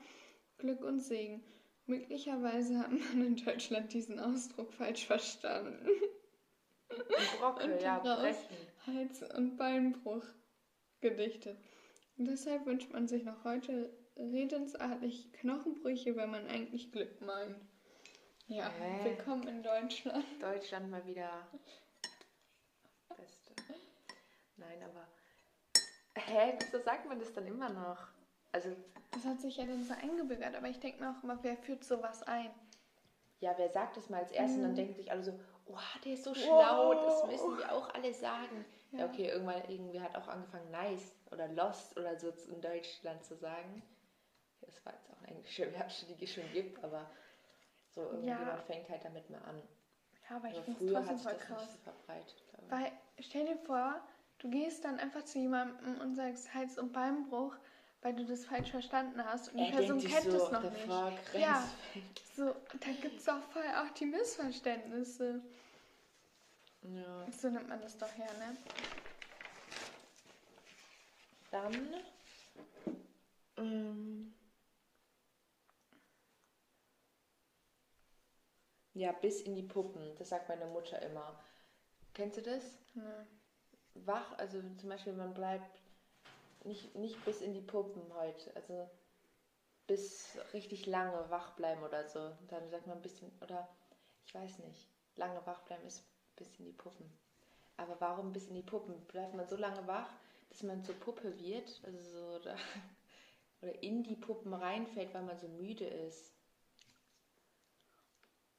Glück 0.61 0.81
und 0.83 0.99
Segen. 0.99 1.43
Möglicherweise 1.87 2.79
hat 2.79 2.91
man 2.91 3.25
in 3.25 3.35
Deutschland 3.35 3.91
diesen 3.91 4.19
Ausdruck 4.19 4.71
falsch 4.73 5.07
verstanden. 5.07 5.89
Brocke, 7.39 7.63
Und 7.65 7.81
ja, 7.81 7.97
brechen. 7.99 8.57
Hals- 8.85 9.23
und 9.35 9.57
Beinbruch 9.57 10.23
gedichtet. 11.01 11.57
Und 12.17 12.25
deshalb 12.25 12.65
wünscht 12.67 12.91
man 12.93 13.07
sich 13.07 13.23
noch 13.23 13.43
heute 13.43 13.91
redensartlich 14.15 15.33
Knochenbrüche, 15.33 16.15
wenn 16.15 16.29
man 16.29 16.45
eigentlich 16.47 16.91
Glück 16.91 17.19
meint. 17.21 17.55
Ja, 18.47 18.69
Hä? 18.69 19.05
willkommen 19.09 19.47
in 19.47 19.63
Deutschland. 19.63 20.25
Deutschland 20.39 20.91
mal 20.91 21.05
wieder. 21.07 21.47
Beste. 23.17 23.53
Nein, 24.57 24.83
aber. 24.83 25.07
Hä, 26.15 26.53
wieso 26.59 26.83
sagt 26.83 27.07
man 27.07 27.17
das 27.19 27.33
dann 27.33 27.47
immer 27.47 27.69
noch? 27.69 28.09
Also, 28.51 28.75
Das 29.11 29.25
hat 29.25 29.39
sich 29.41 29.57
ja 29.57 29.65
dann 29.65 29.83
so 29.83 29.93
eingebürgert, 29.93 30.55
aber 30.55 30.67
ich 30.67 30.79
denke 30.79 31.03
mir 31.03 31.11
auch 31.11 31.23
immer, 31.23 31.37
wer 31.43 31.57
führt 31.57 31.83
sowas 31.83 32.23
ein? 32.23 32.51
ja, 33.39 33.53
wer 33.57 33.69
sagt 33.69 33.97
das 33.97 34.07
mal 34.09 34.19
als 34.19 34.31
erstes 34.31 34.57
und 34.57 34.61
dann 34.63 34.71
Mhm. 34.71 34.75
denken 34.75 34.93
sich 34.93 35.11
alle 35.11 35.23
so, 35.23 35.33
oh, 35.65 35.75
der 36.05 36.13
ist 36.13 36.23
so 36.23 36.33
schlau, 36.35 36.93
das 36.93 37.23
Wow. 37.23 37.31
müssen 37.31 37.57
wir 37.57 37.71
auch 37.71 37.89
alle 37.95 38.13
sagen. 38.13 38.65
Ja, 38.91 38.99
Ja. 38.99 39.05
okay, 39.05 39.29
irgendwann 39.29 39.63
irgendwie 39.67 39.99
hat 39.99 40.15
auch 40.15 40.27
angefangen, 40.27 40.69
nice 40.69 41.15
oder 41.31 41.47
lost 41.47 41.97
oder 41.97 42.15
so 42.19 42.29
in 42.51 42.61
Deutschland 42.61 43.23
zu 43.25 43.35
sagen. 43.35 43.81
Das 44.61 44.85
war 44.85 44.93
jetzt 44.93 45.09
auch 45.09 45.17
eine 45.17 45.29
englische 45.29 45.73
Werbung, 45.73 46.17
die 46.19 46.23
es 46.23 46.33
schon 46.33 46.51
gibt, 46.53 46.83
aber 46.83 47.09
so 47.95 48.01
irgendjemand 48.01 48.59
Ja. 48.59 48.61
fängt 48.67 48.89
halt 48.89 49.03
damit 49.03 49.27
mal 49.31 49.39
an. 49.39 49.61
Ja, 50.29 50.35
aber 50.35 50.49
ich 50.49 50.59
finde 50.59 50.85
es 50.85 50.93
hat 50.93 50.93
trotzdem 50.93 51.17
sich 51.17 51.23
voll 51.23 51.33
das 51.33 51.41
krass. 51.47 51.71
nicht 51.71 51.83
so. 51.83 51.91
Weil, 52.69 52.91
stell 53.19 53.45
dir 53.45 53.57
vor, 53.57 53.99
du 54.37 54.49
gehst 54.51 54.85
dann 54.85 54.99
einfach 54.99 55.23
zu 55.25 55.39
jemandem 55.39 55.99
und 55.99 56.13
sagst 56.13 56.53
Hals- 56.53 56.77
und 56.77 56.93
Beinbruch, 56.93 57.55
weil 58.01 58.15
du 58.15 58.25
das 58.25 58.45
falsch 58.45 58.71
verstanden 58.71 59.23
hast 59.23 59.49
und 59.49 59.57
die 59.57 59.65
Er 59.65 59.71
Person 59.77 59.99
kennt 59.99 60.31
so, 60.31 60.45
es 60.45 60.51
noch 60.51 60.63
nicht. 60.63 60.85
fuck, 60.85 61.39
Ja. 61.39 61.67
So, 62.35 62.55
da 62.79 62.91
gibt 63.01 63.19
es 63.19 63.29
auch 63.29 63.41
voll 63.51 63.63
auch 63.77 63.89
die 63.93 64.05
Missverständnisse. 64.05 65.41
Ja. 66.81 67.31
So 67.31 67.49
nimmt 67.49 67.69
man 67.69 67.81
das 67.81 67.97
doch 67.97 68.11
her, 68.17 68.31
ne? 68.39 68.57
Dann. 71.51 71.93
Ähm, 73.57 74.33
ja, 78.93 79.11
bis 79.11 79.41
in 79.41 79.55
die 79.55 79.63
Puppen. 79.63 80.15
Das 80.17 80.29
sagt 80.29 80.49
meine 80.49 80.65
Mutter 80.65 81.01
immer. 81.01 81.39
Kennst 82.13 82.37
du 82.37 82.41
das? 82.41 82.63
ne. 82.93 83.27
Wach, 83.93 84.37
also 84.37 84.61
zum 84.79 84.89
Beispiel, 84.89 85.13
man 85.13 85.33
bleibt 85.33 85.80
nicht, 86.65 86.95
nicht 86.95 87.23
bis 87.25 87.41
in 87.41 87.53
die 87.53 87.61
Puppen 87.61 88.01
heute. 88.13 88.55
Also 88.55 88.89
bis 89.87 90.37
richtig 90.53 90.85
lange 90.85 91.29
wach 91.29 91.55
bleiben 91.55 91.83
oder 91.83 92.07
so. 92.07 92.31
Dann 92.49 92.69
sagt 92.69 92.87
man 92.87 92.97
ein 92.97 93.01
bisschen, 93.01 93.31
oder 93.41 93.67
ich 94.25 94.33
weiß 94.33 94.59
nicht, 94.59 94.87
lange 95.15 95.45
wach 95.45 95.61
bleiben 95.61 95.85
ist 95.85 96.03
bis 96.35 96.55
in 96.59 96.65
die 96.65 96.73
Puppen. 96.73 97.11
Aber 97.77 97.99
warum 97.99 98.31
bis 98.31 98.47
in 98.47 98.55
die 98.55 98.61
Puppen? 98.61 98.99
Bleibt 99.07 99.33
man 99.33 99.47
so 99.47 99.55
lange 99.55 99.85
wach, 99.87 100.09
dass 100.49 100.63
man 100.63 100.83
zur 100.83 100.95
Puppe 100.95 101.37
wird, 101.39 101.81
also 101.83 101.99
so, 101.99 102.39
oder, 102.39 102.55
oder 103.61 103.83
in 103.83 104.03
die 104.03 104.15
Puppen 104.15 104.53
reinfällt, 104.53 105.13
weil 105.13 105.23
man 105.23 105.37
so 105.37 105.47
müde 105.47 105.85
ist. 105.85 106.33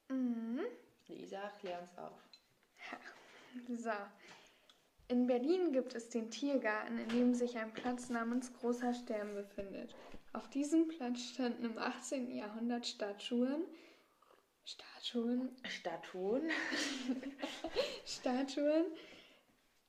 Mhm. 0.09 0.61
Lisa, 1.09 1.49
klär 1.61 1.81
uns 1.81 1.97
auf. 1.99 2.19
So. 3.69 3.91
In 5.13 5.27
Berlin 5.27 5.73
gibt 5.73 5.95
es 5.95 6.09
den 6.09 6.31
Tiergarten, 6.31 6.97
in 6.97 7.09
dem 7.11 7.35
sich 7.35 7.59
ein 7.59 7.71
Platz 7.75 8.09
namens 8.09 8.51
Großer 8.55 8.95
Stern 8.95 9.35
befindet. 9.35 9.95
Auf 10.33 10.49
diesem 10.49 10.89
Platz 10.89 11.21
standen 11.21 11.67
im 11.67 11.77
18. 11.77 12.35
Jahrhundert 12.35 12.87
Statuen, 12.87 13.63
Statuen, 14.65 15.55
Statuen. 15.69 16.49
Statuen, 18.07 18.87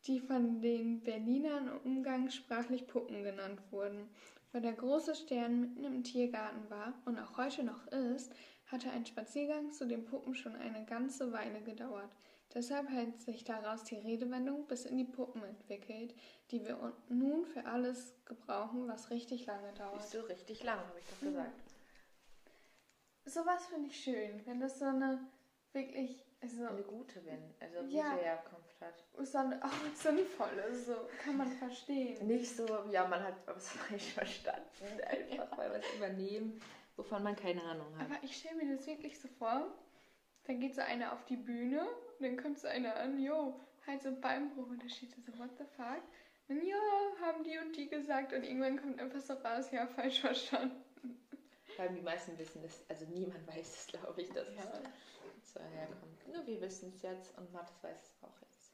die 0.07 0.19
von 0.19 0.59
den 0.59 1.01
Berlinern 1.05 1.69
umgangssprachlich 1.69 2.85
Puppen 2.85 3.23
genannt 3.23 3.61
wurden. 3.71 4.09
Weil 4.51 4.59
der 4.59 4.73
große 4.73 5.15
Stern 5.15 5.61
mitten 5.61 5.85
im 5.85 6.03
Tiergarten 6.03 6.69
war 6.69 7.01
und 7.05 7.17
auch 7.17 7.37
heute 7.37 7.63
noch 7.63 7.87
ist, 7.87 8.35
hatte 8.65 8.91
ein 8.91 9.05
Spaziergang 9.05 9.71
zu 9.71 9.87
den 9.87 10.03
Puppen 10.03 10.35
schon 10.35 10.57
eine 10.57 10.83
ganze 10.83 11.31
Weile 11.31 11.61
gedauert. 11.61 12.11
Deshalb 12.53 12.87
hat 12.89 13.19
sich 13.19 13.43
daraus 13.43 13.83
die 13.83 13.95
Redewendung 13.97 14.67
bis 14.67 14.85
in 14.85 14.97
die 14.97 15.05
Puppen 15.05 15.43
entwickelt, 15.43 16.13
die 16.51 16.63
wir 16.65 16.79
un- 16.79 16.93
nun 17.09 17.45
für 17.45 17.65
alles 17.65 18.13
gebrauchen, 18.25 18.87
was 18.87 19.09
richtig 19.09 19.45
lange 19.47 19.73
dauert. 19.73 19.99
Ist 20.03 20.11
so 20.11 20.21
richtig 20.21 20.63
lang, 20.63 20.77
habe 20.77 20.99
ich 20.99 21.05
doch 21.07 21.19
gesagt. 21.19 21.51
Sowas 23.25 23.65
finde 23.67 23.87
ich 23.87 24.03
schön, 24.03 24.45
wenn 24.45 24.59
das 24.59 24.79
so 24.79 24.85
eine 24.85 25.19
wirklich, 25.71 26.23
also 26.41 26.65
Eine 26.67 26.83
gute, 26.83 27.25
wenn, 27.25 27.53
also 27.59 27.79
gute 27.81 27.95
Ja. 27.95 28.15
Herkunft 28.17 28.79
hat. 28.81 29.03
so 29.25 29.37
eine 29.37 29.59
auch 29.63 29.95
sinnvolle, 29.95 30.75
so 30.75 30.95
kann 31.23 31.37
man 31.37 31.47
verstehen. 31.53 32.27
Nicht 32.27 32.55
so, 32.55 32.65
ja, 32.91 33.07
man 33.07 33.23
hat 33.23 33.35
was 33.47 33.69
falsch 33.71 34.11
verstanden, 34.13 34.69
einfach 35.07 35.57
weil 35.57 35.71
wir 35.71 35.79
es 35.79 35.95
übernehmen, 35.95 36.59
wovon 36.97 37.23
man 37.23 37.35
keine 37.35 37.63
Ahnung 37.63 37.97
hat. 37.97 38.11
Aber 38.11 38.23
ich 38.23 38.35
stelle 38.37 38.57
mir 38.63 38.75
das 38.75 38.85
wirklich 38.85 39.19
so 39.19 39.27
vor, 39.39 39.73
dann 40.45 40.59
geht 40.59 40.75
so 40.75 40.81
einer 40.81 41.13
auf 41.13 41.25
die 41.25 41.37
Bühne 41.37 41.81
und 41.81 42.21
dann 42.25 42.37
kommt 42.37 42.59
so 42.59 42.67
einer 42.67 42.95
an, 42.97 43.19
jo, 43.19 43.59
Hals- 43.87 44.05
und 44.05 44.21
Beinbruch 44.21 44.67
und 44.67 44.81
da 44.83 44.89
steht 44.89 45.11
so, 45.11 45.21
what 45.37 45.49
the 45.57 45.65
fuck? 45.75 46.01
Und 46.49 46.61
ja, 46.65 46.75
haben 47.21 47.43
die 47.43 47.57
und 47.57 47.75
die 47.75 47.87
gesagt 47.89 48.33
und 48.33 48.43
irgendwann 48.43 48.79
kommt 48.79 48.99
einfach 48.99 49.21
so 49.21 49.33
raus, 49.33 49.71
ja, 49.71 49.87
falsch 49.87 50.21
verstanden. 50.21 50.83
Weil 51.77 51.89
die 51.89 52.01
meisten 52.01 52.37
wissen 52.37 52.61
das, 52.61 52.83
also 52.89 53.05
niemand 53.05 53.45
weiß 53.55 53.75
es, 53.75 53.87
glaube 53.87 54.21
ich, 54.21 54.29
dass 54.31 54.47
Ja. 54.49 54.63
es 55.41 55.53
so 55.53 55.59
herkommt. 55.59 56.27
Nur 56.31 56.45
wir 56.45 56.61
wissen 56.61 56.89
es 56.95 57.01
jetzt 57.01 57.37
und 57.37 57.51
Mathis 57.51 57.81
weiß 57.83 57.97
es 58.01 58.23
auch 58.23 58.41
jetzt. 58.41 58.73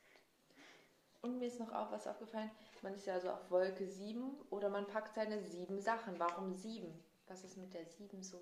Und 1.22 1.38
mir 1.38 1.48
ist 1.48 1.60
noch 1.60 1.72
auch 1.74 1.92
was 1.92 2.08
aufgefallen. 2.08 2.50
Man 2.82 2.96
ist 2.96 3.06
ja 3.06 3.20
so 3.20 3.30
auf 3.30 3.52
Wolke 3.52 3.88
7 3.88 4.38
oder 4.50 4.70
man 4.70 4.88
packt 4.88 5.14
seine 5.16 5.42
sieben 5.44 5.80
Sachen. 5.82 6.18
Warum 6.18 6.54
sieben? 6.54 7.04
Was 7.28 7.44
ist 7.44 7.58
mit 7.58 7.74
der 7.74 7.86
sieben 7.86 8.24
so 8.24 8.42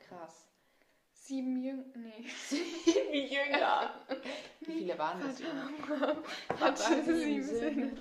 krass? 0.00 0.49
Sieben 1.30 1.62
Jünger. 1.62 1.84
Nee. 1.94 2.24
Wie 3.12 3.26
jünger. 3.32 3.94
Wie 4.62 4.72
viele 4.72 4.98
waren 4.98 5.20
das? 5.20 5.40
Papa 6.48 6.90
hatte 6.90 7.16
sieben 7.20 7.44
Söhne. 7.44 7.92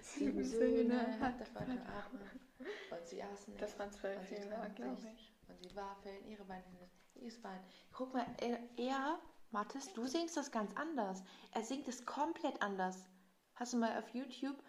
Sieben 0.00 0.44
Söhne 0.44 1.18
hatte 1.18 1.44
Vater 1.46 1.72
Abraham. 1.72 2.30
Und 2.60 3.06
sie 3.06 3.20
aßen. 3.20 3.56
Das 3.58 3.76
waren 3.76 3.90
zwölf 3.90 4.30
Jünger, 4.30 4.70
glaube 4.76 5.02
ich. 5.16 5.32
Und 5.48 5.60
sie 5.60 5.74
warfeln 5.74 6.28
ihre 6.28 6.44
Beine 6.44 6.62
hin. 6.62 7.32
Bein. 7.42 7.58
Guck 7.92 8.14
mal, 8.14 8.24
er, 8.40 8.60
er, 8.76 9.18
Mathis, 9.50 9.92
du 9.94 10.06
singst 10.06 10.36
das 10.36 10.52
ganz 10.52 10.72
anders. 10.76 11.24
Er 11.50 11.64
singt 11.64 11.88
es 11.88 12.06
komplett 12.06 12.62
anders. 12.62 13.08
Hast 13.56 13.72
du 13.72 13.78
mal 13.78 13.98
auf 13.98 14.08
YouTube 14.10 14.62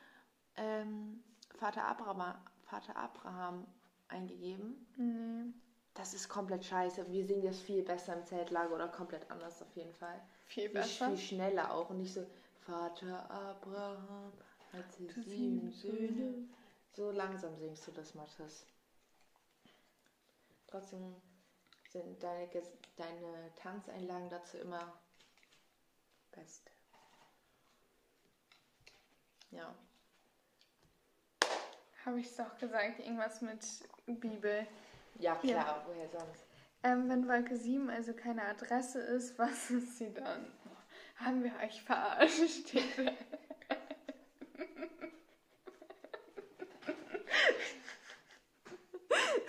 ähm, 0.55 1.23
Vater, 1.59 1.85
Abraham, 1.85 2.33
Vater 2.63 2.95
Abraham 2.95 3.67
eingegeben? 4.07 4.87
Nee. 4.95 5.66
Das 5.97 6.13
ist 6.13 6.29
komplett 6.29 6.63
scheiße. 6.63 7.11
Wir 7.11 7.25
singen 7.25 7.43
das 7.43 7.59
viel 7.59 7.81
besser 7.81 8.15
im 8.15 8.25
Zeltlager 8.25 8.75
oder 8.75 8.87
komplett 8.87 9.29
anders 9.31 9.63
auf 9.63 9.75
jeden 9.75 9.95
Fall. 9.95 10.21
Viel 10.45 10.69
besser. 10.69 11.07
viel 11.09 11.17
schneller 11.17 11.73
auch 11.73 11.89
und 11.89 11.97
nicht 11.97 12.13
so 12.13 12.23
Vater 12.67 13.29
Abraham 13.31 14.31
hatte 14.71 15.07
Hatte 15.07 15.21
sieben 15.23 15.71
Söhne. 15.71 16.47
So 16.93 17.11
langsam 17.11 17.57
singst 17.57 17.87
du 17.87 17.91
das, 17.91 18.13
Mathis. 18.13 18.65
Trotzdem 20.67 21.15
sind 21.89 22.21
deine, 22.21 22.47
deine 22.95 23.51
Tanzeinlagen 23.55 24.29
dazu 24.29 24.57
immer 24.57 24.93
best. 26.31 26.69
Ja. 29.51 29.73
Habe 32.05 32.19
ich 32.19 32.27
es 32.27 32.35
doch 32.35 32.57
gesagt, 32.57 32.99
irgendwas 32.99 33.41
mit 33.41 33.65
Bibel. 34.05 34.67
Ja, 35.19 35.35
klar, 35.35 35.51
Ja. 35.53 35.85
woher 35.87 36.09
sonst? 36.09 36.45
Ähm, 36.83 37.09
wenn 37.09 37.27
Wolke 37.27 37.57
7 37.57 37.89
also 37.89 38.13
keine 38.13 38.43
Adresse 38.43 38.99
ist, 38.99 39.37
was 39.39 39.71
ist 39.71 39.97
sie 39.97 40.13
dann? 40.13 40.51
Haben 41.17 41.43
wir 41.43 41.51
euch 41.63 41.81
verarscht? 41.81 42.75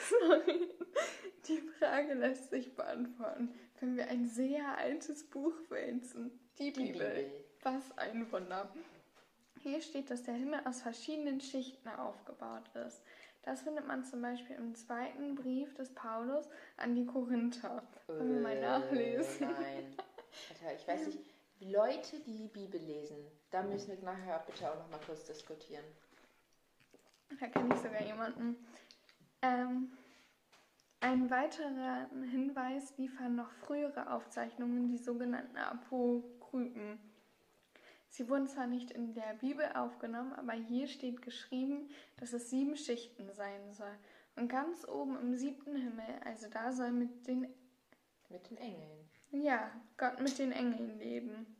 Sorry. 0.09 0.69
Die 1.47 1.61
Frage 1.79 2.14
lässt 2.14 2.51
sich 2.51 2.75
beantworten, 2.75 3.55
wenn 3.81 3.97
wir 3.97 4.09
ein 4.09 4.27
sehr 4.29 4.77
altes 4.79 5.25
Buch 5.29 5.55
wälzen. 5.71 6.31
Die 6.59 6.73
Die 6.73 6.93
Bibel. 6.93 7.09
Bibel. 7.09 7.45
Was 7.62 7.97
ein 7.99 8.31
Wunder. 8.31 8.71
Hier 9.61 9.81
steht, 9.81 10.11
dass 10.11 10.23
der 10.23 10.35
Himmel 10.35 10.61
aus 10.64 10.83
verschiedenen 10.83 11.41
Schichten 11.41 11.89
aufgebaut 11.89 12.69
ist. 12.87 13.03
Das 13.43 13.62
findet 13.62 13.86
man 13.86 14.05
zum 14.05 14.20
Beispiel 14.20 14.57
im 14.57 14.74
zweiten 14.74 15.34
Brief 15.34 15.72
des 15.74 15.95
Paulus 15.95 16.49
an 16.76 16.95
die 16.95 17.07
Korinther. 17.07 17.82
Wollen 18.07 18.34
wir 18.34 18.41
mal 18.43 18.57
Äh, 18.57 18.61
nachlesen? 18.61 19.49
Nein. 19.51 19.95
Alter, 20.51 20.74
ich 20.74 20.86
weiß 20.86 21.07
nicht. 21.07 21.18
Leute, 21.61 22.20
die 22.20 22.36
die 22.36 22.49
Bibel 22.49 22.80
lesen, 22.80 23.16
da 23.51 23.62
müssen 23.62 23.91
wir 23.91 24.03
nachher 24.05 24.39
bitte 24.47 24.70
auch 24.70 24.76
noch 24.78 24.91
mal 24.91 25.01
kurz 25.05 25.24
diskutieren. 25.24 25.84
Da 27.41 27.47
kenne 27.49 27.74
ich 27.74 27.80
sogar 27.80 28.03
jemanden. 28.03 28.57
Ähm, 29.43 29.91
einen 31.01 31.30
weiteren 31.30 32.22
Hinweis 32.30 32.97
liefern 32.97 33.34
noch 33.36 33.51
frühere 33.51 34.12
Aufzeichnungen, 34.12 34.89
die 34.89 34.99
sogenannten 34.99 35.57
Apokryphen. 35.57 36.99
Sie 38.11 38.29
wurden 38.29 38.47
zwar 38.47 38.67
nicht 38.67 38.91
in 38.91 39.15
der 39.15 39.35
Bibel 39.35 39.65
aufgenommen, 39.75 40.33
aber 40.33 40.53
hier 40.55 40.87
steht 40.89 41.23
geschrieben, 41.23 41.91
dass 42.17 42.33
es 42.33 42.51
sieben 42.51 42.77
Schichten 42.77 43.33
sein 43.35 43.73
soll. 43.75 43.95
Und 44.37 44.49
ganz 44.49 44.87
oben 44.89 45.19
im 45.21 45.35
siebten 45.37 45.77
Himmel, 45.77 46.07
also 46.25 46.49
da 46.49 46.73
soll 46.73 46.91
mit 46.93 47.27
den, 47.27 47.53
Mit 48.29 48.49
den 48.51 48.57
Engeln. 48.57 49.11
ja, 49.33 49.71
Gott 49.97 50.21
mit 50.21 50.39
den 50.39 50.53
Engeln 50.53 50.99
leben. 50.99 51.55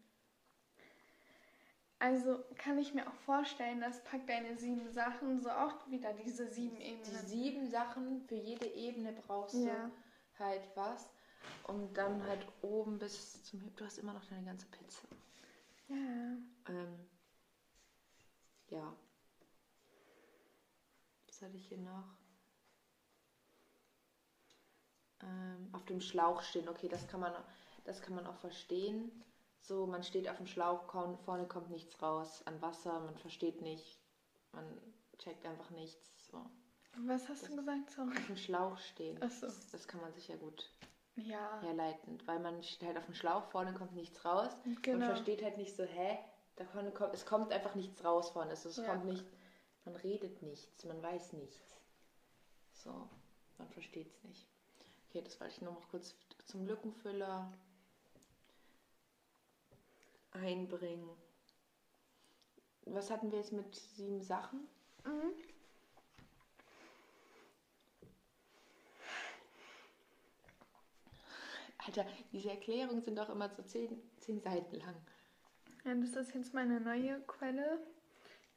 Also 2.01 2.44
kann 2.57 2.78
ich 2.78 2.94
mir 2.94 3.09
auch 3.09 3.14
vorstellen, 3.26 3.80
dass 3.80 4.05
packt 4.05 4.28
deine 4.28 4.57
sieben 4.57 4.88
Sachen 4.92 5.40
so 5.40 5.51
auch 5.51 5.90
wieder 5.90 6.12
diese 6.14 6.46
sieben 6.46 6.76
Die 6.76 6.84
Ebenen. 6.84 7.26
sieben 7.26 7.68
Sachen 7.70 8.20
für 8.22 8.36
jede 8.36 8.66
Ebene 8.66 9.12
brauchst 9.12 9.55
du 9.57 9.66
Ja. 9.66 9.90
halt 10.38 10.62
was. 10.76 11.11
Und 11.64 11.96
dann 11.96 12.24
halt 12.26 12.46
oben 12.62 12.99
bis 12.99 13.42
zum 13.42 13.59
Himmel. 13.61 13.74
Du 13.76 13.84
hast 13.84 13.99
immer 13.99 14.12
noch 14.12 14.24
deine 14.26 14.44
ganze 14.44 14.66
Pizza. 14.66 15.09
Ja. 15.89 16.36
Ähm, 16.68 17.09
ja. 18.68 18.97
Was 21.26 21.43
hatte 21.43 21.57
ich 21.57 21.66
hier 21.66 21.78
noch? 21.78 22.05
Ähm, 25.22 25.68
auf 25.72 25.84
dem 25.86 26.01
Schlauch 26.01 26.43
stehen. 26.43 26.68
Okay, 26.68 26.89
das 26.89 27.09
kann 27.09 27.20
man, 27.20 27.32
das 27.84 28.03
kann 28.03 28.14
man 28.14 28.26
auch 28.26 28.36
verstehen. 28.36 29.11
So, 29.61 29.86
man 29.86 30.03
steht 30.03 30.28
auf 30.28 30.36
dem 30.36 30.47
Schlauch, 30.47 30.91
vorne 31.24 31.47
kommt 31.47 31.70
nichts 31.70 32.01
raus 32.01 32.43
an 32.47 32.61
Wasser, 32.62 33.01
man 33.01 33.16
versteht 33.18 33.61
nicht, 33.61 34.01
man 34.53 34.64
checkt 35.18 35.45
einfach 35.45 35.70
nichts. 35.70 36.30
So. 36.30 36.45
Was 37.07 37.28
hast 37.28 37.49
du 37.49 37.57
gesagt? 37.57 37.91
Sorry. 37.91 38.16
Auf 38.16 38.26
dem 38.26 38.36
Schlauch 38.36 38.78
stehen. 38.78 39.18
Ach 39.20 39.30
so. 39.30 39.47
Das, 39.47 39.70
das 39.70 39.89
kann 39.89 40.01
man 40.01 40.12
sich 40.12 40.28
ja 40.28 40.36
gut 40.36 40.70
Ja. 41.18 41.60
herleiten, 41.62 42.18
weil 42.26 42.38
man 42.40 42.62
steht 42.62 42.86
halt 42.88 42.96
auf 42.98 43.04
dem 43.06 43.14
Schlauch, 43.14 43.44
vorne 43.50 43.74
kommt 43.74 43.92
nichts 43.94 44.24
raus 44.24 44.52
und 44.64 44.82
Genau. 44.82 45.06
versteht 45.06 45.42
halt 45.42 45.56
nicht 45.56 45.74
so, 45.74 45.82
hä? 45.84 46.18
Da 46.56 46.64
vorne 46.64 46.90
kommt, 46.92 47.14
es 47.14 47.26
kommt 47.26 47.52
einfach 47.52 47.74
nichts 47.74 48.04
raus 48.04 48.30
vorne. 48.30 48.52
Es, 48.52 48.64
es 48.64 48.76
Ja. 48.76 48.86
kommt 48.86 49.04
nicht, 49.06 49.24
man 49.84 49.96
redet 49.96 50.42
nichts, 50.42 50.84
man 50.84 51.02
weiß 51.02 51.32
nichts. 51.34 51.76
So, 52.72 53.08
man 53.58 53.68
versteht 53.70 54.08
es 54.08 54.22
nicht. 54.24 54.46
Okay, 55.08 55.22
das 55.22 55.40
wollte 55.40 55.54
ich 55.54 55.62
nur 55.62 55.72
noch 55.72 55.88
kurz 55.90 56.14
zum 56.46 56.66
Lückenfüller 56.66 57.52
einbringen. 60.32 61.08
Was 62.86 63.10
hatten 63.10 63.30
wir 63.30 63.38
jetzt 63.38 63.52
mit 63.52 63.74
sieben 63.74 64.22
Sachen? 64.22 64.68
Mhm. 65.04 65.32
Alter, 71.89 72.07
diese 72.32 72.51
Erklärungen 72.51 73.01
sind 73.01 73.16
doch 73.16 73.30
immer 73.30 73.49
so 73.49 73.62
zehn, 73.62 73.99
zehn 74.18 74.41
Seiten 74.41 74.76
lang. 74.76 74.95
Ja, 75.86 75.95
das 75.95 76.14
ist 76.14 76.34
jetzt 76.34 76.53
meine 76.53 76.80
neue 76.80 77.18
Quelle, 77.22 77.80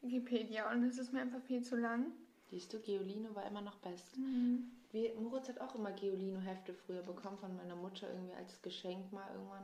Wikipedia, 0.02 0.70
und 0.70 0.86
das 0.86 0.98
ist 0.98 1.14
mir 1.14 1.22
einfach 1.22 1.42
viel 1.42 1.64
zu 1.64 1.78
lang. 1.78 2.12
Siehst 2.50 2.74
du, 2.74 2.80
Geolino 2.80 3.34
war 3.34 3.48
immer 3.48 3.62
noch 3.62 3.78
best. 3.78 4.18
Mhm. 4.18 4.70
Wir, 4.92 5.16
Moritz 5.16 5.48
hat 5.48 5.62
auch 5.62 5.76
immer 5.76 5.94
Geolino-Hefte 5.94 6.74
früher 6.74 7.02
bekommen 7.04 7.38
von 7.38 7.56
meiner 7.56 7.78
Mutter 7.78 8.10
irgendwie 8.10 8.34
als 8.34 8.62
Geschenk 8.62 9.14
mal 9.14 9.32
irgendwann. 9.34 9.64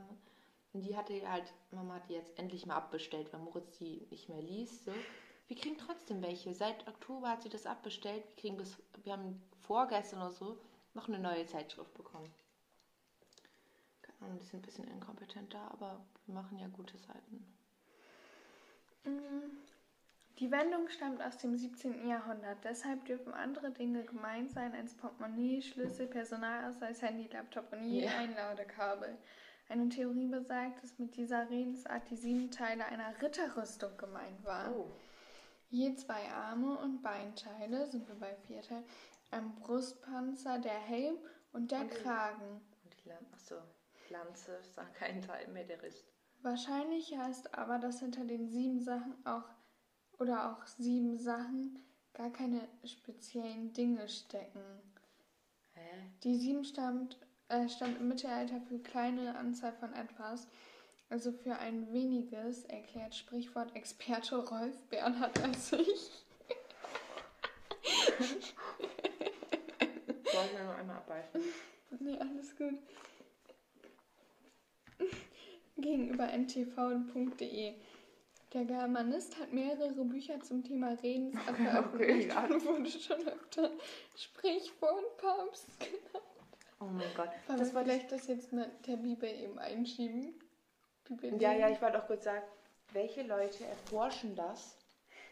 Und 0.72 0.80
die 0.80 0.96
hatte 0.96 1.30
halt, 1.30 1.52
Mama 1.70 1.96
hat 1.96 2.08
die 2.08 2.14
jetzt 2.14 2.38
endlich 2.38 2.64
mal 2.64 2.76
abbestellt, 2.76 3.30
weil 3.34 3.40
Moritz 3.40 3.76
die 3.76 4.06
nicht 4.10 4.30
mehr 4.30 4.40
liest. 4.40 4.86
So. 4.86 4.92
Wir 5.48 5.56
kriegen 5.56 5.76
trotzdem 5.76 6.22
welche. 6.22 6.54
Seit 6.54 6.88
Oktober 6.88 7.28
hat 7.28 7.42
sie 7.42 7.50
das 7.50 7.66
abbestellt. 7.66 8.24
Wir 8.28 8.36
kriegen 8.36 8.56
bis, 8.56 8.78
wir 9.04 9.12
haben 9.12 9.42
vorgestern 9.60 10.20
oder 10.20 10.32
so 10.32 10.56
noch 10.94 11.08
eine 11.08 11.18
neue 11.18 11.44
Zeitschrift 11.44 11.92
bekommen. 11.92 12.32
Die 14.20 14.44
sind 14.44 14.60
ein 14.60 14.62
bisschen 14.62 14.88
inkompetent 14.88 15.54
da, 15.54 15.68
aber 15.68 16.00
wir 16.26 16.34
machen 16.34 16.58
ja 16.58 16.66
gute 16.68 16.98
Seiten. 16.98 17.46
Mhm. 19.04 19.58
Die 20.38 20.50
Wendung 20.52 20.88
stammt 20.88 21.20
aus 21.22 21.36
dem 21.38 21.56
17. 21.56 22.06
Jahrhundert. 22.08 22.58
Deshalb 22.62 23.04
dürfen 23.06 23.32
andere 23.34 23.70
Dinge 23.72 24.04
gemeint 24.04 24.50
sein 24.50 24.72
als 24.74 24.94
Portemonnaie, 24.94 25.60
Schlüssel, 25.62 26.06
Personalausweis, 26.06 27.02
Handy, 27.02 27.26
Laptop 27.32 27.72
und 27.72 27.84
je 27.84 28.04
Ja. 28.04 28.18
ein 28.18 28.34
Ladekabel. 28.34 29.16
Eine 29.68 29.88
Theorie 29.88 30.26
besagt, 30.28 30.82
dass 30.82 30.98
mit 30.98 31.16
dieser 31.16 31.50
Redensart 31.50 32.08
die 32.10 32.16
sieben 32.16 32.50
Teile 32.50 32.86
einer 32.86 33.20
Ritterrüstung 33.20 33.96
gemeint 33.98 34.44
waren. 34.44 34.74
Oh. 34.74 34.90
Je 35.70 35.94
zwei 35.96 36.30
Arme 36.30 36.78
und 36.78 37.02
Beinteile, 37.02 37.86
sind 37.86 38.06
wir 38.08 38.14
bei 38.14 38.34
vier 38.46 38.62
Teilen, 38.62 38.84
ein 39.30 39.54
Brustpanzer, 39.56 40.58
der 40.58 40.78
Helm 40.78 41.16
und 41.52 41.70
der 41.70 41.80
Und 41.80 41.90
die- 41.90 41.96
Kragen. 41.96 42.60
Und 42.84 43.04
die 43.04 43.08
Lanze, 43.08 43.32
achso, 43.34 43.56
Lanze 44.10 44.52
ist 44.56 44.76
dann 44.76 44.92
kein 44.92 45.22
Teil 45.22 45.48
mehr, 45.48 45.64
der 45.64 45.82
Rest. 45.82 46.04
Wahrscheinlicher 46.42 47.28
ist 47.28 47.54
aber, 47.54 47.78
dass 47.78 48.00
hinter 48.00 48.24
den 48.24 48.48
sieben 48.48 48.80
Sachen 48.80 49.14
auch 49.26 49.44
oder 50.18 50.52
auch 50.52 50.66
sieben 50.66 51.18
Sachen 51.18 51.78
gar 52.12 52.30
keine 52.30 52.68
speziellen 52.84 53.72
Dinge 53.72 54.08
stecken. 54.08 54.62
Hä? 55.74 56.10
Die 56.24 56.36
sieben 56.36 56.64
stammt, 56.64 57.18
äh, 57.48 57.68
stand 57.68 57.98
im 58.00 58.08
Mittelalter 58.08 58.60
für 58.60 58.78
kleine 58.78 59.36
Anzahl 59.36 59.72
von 59.72 59.92
etwas, 59.94 60.48
also 61.08 61.32
für 61.32 61.56
ein 61.56 61.92
weniges, 61.92 62.64
erklärt 62.64 63.14
Sprichwort 63.14 63.74
Experte 63.74 64.36
Rolf 64.36 64.82
Bernhard. 64.88 65.38
Soll 65.56 65.80
ich 65.80 66.24
mir 70.52 70.64
noch 70.64 70.76
einmal 70.76 70.96
abbeißen? 70.96 71.40
Nee, 72.00 72.18
alles 72.18 72.54
gut. 72.56 72.74
Gegenüber 75.76 76.32
ntv.de. 76.32 77.74
Der 78.54 78.64
Germanist 78.64 79.38
hat 79.38 79.52
mehrere 79.52 80.04
Bücher 80.04 80.40
zum 80.40 80.64
Thema 80.64 80.92
Okay, 81.02 81.36
veröffentlicht 81.54 82.28
ja. 82.30 82.44
und 82.44 82.64
wurde 82.64 82.90
schon 82.90 83.28
öfter 83.28 83.70
Sprichwort 84.16 85.16
Papst 85.18 85.66
genannt. 85.78 86.24
Oh 86.80 86.84
mein 86.86 87.08
Gott. 87.14 87.30
Wollen 87.46 87.58
Das 87.58 87.74
wir 87.74 87.82
vielleicht 87.82 88.10
das 88.12 88.26
jetzt 88.28 88.52
mit 88.52 88.86
der 88.86 88.96
Bibel 88.96 89.28
eben 89.28 89.58
einschieben? 89.58 90.34
Bibel 91.04 91.40
ja, 91.40 91.52
ja, 91.52 91.68
ich 91.70 91.80
wollte 91.82 92.02
auch 92.02 92.06
kurz 92.06 92.24
sagen, 92.24 92.44
welche 92.92 93.22
Leute 93.22 93.64
erforschen 93.64 94.34
das 94.34 94.78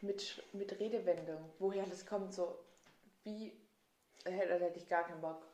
mit, 0.00 0.42
mit 0.52 0.78
Redewendung? 0.78 1.38
Woher 1.58 1.84
das 1.86 2.04
kommt, 2.04 2.34
so 2.34 2.58
wie, 3.22 3.52
äh, 4.24 4.46
da 4.48 4.54
hätte 4.56 4.78
ich 4.78 4.88
gar 4.88 5.04
keinen 5.04 5.20
Bock. 5.20 5.46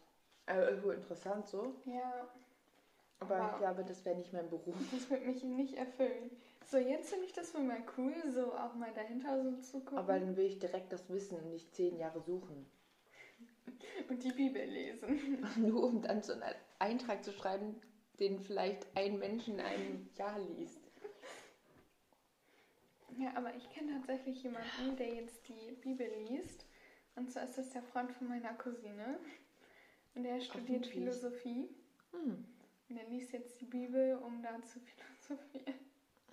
Äh, 0.46 0.60
irgendwo 0.60 0.90
interessant 0.90 1.46
so, 1.46 1.76
Ja, 1.84 2.28
aber 3.22 3.36
Aber- 3.36 3.52
ich 3.52 3.58
glaube, 3.58 3.84
das 3.84 4.04
wäre 4.04 4.16
nicht 4.16 4.32
mein 4.32 4.48
Beruf. 4.50 4.74
das 4.92 5.10
wird 5.10 5.26
mich 5.26 5.42
nicht 5.42 5.74
erfüllen. 5.74 6.30
So, 6.66 6.78
jetzt 6.78 7.10
finde 7.10 7.26
ich 7.26 7.32
das 7.32 7.54
wohl 7.54 7.62
mal 7.62 7.82
cool, 7.96 8.14
so 8.30 8.54
auch 8.54 8.74
mal 8.74 8.92
dahinter 8.94 9.42
so 9.42 9.56
zu 9.58 9.80
gucken 9.80 9.98
Aber 9.98 10.18
dann 10.18 10.36
will 10.36 10.46
ich 10.46 10.58
direkt 10.58 10.92
das 10.92 11.08
wissen 11.10 11.38
und 11.38 11.50
nicht 11.50 11.74
zehn 11.74 11.98
Jahre 11.98 12.20
suchen. 12.20 12.66
und 14.08 14.22
die 14.22 14.32
Bibel 14.32 14.64
lesen. 14.64 15.46
Nur 15.56 15.84
um 15.84 16.02
dann 16.02 16.22
so 16.22 16.32
einen 16.32 16.42
Eintrag 16.78 17.24
zu 17.24 17.32
schreiben, 17.32 17.80
den 18.20 18.40
vielleicht 18.40 18.86
ein 18.96 19.18
Mensch 19.18 19.48
in 19.48 19.60
einem 19.60 20.08
Jahr 20.16 20.38
liest. 20.38 20.80
Ja, 23.18 23.32
aber 23.36 23.54
ich 23.54 23.68
kenne 23.70 23.92
tatsächlich 23.92 24.42
jemanden, 24.42 24.96
der 24.96 25.14
jetzt 25.14 25.46
die 25.48 25.72
Bibel 25.82 26.08
liest. 26.28 26.64
Und 27.14 27.30
zwar 27.30 27.44
ist 27.44 27.58
das 27.58 27.70
der 27.70 27.82
Freund 27.82 28.10
von 28.12 28.28
meiner 28.28 28.54
Cousine. 28.54 29.18
Und 30.14 30.24
der 30.24 30.40
studiert. 30.40 30.86
Philosophie. 30.86 31.68
Hm. 32.12 32.46
Er 32.97 33.09
liest 33.09 33.32
jetzt 33.32 33.61
die 33.61 33.66
Bibel, 33.66 34.16
um 34.16 34.43
da 34.43 34.61
zu 34.62 34.80
philosophieren. 35.28 35.74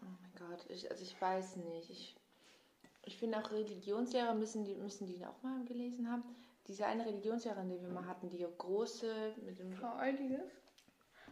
Oh 0.01 0.05
mein 0.21 0.49
Gott, 0.49 0.65
ich, 0.69 0.89
also 0.89 1.03
ich 1.03 1.19
weiß 1.19 1.57
nicht. 1.57 1.89
Ich, 1.89 2.15
ich 3.05 3.17
finde 3.17 3.39
auch 3.39 3.51
Religionslehrer 3.51 4.33
müssen 4.33 4.65
die, 4.65 4.75
müssen 4.75 5.07
die 5.07 5.25
auch 5.25 5.41
mal 5.41 5.63
gelesen 5.65 6.09
haben. 6.11 6.23
Diese 6.67 6.85
eine 6.85 7.05
Religionslehrerin, 7.05 7.69
die 7.69 7.81
wir 7.81 7.89
mal 7.89 8.05
hatten, 8.05 8.29
die 8.29 8.45
große 8.57 9.33
mit 9.45 9.57
dem 9.59 9.73
Frau 9.73 9.97
Oldiges? 9.97 10.51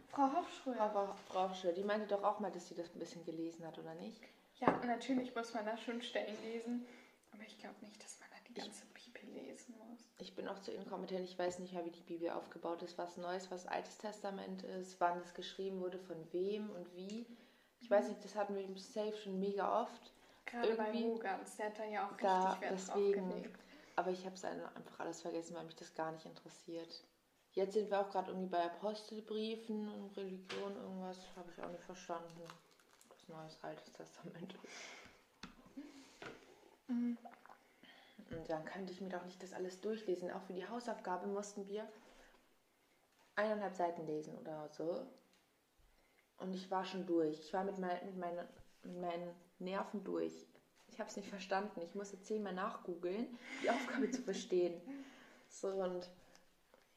Frau 0.08 0.32
Hochschröer. 0.32 0.90
Frau, 0.90 1.14
Frau 1.28 1.54
Schür, 1.54 1.72
die 1.72 1.84
meinte 1.84 2.06
doch 2.06 2.24
auch 2.24 2.40
mal, 2.40 2.50
dass 2.50 2.68
sie 2.68 2.74
das 2.74 2.92
ein 2.94 2.98
bisschen 2.98 3.24
gelesen 3.24 3.64
hat, 3.66 3.78
oder 3.78 3.94
nicht? 3.94 4.20
Ja, 4.56 4.70
natürlich 4.84 5.34
muss 5.34 5.54
man 5.54 5.64
da 5.66 5.76
schon 5.76 6.02
Stellen 6.02 6.36
lesen. 6.42 6.86
Aber 7.32 7.42
ich 7.42 7.58
glaube 7.58 7.76
nicht, 7.82 8.02
dass 8.02 8.18
man 8.18 8.28
da 8.30 8.36
die 8.48 8.54
ganze 8.54 8.84
muss. 8.86 8.97
Ich 10.20 10.34
bin 10.34 10.48
auch 10.48 10.58
zu 10.58 10.72
inkompetent. 10.72 11.24
Ich 11.28 11.38
weiß 11.38 11.60
nicht 11.60 11.72
mehr, 11.72 11.84
wie 11.84 11.90
die 11.90 12.02
Bibel 12.02 12.30
aufgebaut 12.30 12.82
ist, 12.82 12.98
was 12.98 13.16
Neues, 13.16 13.50
was 13.50 13.66
Altes 13.66 13.98
Testament 13.98 14.64
ist, 14.64 15.00
wann 15.00 15.18
es 15.20 15.32
geschrieben 15.32 15.80
wurde, 15.80 15.98
von 15.98 16.16
wem 16.32 16.70
und 16.70 16.92
wie. 16.94 17.24
Ich 17.80 17.88
weiß 17.88 18.08
nicht, 18.08 18.24
das 18.24 18.34
hatten 18.34 18.56
wir 18.56 18.64
im 18.64 18.76
Safe 18.76 19.16
schon 19.16 19.38
mega 19.38 19.82
oft. 19.82 20.12
Gerade 20.44 20.74
bei 20.74 20.86
Irgendwie- 20.88 21.04
Rogans, 21.04 21.56
der 21.56 21.66
hat 21.66 21.78
da 21.78 21.84
ja 21.84 22.06
auch 22.06 22.10
richtig 22.12 22.22
Da, 22.28 22.60
Wert 22.60 22.72
deswegen. 22.72 23.54
Aber 23.94 24.10
ich 24.10 24.24
habe 24.24 24.34
es 24.34 24.44
einfach 24.44 24.98
alles 24.98 25.20
vergessen, 25.20 25.54
weil 25.56 25.64
mich 25.64 25.76
das 25.76 25.94
gar 25.94 26.10
nicht 26.12 26.26
interessiert. 26.26 27.04
Jetzt 27.52 27.74
sind 27.74 27.90
wir 27.90 28.00
auch 28.00 28.10
gerade 28.10 28.30
irgendwie 28.30 28.48
bei 28.48 28.64
Apostelbriefen 28.64 29.88
und 29.88 30.16
Religion, 30.16 30.76
irgendwas 30.76 31.18
habe 31.36 31.50
ich 31.52 31.62
auch 31.62 31.70
nicht 31.70 31.82
verstanden. 31.84 32.40
Das 33.08 33.28
Neues 33.28 33.58
Altes 33.62 33.92
Testament. 33.92 34.54
Mhm. 36.88 37.18
Und 38.30 38.48
dann 38.50 38.64
kannte 38.64 38.92
ich 38.92 39.00
mir 39.00 39.08
doch 39.08 39.24
nicht 39.24 39.42
das 39.42 39.52
alles 39.52 39.80
durchlesen. 39.80 40.30
Auch 40.30 40.42
für 40.42 40.52
die 40.52 40.66
Hausaufgabe 40.68 41.26
mussten 41.26 41.66
wir 41.68 41.88
eineinhalb 43.36 43.74
Seiten 43.74 44.06
lesen 44.06 44.36
oder 44.38 44.68
so. 44.68 45.06
Und 46.38 46.52
ich 46.54 46.70
war 46.70 46.84
schon 46.84 47.06
durch. 47.06 47.38
Ich 47.40 47.52
war 47.52 47.64
mit, 47.64 47.78
mein, 47.78 48.04
mit, 48.06 48.16
meine, 48.18 48.48
mit 48.82 49.00
meinen 49.00 49.34
Nerven 49.58 50.04
durch. 50.04 50.46
Ich 50.88 50.98
habe 51.00 51.08
es 51.10 51.16
nicht 51.16 51.28
verstanden. 51.28 51.80
Ich 51.82 51.94
musste 51.94 52.20
zehnmal 52.20 52.54
nachgoogeln, 52.54 53.38
die 53.62 53.70
Aufgabe 53.70 54.10
zu 54.10 54.22
verstehen. 54.22 54.80
So 55.48 55.68
und. 55.68 56.08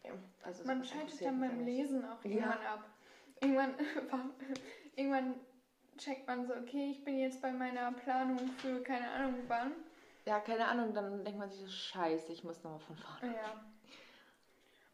Ja, 0.03 0.11
also 0.43 0.63
Man 0.65 0.83
schaltet 0.83 1.21
dann 1.23 1.39
beim. 1.39 1.63
Lesen 1.63 2.03
auch 2.05 2.23
Ja. 2.25 2.31
irgendwann 2.31 2.65
ab. 2.65 2.85
Irgendwann, 3.39 3.73
irgendwann 4.95 5.35
checkt 5.97 6.27
man 6.27 6.45
so, 6.45 6.53
okay, 6.55 6.91
ich 6.91 7.03
bin 7.03 7.19
jetzt 7.19 7.41
bei 7.41 7.51
meiner 7.51 7.91
Planung 7.91 8.39
für 8.57 8.81
keine 8.81 9.09
Ahnung 9.11 9.35
wann. 9.47 9.71
Ja, 10.25 10.39
keine 10.39 10.67
Ahnung. 10.67 10.93
Dann 10.93 11.23
denkt 11.23 11.39
man 11.39 11.49
sich 11.49 11.59
so: 11.61 11.67
Scheiße, 11.67 12.31
ich 12.31 12.43
muss 12.43 12.63
nochmal 12.63 12.79
von 12.79 12.95
vorne. 12.97 13.35
Ja. 13.35 13.63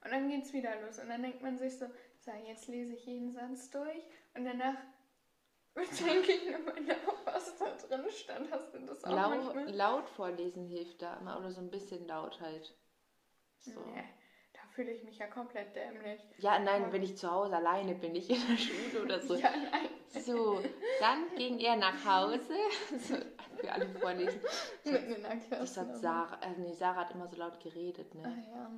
Und 0.03 0.11
dann 0.11 0.29
geht's 0.29 0.53
wieder 0.53 0.79
los. 0.81 0.99
Und 0.99 1.09
dann 1.09 1.21
denkt 1.21 1.41
man 1.41 1.57
sich 1.57 1.77
so, 1.77 1.85
so, 2.19 2.31
jetzt 2.45 2.67
lese 2.67 2.93
ich 2.93 3.05
jeden 3.05 3.31
Satz 3.31 3.69
durch. 3.71 4.03
Und 4.35 4.45
danach 4.45 4.75
denke 5.75 6.31
ich 6.31 6.49
nochmal 6.49 6.81
nach, 6.81 6.95
was 7.25 7.57
da 7.57 7.65
drin 7.87 8.05
stand. 8.09 8.51
Hast 8.51 8.73
du 8.73 8.79
das 8.79 9.03
auch 9.03 9.11
Lau 9.11 9.29
manchmal? 9.29 9.69
laut 9.71 10.09
vorlesen 10.09 10.65
hilft 10.65 11.01
da 11.01 11.17
immer. 11.17 11.37
Oder 11.39 11.51
so 11.51 11.61
ein 11.61 11.69
bisschen 11.69 12.07
laut 12.07 12.39
halt. 12.39 12.75
So. 13.59 13.71
Nee, 13.71 14.03
da 14.53 14.59
fühle 14.73 14.91
ich 14.91 15.03
mich 15.03 15.17
ja 15.17 15.27
komplett 15.27 15.75
dämlich. 15.75 16.21
Ja, 16.37 16.57
nein, 16.59 16.91
wenn 16.91 17.03
ich 17.03 17.17
zu 17.17 17.29
Hause 17.29 17.57
alleine 17.57 17.95
bin, 17.95 18.13
nicht 18.13 18.29
in 18.29 18.41
der 18.47 18.57
Schule 18.57 19.03
oder 19.03 19.19
so. 19.19 19.35
Ja, 19.39 19.51
nein. 19.51 19.89
So, 20.09 20.61
dann 20.99 21.35
ging 21.35 21.59
er 21.59 21.75
nach 21.75 22.05
Hause. 22.05 22.55
So, 22.97 23.15
für 23.57 23.71
alle 23.71 23.87
vorlesen. 23.99 24.39
Mitten 24.85 25.13
in 25.13 25.21
der 25.21 25.37
Klasse. 25.37 25.59
Das 25.61 25.77
hat 25.77 25.97
Sarah, 25.97 26.39
äh, 26.41 26.51
nee, 26.57 26.73
Sarah 26.73 27.01
hat 27.01 27.11
immer 27.11 27.27
so 27.27 27.35
laut 27.37 27.59
geredet, 27.59 28.07
Ah 28.15 28.27
ne? 28.27 28.43
ja. 28.51 28.71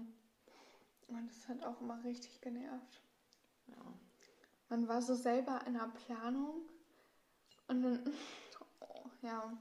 Und 1.07 1.27
das 1.27 1.47
hat 1.47 1.63
auch 1.65 1.79
immer 1.81 2.03
richtig 2.03 2.39
genervt. 2.41 3.01
Ja. 3.67 3.75
Man 4.69 4.87
war 4.87 5.01
so 5.01 5.15
selber 5.15 5.61
in 5.65 5.73
der 5.73 5.91
Planung 6.05 6.61
und 7.67 7.81
dann, 7.83 8.13
oh, 8.79 9.05
ja. 9.21 9.51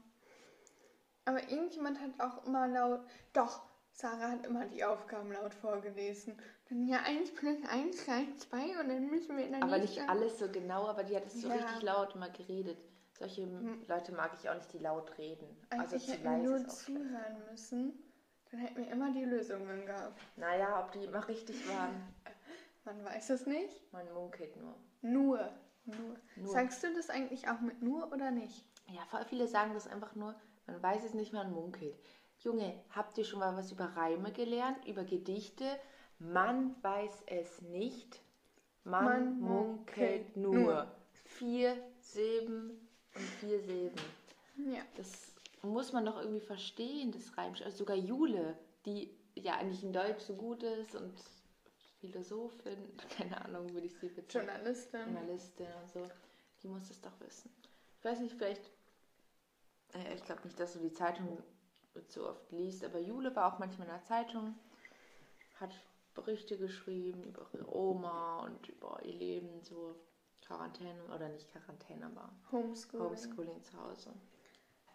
Aber 1.25 1.41
irgendjemand 1.49 1.99
hat 1.99 2.11
auch 2.19 2.45
immer 2.45 2.67
laut, 2.67 3.01
doch, 3.33 3.61
Sarah 3.91 4.31
hat 4.31 4.45
immer 4.45 4.65
die 4.65 4.83
Aufgaben 4.83 5.31
laut 5.31 5.53
vorgelesen. 5.53 6.39
Dann 6.69 6.87
ja 6.87 6.99
1 7.03 7.33
plus 7.33 7.57
1 7.67 8.05
gleich 8.05 8.27
2 8.37 8.79
und 8.79 8.89
dann 8.89 9.09
müssen 9.09 9.35
wir 9.35 9.45
in 9.45 9.51
der 9.53 9.63
Aber 9.63 9.77
nicht 9.79 9.99
alles 10.07 10.39
so 10.39 10.47
genau, 10.49 10.87
aber 10.87 11.03
die 11.03 11.15
hat 11.15 11.25
es 11.25 11.41
so 11.41 11.49
Ja. 11.49 11.55
richtig 11.55 11.81
laut 11.81 12.15
immer 12.15 12.29
geredet. 12.29 12.77
Solche 13.19 13.41
Hm. 13.43 13.85
Leute 13.87 14.13
mag 14.13 14.31
ich 14.39 14.49
auch 14.49 14.55
nicht, 14.55 14.71
die 14.73 14.79
laut 14.79 15.17
reden. 15.17 15.45
Also 15.69 15.83
Eigentlich 15.95 16.05
zu 16.05 16.11
hätten 16.13 16.23
wir 16.23 16.31
leise 16.31 16.43
nur 16.49 16.67
zuhören 16.67 17.43
müssen. 17.51 17.93
Dann 18.49 18.61
hätten 18.61 18.77
wir 18.77 18.91
immer 18.91 19.11
die 19.11 19.25
Lösungen 19.25 19.85
gehabt. 19.85 20.19
Naja, 20.37 20.79
ob 20.83 20.91
die 20.93 21.03
immer 21.03 21.27
richtig 21.27 21.67
waren, 21.69 22.01
Man 22.85 23.03
weiß 23.05 23.29
es 23.31 23.45
nicht. 23.45 23.91
man 23.93 24.11
munkelt 24.13 24.55
nur. 24.55 24.73
Nur. 25.01 25.51
Nur. 25.85 26.15
Nur. 26.37 26.47
Sagst 26.47 26.81
du 26.83 26.93
das 26.95 27.09
eigentlich 27.09 27.47
auch 27.49 27.59
mit 27.59 27.81
nur 27.81 28.11
oder 28.11 28.31
nicht? 28.31 28.65
Ja, 28.87 29.01
voll 29.11 29.25
viele 29.25 29.47
sagen 29.47 29.73
das 29.73 29.85
einfach 29.85 30.15
nur, 30.15 30.33
man 30.65 30.81
weiß 30.81 31.03
es 31.03 31.13
nicht, 31.13 31.33
man 31.33 31.51
munkelt. 31.51 31.95
Junge, 32.39 32.73
habt 32.91 33.17
ihr 33.17 33.25
schon 33.25 33.39
mal 33.39 33.55
was 33.57 33.71
über 33.71 33.85
Reime 33.85 34.31
gelernt, 34.31 34.85
über 34.87 35.03
Gedichte? 35.03 35.65
Man 36.19 36.75
weiß 36.81 37.23
es 37.27 37.61
nicht, 37.63 38.21
man, 38.85 39.05
Man 39.05 39.39
munkelt 39.39 40.35
munkelt 40.35 40.37
nur. 40.37 40.53
nur. 40.55 40.95
Vier 41.25 41.77
Silben 41.99 42.88
und 43.15 43.23
vier 43.39 43.61
Silben. 43.61 43.99
Ja. 44.57 44.81
Das 44.95 45.33
muss 45.61 45.93
man 45.93 46.05
doch 46.05 46.17
irgendwie 46.17 46.41
verstehen, 46.41 47.11
das 47.11 47.37
Reimsch. 47.37 47.61
Also 47.61 47.79
sogar 47.79 47.95
Jule, 47.95 48.57
die 48.85 49.09
ja 49.35 49.55
eigentlich 49.57 49.83
in 49.83 49.93
Deutsch 49.93 50.21
so 50.21 50.35
gut 50.35 50.63
ist 50.63 50.95
und 50.95 51.13
Philosophin, 51.99 52.77
keine 53.17 53.43
Ahnung, 53.45 53.73
würde 53.73 53.87
ich 53.87 53.97
sie 53.97 54.09
bezeichnen. 54.09 54.47
Journalistin. 54.47 55.01
Journalistin 55.01 55.67
und 55.81 55.91
so, 55.91 56.07
die 56.63 56.67
muss 56.67 56.89
es 56.89 57.01
doch 57.01 57.19
wissen. 57.19 57.51
Ich 57.97 58.05
weiß 58.05 58.19
nicht, 58.19 58.35
vielleicht, 58.35 58.71
äh, 59.93 60.15
ich 60.15 60.23
glaube 60.23 60.41
nicht, 60.43 60.59
dass 60.59 60.73
du 60.73 60.79
die 60.79 60.93
Zeitung 60.93 61.43
so 62.07 62.29
oft 62.29 62.51
liest, 62.51 62.83
aber 62.85 62.99
Jule 62.99 63.35
war 63.35 63.53
auch 63.53 63.59
manchmal 63.59 63.87
in 63.87 63.93
der 63.93 64.03
Zeitung, 64.03 64.55
hat 65.55 65.71
Berichte 66.15 66.57
geschrieben 66.57 67.23
über 67.23 67.45
ihre 67.53 67.75
Oma 67.75 68.45
und 68.45 68.69
über 68.69 69.01
ihr 69.03 69.15
Leben, 69.15 69.61
so 69.61 69.95
Quarantäne, 70.49 70.99
oder 71.15 71.29
nicht 71.29 71.47
Quarantäne, 71.51 72.07
aber 72.07 72.29
Homeschooling. 72.51 73.05
Homeschooling 73.07 73.63
zu 73.63 73.79
Hause. 73.79 74.09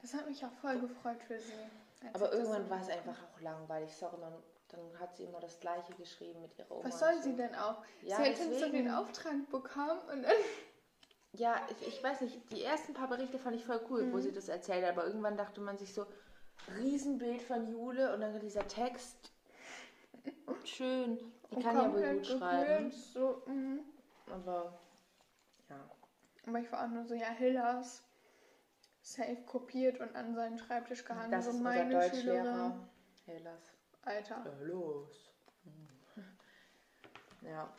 Das 0.02 0.12
hat 0.12 0.28
mich 0.28 0.44
auch 0.44 0.52
voll 0.60 0.80
gefreut 0.80 1.22
für 1.22 1.38
sie. 1.38 1.52
Aber 2.12 2.32
irgendwann 2.32 2.64
so 2.64 2.70
war 2.70 2.80
es 2.80 2.88
einfach 2.90 3.16
auch 3.22 3.40
langweilig. 3.40 3.94
Sorry, 3.94 4.18
man, 4.18 4.32
dann 4.68 4.80
hat 5.00 5.16
sie 5.16 5.22
immer 5.24 5.38
das 5.40 5.58
Gleiche 5.60 5.94
geschrieben 5.94 6.42
mit 6.42 6.58
ihrer 6.58 6.70
Oma. 6.72 6.84
Was 6.84 6.98
soll 6.98 7.14
und 7.14 7.22
sie 7.22 7.30
so. 7.30 7.36
denn 7.36 7.54
auch? 7.54 7.76
Ja, 8.02 8.16
sie 8.16 8.22
hätte 8.24 8.42
so 8.44 8.50
deswegen- 8.50 8.72
den 8.72 8.90
Auftrag 8.90 9.32
bekommen 9.50 10.00
und 10.12 10.22
dann. 10.22 10.32
Ja, 11.36 11.56
ich, 11.68 11.88
ich 11.88 12.00
weiß 12.00 12.20
nicht, 12.20 12.38
die 12.52 12.62
ersten 12.62 12.94
paar 12.94 13.08
Berichte 13.08 13.40
fand 13.40 13.56
ich 13.56 13.64
voll 13.64 13.80
cool, 13.90 14.12
wo 14.12 14.18
Mhm. 14.18 14.22
sie 14.22 14.30
das 14.30 14.46
erzählt 14.48 14.84
hat, 14.84 14.92
aber 14.92 15.04
irgendwann 15.04 15.36
dachte 15.36 15.60
man 15.60 15.76
sich 15.76 15.92
so, 15.92 16.06
Riesenbild 16.78 17.42
von 17.42 17.68
Jule 17.68 18.14
und 18.14 18.20
dann 18.20 18.38
dieser 18.38 18.68
Text. 18.68 19.32
Schön, 20.64 21.18
die 21.50 21.60
kann 21.60 21.74
ja 21.76 21.92
wohl 21.92 22.02
komplett 22.02 22.16
gut 22.28 22.38
schreiben. 22.38 22.90
So, 22.92 23.42
mhm. 23.46 23.80
Aber 24.30 24.78
Aber 26.46 26.58
ich 26.60 26.70
war 26.70 26.84
auch 26.84 26.90
nur 26.90 27.04
so, 27.04 27.14
ja, 27.14 27.28
Hillas. 27.28 28.02
Safe 29.00 29.36
kopiert 29.44 30.00
und 30.00 30.14
an 30.16 30.34
seinen 30.34 30.58
Schreibtisch 30.58 31.04
gehangen. 31.04 31.30
das 31.30 31.44
so 31.44 31.50
ist 31.50 31.56
unser 31.58 31.70
meine 31.70 31.92
Deutschlehrer. 31.94 32.44
Schülerin. 32.44 32.88
Hellas. 33.26 33.72
Alter. 34.02 34.44
Ja, 34.44 34.64
los. 34.66 35.30
Ja, 37.42 37.70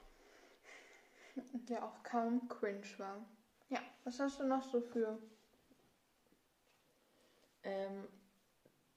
Der 1.53 1.83
auch 1.83 2.03
kaum 2.03 2.47
cringe 2.47 2.85
war. 2.97 3.25
Ja, 3.69 3.79
was 4.03 4.19
hast 4.19 4.39
du 4.39 4.45
noch 4.45 4.61
so 4.63 4.79
für 4.81 5.17
Ähm, 7.63 8.07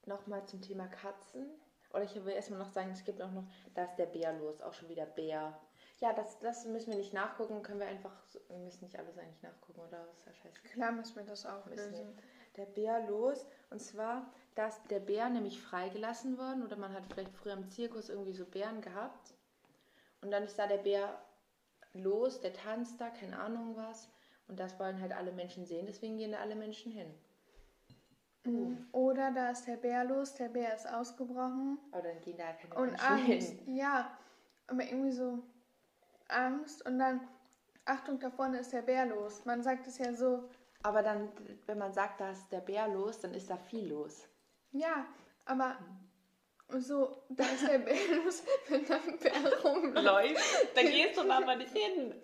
Nochmal 0.05 0.45
zum 0.47 0.61
Thema 0.61 0.87
Katzen. 0.87 1.47
Oder 1.91 2.03
ich 2.03 2.15
will 2.15 2.33
erstmal 2.33 2.59
noch 2.59 2.69
sagen, 2.71 2.91
es 2.91 3.03
gibt 3.03 3.21
auch 3.21 3.31
noch, 3.31 3.45
da 3.73 3.85
ist 3.85 3.95
der 3.95 4.05
Bär 4.05 4.33
los, 4.33 4.61
auch 4.61 4.73
schon 4.73 4.89
wieder 4.89 5.05
Bär. 5.05 5.59
Ja, 6.01 6.13
das, 6.13 6.39
das 6.39 6.65
müssen 6.65 6.91
wir 6.91 6.97
nicht 6.97 7.13
nachgucken, 7.13 7.61
können 7.61 7.81
wir 7.81 7.87
einfach, 7.87 8.13
wir 8.47 8.57
müssen 8.59 8.85
nicht 8.85 8.97
alles 8.97 9.17
eigentlich 9.17 9.41
nachgucken, 9.41 9.81
oder? 9.81 10.05
Das 10.05 10.17
ist 10.17 10.25
ja 10.27 10.33
scheiße. 10.33 10.61
Klar 10.73 10.91
müssen 10.93 11.15
wir 11.17 11.23
das 11.23 11.45
auch 11.45 11.65
Müssen 11.65 11.91
lösen. 11.91 12.17
Der 12.55 12.65
Bär 12.65 13.05
los, 13.07 13.45
und 13.69 13.81
zwar, 13.81 14.31
da 14.55 14.67
ist 14.67 14.81
der 14.89 15.01
Bär 15.01 15.29
nämlich 15.29 15.61
freigelassen 15.61 16.37
worden, 16.37 16.63
oder 16.63 16.77
man 16.77 16.93
hat 16.93 17.03
vielleicht 17.11 17.33
früher 17.35 17.53
im 17.53 17.69
Zirkus 17.69 18.09
irgendwie 18.09 18.33
so 18.33 18.45
Bären 18.45 18.81
gehabt. 18.81 19.33
Und 20.21 20.31
dann 20.31 20.43
ist 20.43 20.57
da 20.57 20.67
der 20.67 20.77
Bär 20.77 21.21
los, 21.93 22.39
der 22.39 22.53
tanzt 22.53 22.99
da, 22.99 23.09
keine 23.09 23.37
Ahnung 23.39 23.75
was. 23.75 24.09
Und 24.47 24.59
das 24.59 24.79
wollen 24.79 24.99
halt 25.01 25.11
alle 25.11 25.31
Menschen 25.31 25.65
sehen, 25.65 25.85
deswegen 25.85 26.17
gehen 26.17 26.31
da 26.31 26.39
alle 26.39 26.55
Menschen 26.55 26.91
hin. 26.91 27.13
Mhm. 28.45 28.87
Oder 28.93 29.31
da 29.31 29.51
ist 29.51 29.67
der 29.67 29.77
Bär 29.77 30.05
los, 30.05 30.33
der 30.35 30.49
Bär 30.49 30.73
ist 30.73 30.87
ausgebrochen. 30.89 31.77
Aber 31.91 32.03
dann 32.03 32.21
gehen 32.21 32.37
da 32.37 32.53
keine 32.53 32.75
Und 32.75 32.91
Menschen 32.91 33.05
Angst, 33.05 33.51
hin. 33.59 33.75
ja. 33.75 34.17
Aber 34.67 34.83
irgendwie 34.83 35.11
so 35.11 35.39
Angst 36.29 36.85
und 36.85 36.99
dann, 36.99 37.27
Achtung, 37.85 38.19
da 38.19 38.29
vorne 38.29 38.59
ist 38.59 38.71
der 38.73 38.81
Bär 38.83 39.05
los. 39.05 39.45
Man 39.45 39.63
sagt 39.63 39.87
es 39.87 39.97
ja 39.97 40.13
so, 40.13 40.49
Aber 40.83 41.01
dann, 41.03 41.29
wenn 41.65 41.77
man 41.77 41.91
sagt, 41.93 42.21
da 42.21 42.31
ist 42.31 42.47
der 42.51 42.61
Bär 42.61 42.87
los, 42.87 43.19
dann 43.19 43.33
ist 43.33 43.49
da 43.49 43.57
viel 43.57 43.89
los. 43.89 44.27
ja, 44.71 45.05
aber 45.45 45.77
so, 46.77 47.23
da 47.29 47.43
ist 47.45 47.67
der 47.67 47.79
Bär 47.79 47.95
los, 48.23 48.43
wenn 48.67 48.85
da 48.85 48.95
ein 48.95 49.17
Bär 49.17 49.59
rumläuft. 49.63 50.05
Läuft, 50.05 50.77
dann 50.77 50.85
gehst 50.85 51.17
du 51.17 51.29
aber 51.31 51.55
nicht 51.55 51.75
hin. 51.75 52.13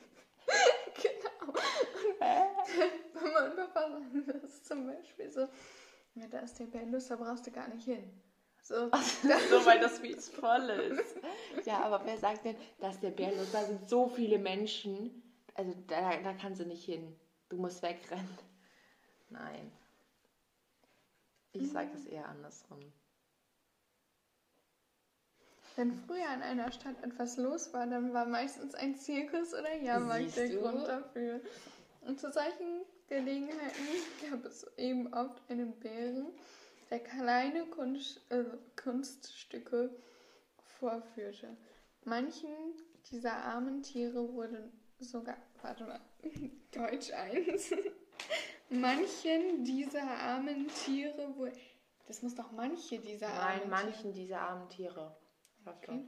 Genau. 0.95 1.53
Wenn 3.14 3.34
man 3.34 3.56
Papa 3.56 3.89
sagt, 3.89 4.28
das 4.28 4.43
ist 4.43 4.66
zum 4.68 4.86
Beispiel 4.86 5.32
so, 5.32 5.41
ja, 6.14 6.28
da 6.30 6.39
ist 6.39 6.60
der 6.60 6.66
Bär 6.66 6.86
los, 6.86 7.08
da 7.08 7.16
brauchst 7.16 7.47
du 7.47 7.51
gar 7.51 7.68
nicht 7.68 7.86
hin. 7.86 8.22
So, 8.66 8.89
so, 9.51 9.66
weil 9.68 9.80
das 9.80 10.01
zu 10.01 10.32
voll 10.32 10.70
ist. 10.72 11.16
Ja, 11.66 11.84
aber 11.84 12.03
wer 12.03 12.18
sagt 12.18 12.45
denn, 12.45 12.55
dass 12.80 12.99
der 12.99 13.11
Bär 13.11 13.32
los? 13.36 13.51
Da 13.51 13.63
sind 13.63 13.88
so 13.88 14.09
viele 14.09 14.39
Menschen. 14.39 15.22
Also 15.53 15.72
da, 15.86 16.18
da 16.18 16.34
kannst 16.34 16.61
du 16.61 16.66
nicht 16.66 16.84
hin. 16.84 17.16
Du 17.49 17.57
musst 17.57 17.84
wegrennen. 17.84 18.38
Nein. 19.30 19.72
Ich 21.53 21.72
sage 21.72 21.91
das 21.93 22.07
eher 22.07 22.28
andersrum. 22.28 22.80
wenn 25.76 25.93
früher 25.93 26.34
in 26.34 26.41
einer 26.41 26.72
Stadt 26.72 26.95
etwas 27.03 27.38
los 27.38 27.72
war, 27.72 27.86
dann 27.86 28.13
war 28.13 28.26
meistens 28.26 28.74
ein 28.74 28.95
Zirkus 28.95 29.53
oder 29.53 29.76
Jahrmarkt 29.76 30.36
der? 30.38 30.49
Grund 30.49 30.88
dafür. 30.88 31.39
Und 32.01 32.20
zu 32.20 32.32
solchen 32.32 32.82
Gelegenheiten 33.09 33.88
gab 34.28 34.43
es 34.45 34.66
eben 34.78 35.13
oft 35.13 35.39
einen 35.49 35.78
Bären, 35.80 36.34
der 36.89 36.99
kleine 36.99 37.65
Kunst, 37.67 38.21
äh, 38.31 38.43
Kunststücke 38.81 39.89
vorführte. 40.79 41.55
Manchen 42.03 42.49
dieser 43.11 43.33
armen 43.33 43.81
Tiere 43.83 44.31
wurden 44.33 44.71
sogar, 44.99 45.38
warte 45.61 45.86
mal, 45.86 45.99
Deutsch 46.71 47.11
1. 47.11 47.71
Manchen 48.69 49.63
dieser 49.63 50.03
armen 50.03 50.67
Tiere 50.67 51.36
wurden, 51.36 51.57
das 52.07 52.21
muss 52.21 52.36
doch 52.36 52.51
manche 52.51 52.99
dieser 52.99 53.27
armen 53.29 53.39
Nein, 53.39 53.59
Tiere. 53.59 53.69
manchen 53.69 54.13
dieser 54.13 54.39
armen 54.41 54.69
Tiere. 54.69 55.15
Okay. 55.65 56.05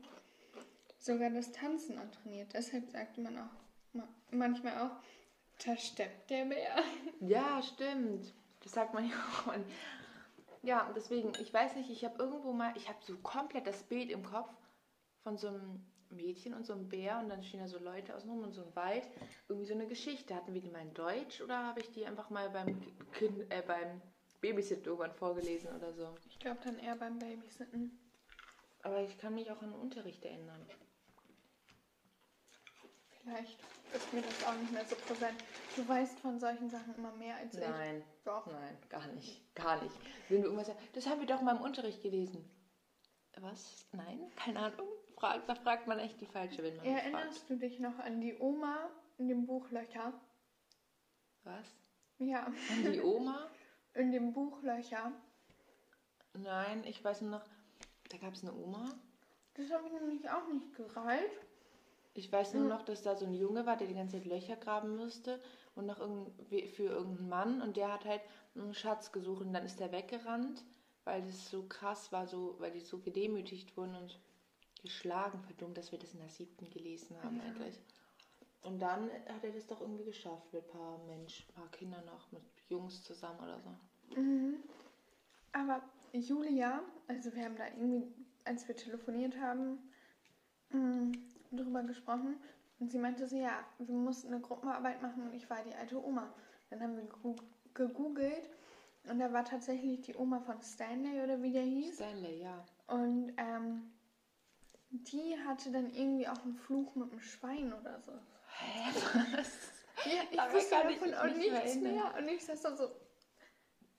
Sogar 0.99 1.29
das 1.29 1.51
Tanzen 1.51 1.97
antrainiert. 1.97 2.53
Deshalb 2.53 2.89
sagte 2.89 3.21
man 3.21 3.37
auch 3.37 3.49
ma- 3.93 4.07
manchmal 4.31 4.77
auch, 4.81 4.95
da 5.65 5.75
steppt 5.77 6.29
der 6.29 6.45
Bär. 6.45 6.83
Ja, 7.21 7.61
stimmt. 7.63 8.33
Das 8.63 8.73
sagt 8.73 8.93
man 8.93 9.07
ja 9.09 9.15
auch. 9.15 9.53
Ja, 10.63 10.87
und 10.87 10.95
deswegen, 10.97 11.31
ich 11.39 11.53
weiß 11.53 11.75
nicht, 11.75 11.89
ich 11.89 12.03
habe 12.03 12.21
irgendwo 12.21 12.51
mal, 12.51 12.75
ich 12.75 12.89
habe 12.89 12.99
so 13.01 13.15
komplett 13.17 13.67
das 13.67 13.83
Bild 13.83 14.09
im 14.09 14.23
Kopf 14.23 14.51
von 15.23 15.37
so 15.37 15.47
einem 15.47 15.85
Mädchen 16.09 16.53
und 16.53 16.65
so 16.65 16.73
einem 16.73 16.87
Bär 16.87 17.19
und 17.19 17.29
dann 17.29 17.43
stehen 17.43 17.59
da 17.59 17.67
so 17.67 17.79
Leute 17.79 18.15
außenrum 18.15 18.43
und 18.43 18.53
so 18.53 18.63
ein 18.63 18.75
Wald. 18.75 19.07
Irgendwie 19.47 19.67
so 19.67 19.73
eine 19.73 19.87
Geschichte. 19.87 20.35
Hatten 20.35 20.53
wir 20.53 20.61
die 20.61 20.69
mal 20.69 20.81
in 20.81 20.93
Deutsch 20.93 21.41
oder 21.41 21.65
habe 21.65 21.81
ich 21.81 21.91
die 21.91 22.05
einfach 22.05 22.29
mal 22.29 22.49
beim, 22.49 22.81
kind, 23.13 23.51
äh, 23.51 23.61
beim 23.65 24.01
Babysit 24.41 24.85
irgendwann 24.85 25.13
vorgelesen 25.13 25.75
oder 25.75 25.93
so? 25.93 26.15
Ich 26.27 26.39
glaube 26.39 26.59
dann 26.63 26.79
eher 26.79 26.95
beim 26.95 27.19
Babysitten. 27.19 27.99
Aber 28.83 29.01
ich 29.01 29.17
kann 29.17 29.33
mich 29.33 29.51
auch 29.51 29.61
an 29.61 29.71
den 29.71 29.79
Unterricht 29.79 30.23
erinnern. 30.23 30.65
Vielleicht 33.21 33.59
ist 33.93 34.13
mir 34.13 34.21
das 34.21 34.43
auch 34.45 34.53
nicht 34.55 34.71
mehr 34.71 34.85
so 34.85 34.95
präsent. 34.95 35.43
Du 35.75 35.87
weißt 35.87 36.19
von 36.19 36.39
solchen 36.39 36.69
Sachen 36.69 36.95
immer 36.95 37.11
mehr 37.13 37.35
als 37.37 37.53
Nein, 37.53 37.97
ich. 37.99 38.23
Doch. 38.23 38.45
nein, 38.47 38.77
gar 38.89 39.07
nicht. 39.07 39.55
Gar 39.55 39.81
nicht. 39.81 39.95
Wenn 40.29 40.41
du 40.41 40.45
irgendwas 40.45 40.67
sagst, 40.67 40.81
das 40.93 41.07
haben 41.07 41.19
wir 41.19 41.27
doch 41.27 41.41
mal 41.41 41.55
im 41.55 41.61
Unterricht 41.61 42.01
gelesen. 42.01 42.49
Was? 43.39 43.85
Nein? 43.91 44.31
Keine 44.35 44.59
Ahnung. 44.59 44.87
Frag, 45.15 45.45
da 45.47 45.55
fragt 45.55 45.87
man 45.87 45.99
echt 45.99 46.19
die 46.21 46.25
falsche, 46.25 46.63
wenn 46.63 46.75
man 46.75 46.85
mich 46.85 46.93
fragt. 46.93 47.05
Erinnerst 47.13 47.49
du 47.49 47.55
dich 47.55 47.79
noch 47.79 47.99
an 47.99 48.19
die 48.19 48.35
Oma 48.39 48.89
in 49.17 49.27
dem 49.27 49.45
Buch 49.45 49.69
Löcher? 49.69 50.13
Was? 51.43 51.65
Ja, 52.19 52.45
An 52.45 52.91
die 52.91 53.01
Oma? 53.01 53.49
in 53.93 54.11
dem 54.11 54.33
Buch 54.33 54.61
Löcher. 54.63 55.11
Nein, 56.33 56.83
ich 56.85 57.03
weiß 57.03 57.21
nur 57.21 57.31
noch, 57.31 57.45
da 58.09 58.17
gab 58.17 58.33
es 58.33 58.43
eine 58.43 58.53
Oma. 58.53 58.91
Das 59.55 59.71
habe 59.71 59.87
ich 59.87 59.93
nämlich 59.93 60.29
auch 60.29 60.47
nicht 60.47 60.75
gereilt. 60.75 61.31
Ich 62.17 62.31
weiß 62.31 62.55
nur 62.55 62.67
noch, 62.67 62.81
dass 62.81 63.03
da 63.03 63.15
so 63.15 63.25
ein 63.25 63.35
Junge 63.35 63.67
war, 63.67 63.77
der 63.77 63.85
die 63.87 63.93
ganze 63.93 64.17
Zeit 64.17 64.25
Löcher 64.25 64.55
graben 64.55 64.95
musste 64.97 65.39
und 65.75 65.85
noch 65.85 65.99
irgend- 65.99 66.31
für 66.49 66.83
irgendeinen 66.85 67.29
Mann 67.29 67.61
und 67.61 67.77
der 67.77 67.93
hat 67.93 68.05
halt 68.05 68.21
einen 68.55 68.73
Schatz 68.73 69.11
gesucht 69.11 69.43
und 69.43 69.53
dann 69.53 69.63
ist 69.65 69.79
er 69.79 69.91
weggerannt, 69.91 70.63
weil 71.03 71.21
das 71.21 71.49
so 71.51 71.63
krass 71.67 72.11
war, 72.11 72.25
so, 72.25 72.55
weil 72.57 72.71
die 72.71 72.79
so 72.79 72.97
gedemütigt 72.97 73.77
wurden 73.77 73.93
und 73.95 74.19
geschlagen, 74.81 75.39
verdummt, 75.43 75.77
dass 75.77 75.91
wir 75.91 75.99
das 75.99 76.13
in 76.13 76.19
der 76.19 76.29
siebten 76.29 76.69
gelesen 76.71 77.15
haben 77.21 77.39
eigentlich. 77.39 77.79
Und 78.63 78.79
dann 78.79 79.11
hat 79.11 79.43
er 79.43 79.51
das 79.51 79.67
doch 79.67 79.79
irgendwie 79.81 80.05
geschafft 80.05 80.51
mit 80.51 80.63
ein 80.63 80.69
paar 80.71 80.97
Menschen, 81.05 81.45
ein 81.49 81.53
paar 81.53 81.69
Kindern 81.71 82.03
noch, 82.05 82.31
mit 82.31 82.41
Jungs 82.67 83.03
zusammen 83.03 83.39
oder 83.41 83.59
so. 83.61 84.19
Mhm. 84.19 84.55
Aber 85.51 85.83
Julia, 86.13 86.81
also 87.07 87.33
wir 87.35 87.45
haben 87.45 87.55
da 87.55 87.67
irgendwie, 87.67 88.11
als 88.43 88.67
wir 88.67 88.75
telefoniert 88.75 89.39
haben, 89.39 89.77
mh, 90.71 91.11
drüber 91.51 91.83
gesprochen. 91.83 92.37
Und 92.79 92.91
sie 92.91 92.99
meinte 92.99 93.27
so, 93.27 93.35
ja, 93.35 93.65
wir 93.79 93.95
mussten 93.95 94.27
eine 94.33 94.41
Gruppenarbeit 94.41 95.01
machen 95.01 95.23
und 95.23 95.33
ich 95.33 95.49
war 95.49 95.63
die 95.63 95.73
alte 95.73 96.03
Oma. 96.03 96.31
Dann 96.69 96.81
haben 96.81 96.95
wir 96.95 97.03
gegoog- 97.05 97.43
gegoogelt 97.73 98.49
und 99.09 99.19
da 99.19 99.31
war 99.33 99.45
tatsächlich 99.45 100.01
die 100.01 100.15
Oma 100.15 100.39
von 100.39 100.61
Stanley 100.61 101.21
oder 101.21 101.41
wie 101.41 101.51
der 101.51 101.63
hieß. 101.63 101.95
Stanley, 101.95 102.41
ja. 102.41 102.63
Und 102.87 103.33
ähm, 103.37 103.91
die 104.89 105.35
hatte 105.47 105.71
dann 105.71 105.89
irgendwie 105.89 106.27
auch 106.27 106.43
einen 106.43 106.55
Fluch 106.55 106.95
mit 106.95 107.11
einem 107.11 107.19
Schwein 107.21 107.73
oder 107.73 107.99
so. 108.01 108.11
Hä? 108.59 108.91
Was? 109.35 109.51
Ja, 110.05 110.21
ich 110.29 110.37
Daran 110.37 110.53
wusste 110.53 110.75
davon 110.75 111.13
auch 111.15 111.35
nichts 111.35 111.75
mehr. 111.75 112.13
Und 112.17 112.27
ich 112.27 112.45
saß 112.45 112.61
da 112.61 112.75
so, 112.75 112.89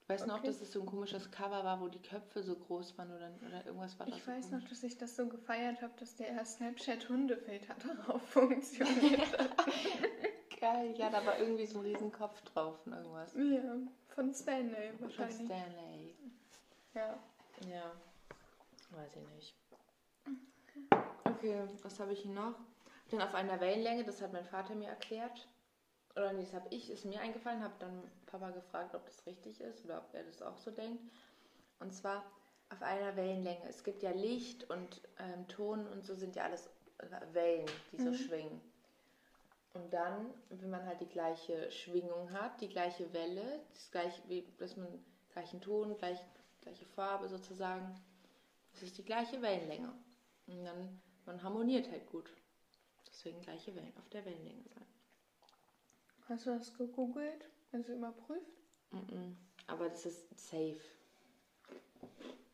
Weißt 0.09 0.25
du 0.25 0.29
noch, 0.29 0.39
Okay. 0.39 0.47
dass 0.47 0.61
es 0.63 0.73
so 0.73 0.81
ein 0.81 0.87
komisches 0.87 1.31
Cover 1.31 1.63
war, 1.65 1.81
wo 1.83 1.89
die 1.89 2.01
Köpfe 2.01 2.43
so 2.43 2.57
groß 2.57 2.97
waren 2.97 3.15
oder, 3.15 3.31
oder 3.47 3.67
irgendwas 3.67 3.99
war 3.99 4.07
das 4.07 4.17
Ich 4.17 4.23
so 4.25 4.31
weiß 4.31 4.49
komisch? 4.49 4.63
noch, 4.63 4.69
dass 4.71 4.83
ich 4.83 4.97
das 4.97 5.15
so 5.17 5.29
gefeiert 5.29 5.83
habe, 5.83 5.93
dass 5.99 6.17
der 6.17 6.45
Snapchat-Hundefilter 6.45 7.75
darauf 7.97 8.23
funktioniert 8.23 9.39
hat. 9.39 9.51
Geil, 10.61 10.95
ja, 10.97 11.11
da 11.11 11.25
war 11.25 11.39
irgendwie 11.39 11.67
so 11.67 11.79
ein 11.79 11.85
riesen 11.85 12.11
Kopf 12.11 12.41
drauf 12.43 12.79
und 12.87 12.93
irgendwas. 12.95 13.35
ja, 13.35 13.77
von 14.09 14.33
Stanley 14.35 14.93
Von 14.93 15.03
wahrscheinlich. 15.03 15.47
Stanley. 15.47 16.15
Ja. 16.95 17.19
Ja, 17.69 17.93
weiß 18.91 19.15
ich 19.17 19.29
nicht. 19.35 19.55
Okay, 21.25 21.69
was 21.83 22.01
habe 22.01 22.13
ich 22.15 22.21
hier 22.23 22.33
noch? 22.33 22.55
Dann 23.11 23.21
auf 23.23 23.35
einer 23.35 23.61
Wellenlänge, 23.61 24.05
das 24.05 24.21
hat 24.23 24.33
mein 24.33 24.45
Vater 24.47 24.75
mir 24.75 24.89
erklärt. 24.89 25.47
Oder 26.19 26.35
nee, 26.35 26.43
das 26.45 26.55
habe 26.55 26.69
ich, 26.71 26.91
ist 26.91 27.07
mir 27.07 27.21
eingefallen, 27.21 27.63
habe 27.63 27.75
dann 27.81 28.11
Papa 28.27 28.51
gefragt, 28.51 28.95
ob 28.95 29.07
das 29.07 29.27
richtig 29.27 29.61
ist 29.61 29.85
oder 29.87 29.99
ob 29.99 30.15
er 30.15 30.25
das 30.25 30.43
auch 30.43 30.59
so 30.59 30.73
denkt. 30.73 31.01
Und 31.81 31.95
zwar 31.95 32.25
auf 32.71 32.83
einer 32.83 33.17
Wellenlänge. 33.17 33.69
Es 33.69 33.85
gibt 33.85 34.03
ja 34.03 34.13
Licht 34.13 34.71
und 34.71 35.03
ähm, 35.19 35.49
Ton 35.49 35.87
und 35.89 36.05
so 36.07 36.15
sind 36.17 36.37
ja 36.37 36.45
alles 36.45 36.69
äh, 36.99 37.35
Wellen, 37.35 37.67
die 37.93 37.99
so 37.99 38.11
Mhm. 38.11 38.15
schwingen. 38.15 38.61
Und 39.75 39.93
dann, 39.95 40.35
wenn 40.51 40.71
man 40.71 40.87
halt 40.87 41.01
die 41.01 41.09
gleiche 41.09 41.71
Schwingung 41.71 42.33
hat, 42.33 42.61
die 42.61 42.69
gleiche 42.69 43.13
Welle, 43.15 43.61
das 43.75 43.91
gleiche, 43.91 44.23
wie, 44.29 44.45
dass 44.59 44.77
man 44.77 44.89
gleichen 45.31 45.61
Ton, 45.61 45.97
gleich, 45.99 46.19
gleiche 46.63 46.87
Farbe 46.87 47.29
sozusagen, 47.29 47.95
das 48.73 48.83
ist 48.83 48.99
die 48.99 49.05
gleiche 49.05 49.43
Wellenlänge. 49.43 49.93
Und 50.49 50.65
dann, 50.65 51.01
man 51.27 51.43
harmoniert 51.45 51.91
halt 51.91 52.07
gut. 52.09 52.31
Deswegen 53.09 53.43
gleiche 53.43 53.77
Wellen 53.77 53.97
auf 53.99 54.09
der 54.11 54.25
Wellenlänge 54.27 54.65
sein. 54.75 54.88
Hast 56.29 56.47
du 56.47 56.51
das 56.51 56.77
gegoogelt? 56.77 57.49
Also 57.73 57.93
überprüft? 57.95 58.63
Mhm. 58.91 59.37
Aber 59.67 59.89
das 59.89 60.05
ist 60.07 60.27
safe. 60.39 60.81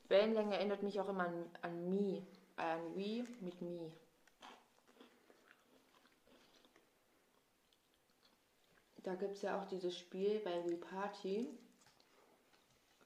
Wellenlänge 0.09 0.57
erinnert 0.57 0.83
mich 0.83 1.01
auch 1.01 1.09
immer 1.09 1.27
an, 1.27 1.51
an 1.63 1.91
Me. 1.91 2.23
An 2.57 2.95
We 2.95 3.27
mit 3.41 3.61
Me. 3.61 3.91
Da 9.03 9.15
gibt 9.17 9.37
es 9.37 9.43
ja 9.43 9.61
auch 9.61 9.67
dieses 9.67 9.99
Spiel 9.99 10.41
bei 10.41 10.65
We 10.65 10.77
Party. 10.77 11.49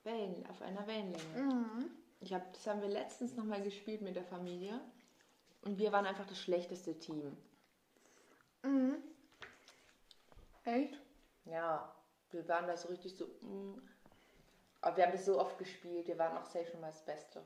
Wellen, 0.05 0.47
auf 0.49 0.63
einer 0.63 0.87
Wellenlänge. 0.87 1.43
Mhm. 1.43 1.91
Ich 2.21 2.33
hab, 2.33 2.53
das 2.53 2.67
haben 2.67 2.81
wir 2.83 2.89
letztens 2.89 3.37
nochmal 3.37 3.63
gespielt 3.63 4.03
mit 4.03 4.17
der 4.17 4.25
Familie. 4.25 4.81
Und 5.63 5.79
wir 5.79 5.93
waren 5.93 6.07
einfach 6.07 6.27
das 6.27 6.39
schlechteste 6.39 6.99
Team. 6.99 7.37
Mhm. 8.63 8.97
Echt? 10.69 11.01
Ja, 11.45 11.95
wir 12.31 12.47
waren 12.49 12.67
da 12.67 12.77
so 12.77 12.89
richtig 12.89 13.17
so. 13.17 13.27
mm. 13.41 13.81
Aber 14.81 14.97
wir 14.97 15.05
haben 15.05 15.13
das 15.13 15.25
so 15.25 15.41
oft 15.41 15.59
gespielt, 15.59 16.07
wir 16.07 16.19
waren 16.19 16.37
auch 16.37 16.45
safe 16.45 16.67
schon 16.71 16.81
mal 16.81 16.89
das 16.89 17.05
Beste. 17.05 17.43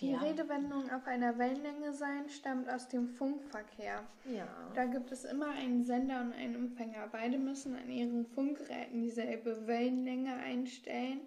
Die 0.00 0.10
Ja. 0.10 0.18
Redewendung 0.18 0.90
auf 0.90 1.06
einer 1.06 1.38
Wellenlänge 1.38 1.94
sein 1.94 2.28
stammt 2.28 2.68
aus 2.68 2.86
dem 2.88 3.08
Funkverkehr. 3.08 4.04
Ja. 4.26 4.46
Da 4.74 4.84
gibt 4.84 5.10
es 5.10 5.24
immer 5.24 5.48
einen 5.48 5.84
Sender 5.84 6.20
und 6.20 6.34
einen 6.34 6.54
Empfänger. 6.54 7.08
Beide 7.10 7.38
müssen 7.38 7.74
an 7.74 7.88
ihren 7.88 8.26
Funkgeräten 8.26 9.00
dieselbe 9.00 9.66
Wellenlänge 9.66 10.34
einstellen, 10.34 11.22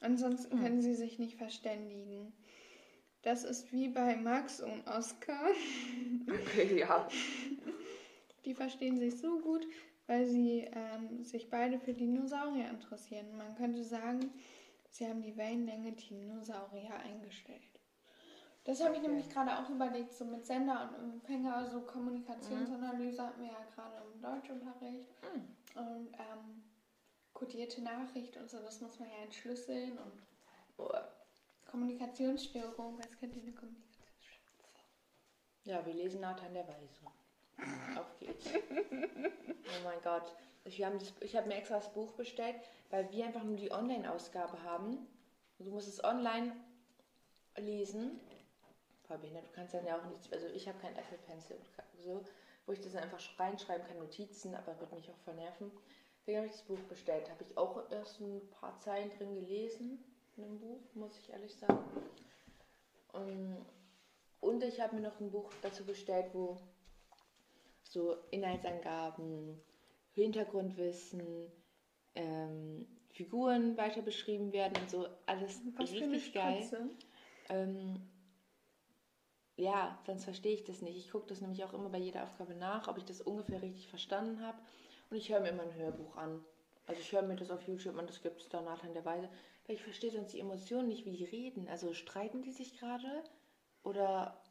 ansonsten 0.00 0.58
können 0.58 0.80
sie 0.80 0.94
sich 0.94 1.18
nicht 1.18 1.36
verständigen. 1.36 2.32
Das 3.22 3.44
ist 3.44 3.72
wie 3.72 3.88
bei 3.88 4.16
Max 4.16 4.60
und 4.60 4.86
Oskar. 4.86 5.50
Okay, 6.28 6.80
ja. 6.80 7.08
Die 8.44 8.54
verstehen 8.54 8.96
sich 8.98 9.18
so 9.18 9.40
gut, 9.40 9.66
weil 10.06 10.26
sie 10.26 10.68
ähm, 10.72 11.22
sich 11.24 11.50
beide 11.50 11.78
für 11.78 11.92
Dinosaurier 11.92 12.68
interessieren. 12.70 13.36
Man 13.36 13.54
könnte 13.56 13.84
sagen, 13.84 14.30
sie 14.90 15.06
haben 15.06 15.20
die 15.20 15.36
Wellenlänge 15.36 15.92
Dinosaurier 15.92 16.94
eingestellt. 17.00 17.60
Das 18.64 18.82
habe 18.82 18.94
ich 18.94 19.00
Okay. 19.00 19.08
nämlich 19.08 19.28
gerade 19.30 19.58
auch 19.58 19.68
überlegt, 19.70 20.12
so 20.14 20.24
mit 20.24 20.46
Sender 20.46 20.88
und 20.98 21.14
Empfänger, 21.14 21.56
also 21.56 21.80
Kommunikationsanalyse 21.80 23.22
hatten 23.26 23.40
wir 23.40 23.48
ja 23.48 23.66
gerade 23.74 24.02
im 24.14 24.20
Deutschunterricht. 24.20 25.08
Und 25.74 26.08
ähm, 26.14 26.62
kodierte 27.32 27.82
Nachricht 27.82 28.36
und 28.36 28.48
so, 28.48 28.58
das 28.58 28.80
muss 28.80 28.98
man 28.98 29.08
ja 29.10 29.24
entschlüsseln 29.24 29.92
und 29.98 30.12
Oh. 30.80 30.88
Kommunikationsstörung, 31.70 32.98
was 32.98 33.18
könnte 33.18 33.38
eine 33.40 33.52
Kommunikationsstörung? 33.52 34.74
Ja, 35.64 35.84
wir 35.84 35.94
lesen 35.94 36.20
Nathan 36.20 36.54
der 36.54 36.66
Weise. 36.66 37.00
Auf 37.98 38.18
geht's. 38.18 38.46
Oh 39.70 39.84
mein 39.84 40.00
Gott. 40.02 40.34
Ich, 40.64 40.82
habe 40.82 40.96
mir 41.46 41.56
extra 41.56 41.76
das 41.76 41.92
Buch 41.92 42.12
bestellt, 42.12 42.56
weil 42.90 43.10
wir 43.12 43.26
einfach 43.26 43.44
nur 43.44 43.56
die 43.56 43.70
Online-Ausgabe 43.70 44.62
haben. 44.62 45.06
Du 45.58 45.70
musst 45.70 45.88
es 45.88 46.02
online 46.02 46.56
lesen. 47.58 48.18
Behindert, 49.08 49.44
du 49.46 49.52
kannst 49.52 49.74
dann 49.74 49.86
ja 49.86 49.98
auch 49.98 50.04
nichts, 50.04 50.30
also 50.32 50.46
ich 50.48 50.68
habe 50.68 50.78
kein 50.80 50.94
Apple 50.94 51.16
Pencil 51.18 51.56
so, 51.96 52.22
wo 52.66 52.72
ich 52.72 52.80
das 52.80 52.92
dann 52.92 53.02
einfach 53.04 53.18
sch- 53.18 53.38
reinschreiben 53.38 53.86
kann, 53.86 53.98
Notizen, 53.98 54.54
aber 54.54 54.78
wird 54.80 54.92
mich 54.92 55.10
auch 55.10 55.18
vernerven. 55.24 55.70
Deswegen 56.20 56.38
habe 56.38 56.46
ich 56.48 56.52
das 56.52 56.62
Buch 56.62 56.78
bestellt. 56.90 57.30
Habe 57.30 57.42
ich 57.42 57.56
auch 57.56 57.90
erst 57.90 58.20
ein 58.20 58.46
paar 58.50 58.78
Zeilen 58.78 59.10
drin 59.16 59.34
gelesen 59.34 60.04
in 60.38 60.44
dem 60.44 60.58
Buch, 60.58 60.80
muss 60.94 61.18
ich 61.18 61.30
ehrlich 61.30 61.54
sagen. 61.56 61.84
Und, 63.12 63.66
und 64.40 64.62
ich 64.62 64.80
habe 64.80 64.96
mir 64.96 65.02
noch 65.02 65.20
ein 65.20 65.30
Buch 65.30 65.50
dazu 65.62 65.84
bestellt, 65.84 66.26
wo 66.32 66.58
so 67.82 68.16
Inhaltsangaben, 68.30 69.60
Hintergrundwissen, 70.12 71.50
ähm, 72.14 72.86
Figuren 73.10 73.76
weiter 73.76 74.02
beschrieben 74.02 74.52
werden 74.52 74.80
und 74.80 74.90
so. 74.90 75.08
Alles 75.26 75.60
Was 75.76 75.90
richtig 75.90 76.32
geil. 76.32 76.68
Ähm, 77.48 78.00
ja, 79.56 79.98
sonst 80.06 80.24
verstehe 80.24 80.54
ich 80.54 80.64
das 80.64 80.82
nicht. 80.82 80.96
Ich 80.96 81.10
gucke 81.10 81.26
das 81.26 81.40
nämlich 81.40 81.64
auch 81.64 81.72
immer 81.72 81.88
bei 81.88 81.98
jeder 81.98 82.22
Aufgabe 82.22 82.54
nach, 82.54 82.86
ob 82.86 82.98
ich 82.98 83.04
das 83.04 83.20
ungefähr 83.20 83.60
richtig 83.60 83.88
verstanden 83.88 84.40
habe. 84.40 84.58
Und 85.10 85.16
ich 85.16 85.30
höre 85.30 85.40
mir 85.40 85.48
immer 85.48 85.64
ein 85.64 85.74
Hörbuch 85.74 86.16
an. 86.16 86.44
Also 86.86 87.00
ich 87.00 87.10
höre 87.12 87.22
mir 87.22 87.36
das 87.36 87.50
auf 87.50 87.66
YouTube 87.66 87.96
und 87.98 88.08
das 88.08 88.22
gibt 88.22 88.40
es 88.40 88.48
da 88.48 88.60
Nathan 88.60 88.92
der 88.92 89.04
Weise. 89.04 89.28
Weil 89.68 89.76
ich 89.76 89.82
verstehe 89.82 90.10
sonst 90.10 90.32
die 90.32 90.40
Emotionen 90.40 90.88
nicht, 90.88 91.04
wie 91.04 91.12
die 91.12 91.24
reden. 91.24 91.68
Also 91.68 91.92
streiten 91.92 92.40
die 92.40 92.52
sich 92.52 92.78
gerade? 92.78 93.22
Oder 93.84 94.42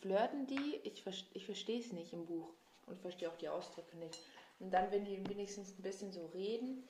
flirten 0.00 0.46
die? 0.46 0.76
Ich, 0.84 1.04
ich 1.32 1.46
verstehe 1.46 1.80
es 1.80 1.92
nicht 1.92 2.12
im 2.12 2.26
Buch. 2.26 2.52
Und 2.84 3.00
verstehe 3.00 3.30
auch 3.30 3.36
die 3.38 3.48
Ausdrücke 3.48 3.96
nicht. 3.96 4.20
Und 4.60 4.70
dann, 4.70 4.92
wenn 4.92 5.06
die 5.06 5.26
wenigstens 5.28 5.70
ein 5.78 5.82
bisschen 5.82 6.12
so 6.12 6.26
reden, 6.26 6.86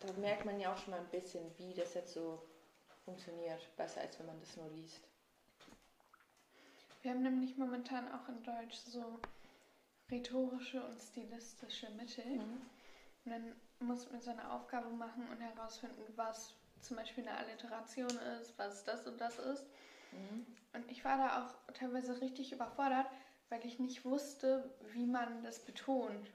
da 0.00 0.12
merkt 0.14 0.44
man 0.44 0.58
ja 0.58 0.72
auch 0.72 0.76
schon 0.76 0.90
mal 0.90 1.00
ein 1.00 1.10
bisschen, 1.10 1.40
wie 1.56 1.72
das 1.72 1.94
jetzt 1.94 2.14
so 2.14 2.42
funktioniert. 3.04 3.60
Besser, 3.76 4.00
als 4.00 4.18
wenn 4.18 4.26
man 4.26 4.40
das 4.40 4.56
nur 4.56 4.68
liest. 4.70 5.08
Wir 7.02 7.12
haben 7.12 7.22
nämlich 7.22 7.56
momentan 7.56 8.10
auch 8.12 8.28
in 8.28 8.42
Deutsch 8.42 8.76
so 8.76 9.20
rhetorische 10.10 10.82
und 10.82 11.00
stilistische 11.00 11.90
Mittel. 11.90 12.40
Und 13.24 13.30
dann 13.30 13.54
muss 13.78 14.10
man 14.10 14.20
so 14.20 14.30
eine 14.30 14.52
Aufgabe 14.52 14.90
machen 14.90 15.28
und 15.28 15.40
herausfinden, 15.40 16.02
was 16.16 16.54
zum 16.82 16.96
Beispiel 16.96 17.26
eine 17.26 17.38
Alliteration 17.38 18.10
ist, 18.40 18.58
was 18.58 18.84
das 18.84 19.06
und 19.06 19.20
das 19.20 19.38
ist. 19.38 19.64
Und 20.72 20.90
ich 20.90 21.04
war 21.04 21.16
da 21.16 21.44
auch 21.44 21.74
teilweise 21.74 22.20
richtig 22.20 22.52
überfordert, 22.52 23.06
weil 23.48 23.64
ich 23.66 23.78
nicht 23.78 24.04
wusste, 24.04 24.74
wie 24.92 25.06
man 25.06 25.42
das 25.42 25.64
betont. 25.64 26.30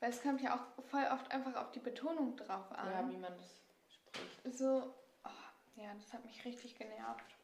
Weil 0.00 0.10
es 0.10 0.22
kommt 0.22 0.40
ja 0.40 0.54
auch 0.54 0.84
voll 0.84 1.04
oft 1.12 1.30
einfach 1.32 1.56
auf 1.56 1.72
die 1.72 1.80
Betonung 1.80 2.36
drauf 2.36 2.70
an. 2.72 2.92
Ja, 2.92 3.10
wie 3.10 3.16
man 3.16 3.36
das 3.36 3.60
spricht. 3.88 4.56
so, 4.56 4.94
oh, 5.24 5.80
ja, 5.80 5.92
das 5.94 6.12
hat 6.12 6.24
mich 6.24 6.44
richtig 6.44 6.76
genervt. 6.76 7.36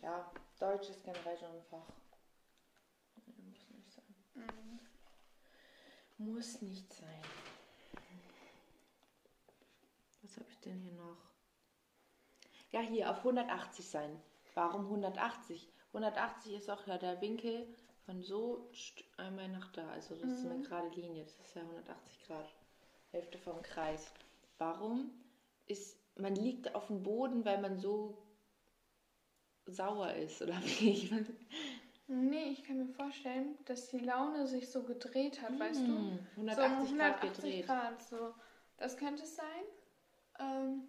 Ja, 0.00 0.30
Deutsch 0.58 0.88
ist 0.88 1.04
generell 1.04 1.36
schon 1.36 1.48
ein 1.48 1.62
Fach. 1.70 1.86
Muss 3.26 3.68
nicht 3.70 3.92
sein. 3.92 4.14
Mhm. 4.34 4.80
Muss 6.32 6.62
nicht 6.62 6.92
sein. 6.92 7.22
Was 10.38 10.44
habe 10.44 10.52
ich 10.52 10.60
denn 10.60 10.78
hier 10.80 10.92
noch? 10.92 11.16
Ja, 12.70 12.80
hier 12.80 13.10
auf 13.10 13.18
180 13.18 13.88
sein. 13.88 14.20
Warum 14.54 14.84
180? 14.84 15.68
180 15.88 16.54
ist 16.54 16.70
auch 16.70 16.86
ja 16.86 16.96
der 16.96 17.20
Winkel 17.20 17.66
von 18.06 18.22
so 18.22 18.70
einmal 19.16 19.48
nach 19.48 19.72
da. 19.72 19.88
Also 19.90 20.14
das 20.14 20.30
ist 20.30 20.46
eine 20.46 20.62
gerade 20.62 20.88
Linie. 20.90 21.24
Das 21.24 21.34
ist 21.46 21.56
ja 21.56 21.62
180 21.62 22.24
Grad. 22.26 22.48
Hälfte 23.10 23.38
vom 23.38 23.62
Kreis. 23.62 24.12
Warum 24.58 25.10
ist 25.66 25.98
man 26.16 26.34
liegt 26.34 26.74
auf 26.74 26.86
dem 26.86 27.02
Boden, 27.02 27.44
weil 27.44 27.60
man 27.60 27.78
so 27.78 28.16
sauer 29.66 30.12
ist 30.14 30.40
oder 30.42 30.60
wie? 30.62 31.10
Nee, 32.10 32.52
ich 32.52 32.64
kann 32.64 32.78
mir 32.78 32.88
vorstellen, 32.88 33.58
dass 33.66 33.90
die 33.90 33.98
Laune 33.98 34.46
sich 34.46 34.70
so 34.70 34.82
gedreht 34.82 35.42
hat, 35.42 35.60
weißt 35.60 35.82
du? 35.82 35.88
Hm, 35.88 36.18
So 36.36 36.40
um 36.40 36.48
180 36.48 36.96
Grad 36.96 37.22
180 37.22 37.34
gedreht. 37.34 37.66
Grad, 37.66 38.02
so. 38.02 38.34
Das 38.78 38.96
könnte 38.96 39.24
es 39.24 39.36
sein. 39.36 39.64
Ähm, 40.38 40.82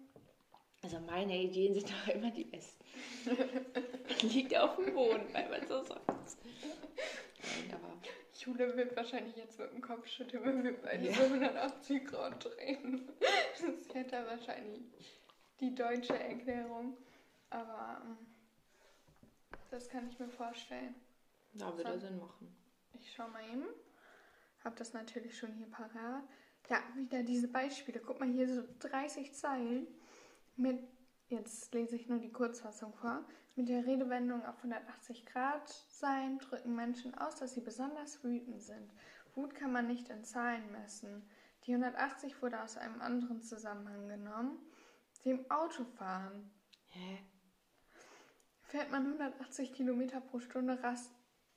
Also 0.82 0.98
meine 1.00 1.36
Ideen 1.36 1.74
sind 1.74 1.90
doch 1.90 2.08
immer 2.14 2.30
die 2.30 2.44
besten. 2.44 2.84
Liegt 4.22 4.56
auf 4.56 4.76
dem 4.76 4.94
Boden, 4.94 5.26
weil 5.32 5.48
man 5.48 5.66
so 5.68 5.82
sagt. 5.82 6.08
Nein, 6.08 7.72
aber 7.74 7.92
Jule 8.38 8.76
wird 8.76 8.96
wahrscheinlich 8.96 9.36
jetzt 9.36 9.58
mit 9.58 9.70
dem 9.72 9.80
Kopf 9.82 10.06
schütteln, 10.06 10.44
wenn 10.44 10.64
wir 10.64 10.80
beide 10.80 11.06
Ja. 11.06 11.12
so 11.14 11.22
180 11.24 12.04
Grad 12.06 12.44
drehen. 12.44 13.08
Das 13.20 13.94
hätte 13.94 14.24
wahrscheinlich 14.26 14.82
die 15.60 15.74
deutsche 15.74 16.18
Erklärung. 16.18 16.96
Aber 17.50 18.00
ähm, 18.04 18.16
das 19.70 19.88
kann 19.88 20.08
ich 20.08 20.18
mir 20.18 20.28
vorstellen. 20.28 20.94
da 21.54 21.76
würde 21.76 21.92
So. 21.94 22.06
Sinn 22.06 22.18
machen. 22.18 22.54
Ich 22.94 23.12
schau 23.14 23.28
mal 23.28 23.42
eben. 23.52 23.66
Hab 24.64 24.76
das 24.76 24.92
natürlich 24.92 25.36
schon 25.36 25.52
hier 25.54 25.70
parat. 25.70 26.22
Ja, 26.68 26.82
wieder 26.94 27.22
diese 27.22 27.48
Beispiele. 27.48 28.00
Guck 28.00 28.20
mal 28.20 28.28
hier 28.28 28.48
so 28.48 28.62
30 28.80 29.34
Zeilen 29.34 29.86
mit, 30.56 30.78
jetzt 31.28 31.72
lese 31.74 31.96
ich 31.96 32.08
nur 32.08 32.18
die 32.18 32.32
Kurzfassung 32.32 32.92
vor, 32.94 33.24
mit 33.56 33.68
der 33.68 33.86
Redewendung 33.86 34.44
auf 34.44 34.56
180 34.58 35.26
Grad 35.26 35.68
sein, 35.88 36.38
drücken 36.38 36.74
Menschen 36.74 37.14
aus, 37.16 37.36
dass 37.36 37.54
sie 37.54 37.60
besonders 37.60 38.22
wütend 38.22 38.62
sind. 38.62 38.92
Wut 39.34 39.54
kann 39.54 39.72
man 39.72 39.86
nicht 39.86 40.08
in 40.08 40.24
Zahlen 40.24 40.70
messen. 40.72 41.28
Die 41.64 41.72
180 41.72 42.40
wurde 42.42 42.62
aus 42.62 42.76
einem 42.76 43.00
anderen 43.00 43.42
Zusammenhang 43.42 44.08
genommen, 44.08 44.58
dem 45.24 45.50
Autofahren. 45.50 46.50
Hä? 46.88 47.18
Fährt 48.62 48.90
man 48.90 49.04
180 49.04 49.72
Kilometer 49.72 50.20
pro 50.20 50.40
Stunde, 50.40 50.82
rast, 50.82 51.12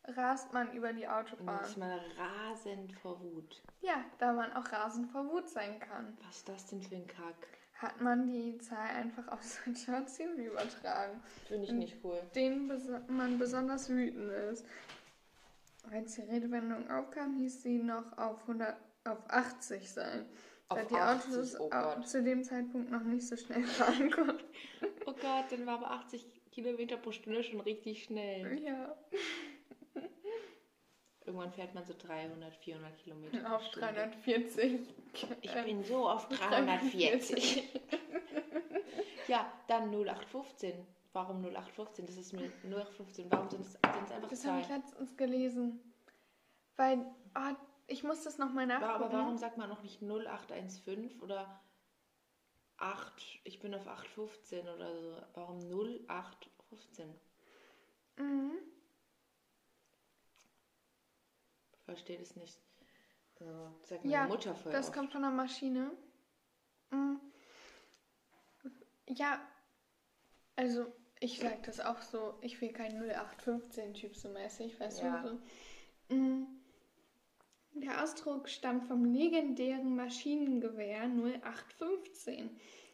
rast 0.08 0.54
man 0.54 0.72
über 0.74 0.93
die 0.93 1.08
Autobahn. 1.08 1.64
ist 1.64 1.78
man 1.78 1.99
rasend 2.18 2.93
vor 2.93 3.20
Wut. 3.22 3.62
Ja, 3.82 4.04
da 4.20 4.34
man 4.34 4.51
auch 4.54 4.72
rasend 4.72 5.12
vor 5.12 5.26
Wut 5.30 5.49
sein 5.49 5.80
kann, 5.80 6.18
Was 6.28 6.38
ist 6.38 6.49
das 6.49 6.66
denn 6.68 6.82
für 6.82 6.95
ein 6.95 7.08
Kack? 7.08 7.36
hat 7.76 7.99
man 7.99 8.28
die 8.28 8.58
Zahl 8.60 8.89
einfach 8.95 9.28
auf 9.28 9.41
Situationen 9.43 10.38
übertragen, 10.39 11.22
Finde 11.47 11.66
ich 11.66 11.72
nicht 11.74 11.97
cool. 12.04 12.22
denen 12.36 12.68
beso 12.70 12.99
man 13.08 13.38
besonders 13.38 13.89
wütend 13.89 14.32
ist. 14.32 14.66
Als 15.91 16.16
die 16.16 16.22
Redewendung 16.22 16.89
aufkam, 16.89 17.36
hieß 17.36 17.62
sie 17.64 17.80
noch 17.80 18.18
auf, 18.18 18.39
100, 18.43 18.78
auf 19.04 19.18
80 19.28 19.91
sein, 19.91 20.26
da 20.70 20.76
Auf 20.76 20.88
die 20.88 20.95
80, 20.95 21.60
Autos 21.60 21.60
oh 21.60 22.01
zu 22.04 22.24
dem 22.24 22.43
Zeitpunkt 22.45 22.89
noch 22.89 23.04
nicht 23.04 23.28
so 23.28 23.36
schnell 23.36 23.64
fahren 23.64 24.10
konnten. 24.16 24.43
Oh 25.06 25.12
Gott, 25.12 25.45
dann 25.51 25.66
war 25.66 25.74
aber 25.80 25.91
80 25.91 26.26
Kilometer 26.51 26.95
pro 26.95 27.12
Stunde 27.12 27.43
schon 27.43 27.60
richtig 27.60 28.04
schnell. 28.06 28.60
Ja, 28.64 28.95
irgendwann 31.26 31.52
fährt 31.52 31.74
man 31.74 31.86
so 31.86 31.94
300, 31.98 32.56
400 32.56 32.98
Kilometer. 32.98 33.56
Auf 33.56 33.64
Stunde. 33.64 33.88
340. 33.88 34.82
Ich 35.42 35.54
bin 35.54 35.84
so 35.84 36.08
auf 36.08 36.28
340. 36.30 37.70
ja, 39.28 39.52
dann 39.68 39.94
0815. 39.94 40.74
Warum 41.14 41.44
0815? 41.44 42.06
Das 42.06 42.18
ist 42.18 42.34
mir 42.34 42.52
0815. 42.64 43.32
Warum 43.32 43.50
sind 43.50 43.62
es, 43.62 43.76
einfach 43.84 44.30
Das 44.30 44.46
habe 44.46 44.62
zwei? 44.62 44.62
ich 44.62 44.70
letztens 44.70 45.18
gelesen. 45.18 45.94
Weil, 46.76 47.06
ah, 47.36 47.56
ich 47.88 48.04
muss 48.04 48.24
das 48.24 48.38
nochmal 48.38 48.66
nachgucken. 48.66 49.04
Aber 49.04 49.14
warum 49.14 49.38
sagt 49.38 49.58
man 49.58 49.70
noch 49.70 49.84
nicht 49.84 50.02
0815 50.02 51.22
oder 51.22 51.62
8? 52.78 53.42
Ich 53.44 53.60
bin 53.60 53.76
auf 53.76 53.88
815 53.88 54.68
oder 54.68 55.00
so. 55.00 55.18
Warum 55.36 55.60
0815? 55.60 57.14
Mhm. 58.18 58.58
Verstehe 61.94 62.18
das 62.18 62.36
nicht. 62.36 62.58
So, 63.38 63.46
sagt 63.84 64.04
meine 64.04 64.16
Ja, 64.16 64.26
Mutter 64.26 64.56
voll 64.56 64.72
das 64.72 64.88
oft. 64.88 64.96
kommt 64.96 65.12
von 65.12 65.22
der 65.22 65.30
Maschine. 65.30 65.91
Mhm. 66.89 67.20
Ja, 69.10 69.39
also 70.56 70.88
ich 71.20 71.38
sag 71.38 71.62
das 71.64 71.80
auch 71.80 72.02
so, 72.02 72.34
ich 72.41 72.60
will 72.62 72.72
kein 72.74 72.98
0815-Typ 73.00 74.16
so 74.16 74.28
mäßig, 74.30 74.80
weißt 74.80 75.02
Ja. 75.02 75.22
du? 75.22 75.38
So. 76.10 76.16
Mhm. 76.16 76.48
Der 77.76 78.04
Ausdruck 78.04 78.50
stammt 78.50 78.86
vom 78.86 79.06
legendären 79.06 79.96
Maschinengewehr 79.96 81.04
0815. 81.08 82.50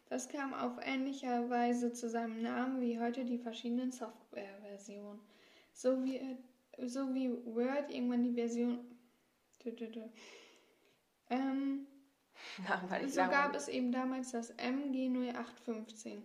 Das 0.07 0.27
kam 0.27 0.53
auf 0.53 0.73
ähnlicher 0.81 1.49
Weise 1.49 1.93
zu 1.93 2.09
seinem 2.09 2.41
Namen 2.41 2.81
wie 2.81 2.99
heute 2.99 3.23
die 3.23 3.37
verschiedenen 3.37 3.91
Softwareversionen. 3.93 5.21
So 5.71 6.03
wie, 6.03 6.19
so 6.87 7.13
wie 7.13 7.29
Word 7.45 7.91
irgendwann 7.91 8.23
die 8.23 8.33
Version. 8.33 8.79
Ähm, 11.29 11.85
Langweilig, 12.67 13.13
so 13.13 13.21
gab 13.21 13.53
es 13.55 13.67
eben 13.67 13.91
damals 13.91 14.31
das 14.31 14.51
MG 14.51 15.09
0815. 15.09 16.23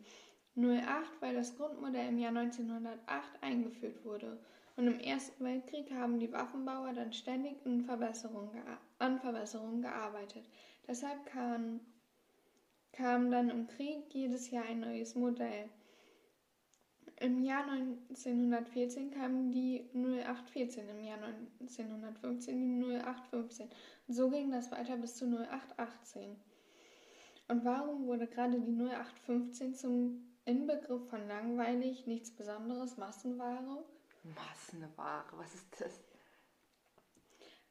08, 0.57 1.21
weil 1.21 1.35
das 1.35 1.57
Grundmodell 1.57 2.09
im 2.11 2.19
Jahr 2.19 2.31
1908 2.37 3.43
eingeführt 3.43 4.05
wurde. 4.05 4.39
Und 4.77 4.87
im 4.87 5.01
Ersten 5.01 5.45
Weltkrieg 5.45 5.91
haben 5.93 6.19
die 6.21 6.33
Waffenbauer 6.33 6.93
dann 6.93 7.13
ständig 7.13 7.57
gea- 7.65 8.79
an 8.99 9.19
Verbesserungen 9.19 9.83
gearbeitet. 9.83 10.49
Deshalb 10.87 11.27
kam, 11.27 11.81
kam 12.93 13.31
dann 13.31 13.51
im 13.51 13.67
Krieg 13.67 14.13
jedes 14.15 14.51
Jahr 14.51 14.65
ein 14.67 14.81
neues 14.81 15.15
Modell. 15.17 15.69
Im 17.21 17.43
Jahr 17.43 17.65
1914 17.71 19.13
kam 19.13 19.53
die 19.53 19.89
0814, 19.95 20.89
im 20.89 21.01
Jahr 21.05 21.19
1915 21.61 22.81
die 22.81 22.97
0815. 22.97 23.69
Und 24.09 24.15
so 24.15 24.31
ging 24.31 24.51
das 24.51 24.71
weiter 24.73 24.97
bis 24.97 25.17
zu 25.17 25.27
0818. 25.27 26.37
Und 27.49 27.65
warum 27.65 28.07
wurde 28.07 28.27
gerade 28.27 28.61
die 28.61 28.73
0815 28.73 29.75
zum 29.75 30.35
Inbegriff 30.45 31.09
von 31.09 31.27
langweilig, 31.29 32.07
nichts 32.07 32.31
Besonderes, 32.31 32.97
Massenware? 32.97 33.85
Massenware, 34.35 35.25
was 35.37 35.55
ist 35.55 35.81
das? 35.81 36.01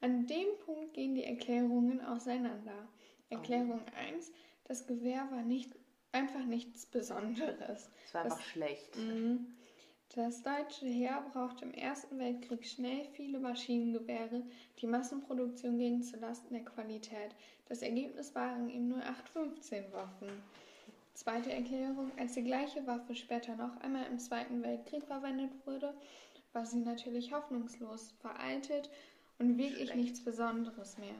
An 0.00 0.26
dem 0.26 0.46
Punkt 0.64 0.94
gehen 0.94 1.14
die 1.14 1.24
Erklärungen 1.24 2.00
auseinander. 2.00 2.88
Erklärung 3.30 3.80
1, 3.96 4.32
das 4.64 4.86
Gewehr 4.86 5.28
war 5.30 5.42
nicht, 5.42 5.74
einfach 6.14 6.44
nichts 6.44 6.86
Besonderes. 6.86 7.90
Es 8.06 8.14
war 8.14 8.24
Das- 8.24 8.32
einfach 8.34 8.44
schlecht. 8.46 8.96
Mhm. 8.96 9.46
Das 10.14 10.42
deutsche 10.42 10.86
Heer 10.86 11.24
brauchte 11.32 11.64
im 11.64 11.74
Ersten 11.74 12.18
Weltkrieg 12.18 12.64
schnell 12.66 13.04
viele 13.14 13.40
Maschinengewehre. 13.40 14.44
Die 14.80 14.86
Massenproduktion 14.86 15.76
ging 15.78 16.02
zulasten 16.02 16.52
der 16.54 16.64
Qualität. 16.64 17.34
Das 17.68 17.82
Ergebnis 17.82 18.32
waren 18.34 18.68
eben 18.68 18.88
nur 18.88 19.02
815 19.04 19.84
Waffen. 19.92 20.28
Zweite 21.14 21.52
Erklärung, 21.52 22.12
als 22.16 22.34
die 22.34 22.44
gleiche 22.44 22.86
Waffe 22.86 23.14
später 23.16 23.56
noch 23.56 23.76
einmal 23.80 24.06
im 24.06 24.18
Zweiten 24.18 24.62
Weltkrieg 24.62 25.04
verwendet 25.04 25.50
wurde, 25.64 25.94
war 26.52 26.66
sie 26.66 26.78
natürlich 26.80 27.32
hoffnungslos 27.32 28.12
veraltet 28.20 28.90
und 29.40 29.58
wirklich 29.58 29.88
Schlecht. 29.90 29.96
nichts 29.96 30.20
Besonderes 30.24 30.96
mehr. 30.98 31.14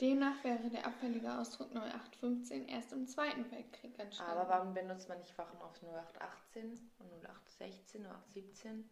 Demnach 0.00 0.42
wäre 0.44 0.70
der 0.70 0.86
abfällige 0.86 1.32
Ausdruck 1.38 1.70
0815 1.74 2.68
erst 2.68 2.92
im 2.92 3.06
Zweiten 3.06 3.50
Weltkrieg 3.50 3.98
entstanden. 3.98 4.32
Aber 4.32 4.48
warum 4.48 4.72
benutzt 4.74 5.08
man 5.08 5.18
nicht 5.18 5.36
Waffen 5.36 5.60
auf 5.60 5.74
0818 5.82 6.70
und 6.98 7.12
0816, 7.24 8.02
0817? 8.06 8.88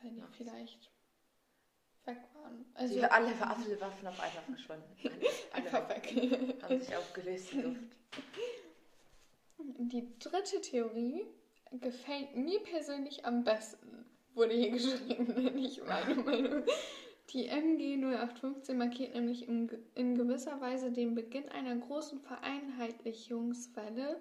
Weil 0.00 0.10
die 0.10 0.18
Ja. 0.18 0.26
vielleicht 0.36 0.90
weg 2.04 2.18
waren. 2.34 2.66
Also 2.74 2.94
Also 3.00 3.08
alle, 3.08 3.26
alle 3.40 3.80
Waffen 3.80 4.06
auf 4.08 4.20
einmal 4.20 4.42
verschwunden. 4.44 4.96
Einfach 5.52 5.88
weg. 5.88 6.60
haben 6.62 6.80
sich 6.80 6.96
aufgelöst 6.96 7.52
in 7.52 7.62
Luft. 7.62 7.96
Die 9.58 10.18
dritte 10.18 10.60
Theorie 10.60 11.24
gefällt 11.72 12.34
mir 12.36 12.60
persönlich 12.64 13.24
am 13.24 13.44
besten. 13.44 14.04
Wurde 14.34 14.54
hier 14.54 14.70
geschrieben, 14.72 15.54
nicht 15.54 15.84
meine 15.86 16.14
Meinung. 16.16 16.64
Die 17.30 17.48
MG 17.48 17.96
0815 17.96 18.76
markiert 18.76 19.14
nämlich 19.14 19.48
in, 19.48 19.68
ge- 19.68 19.78
in 19.94 20.14
gewisser 20.14 20.60
Weise 20.60 20.92
den 20.92 21.14
Beginn 21.14 21.48
einer 21.48 21.74
großen 21.74 22.20
Vereinheitlichungswelle. 22.20 24.20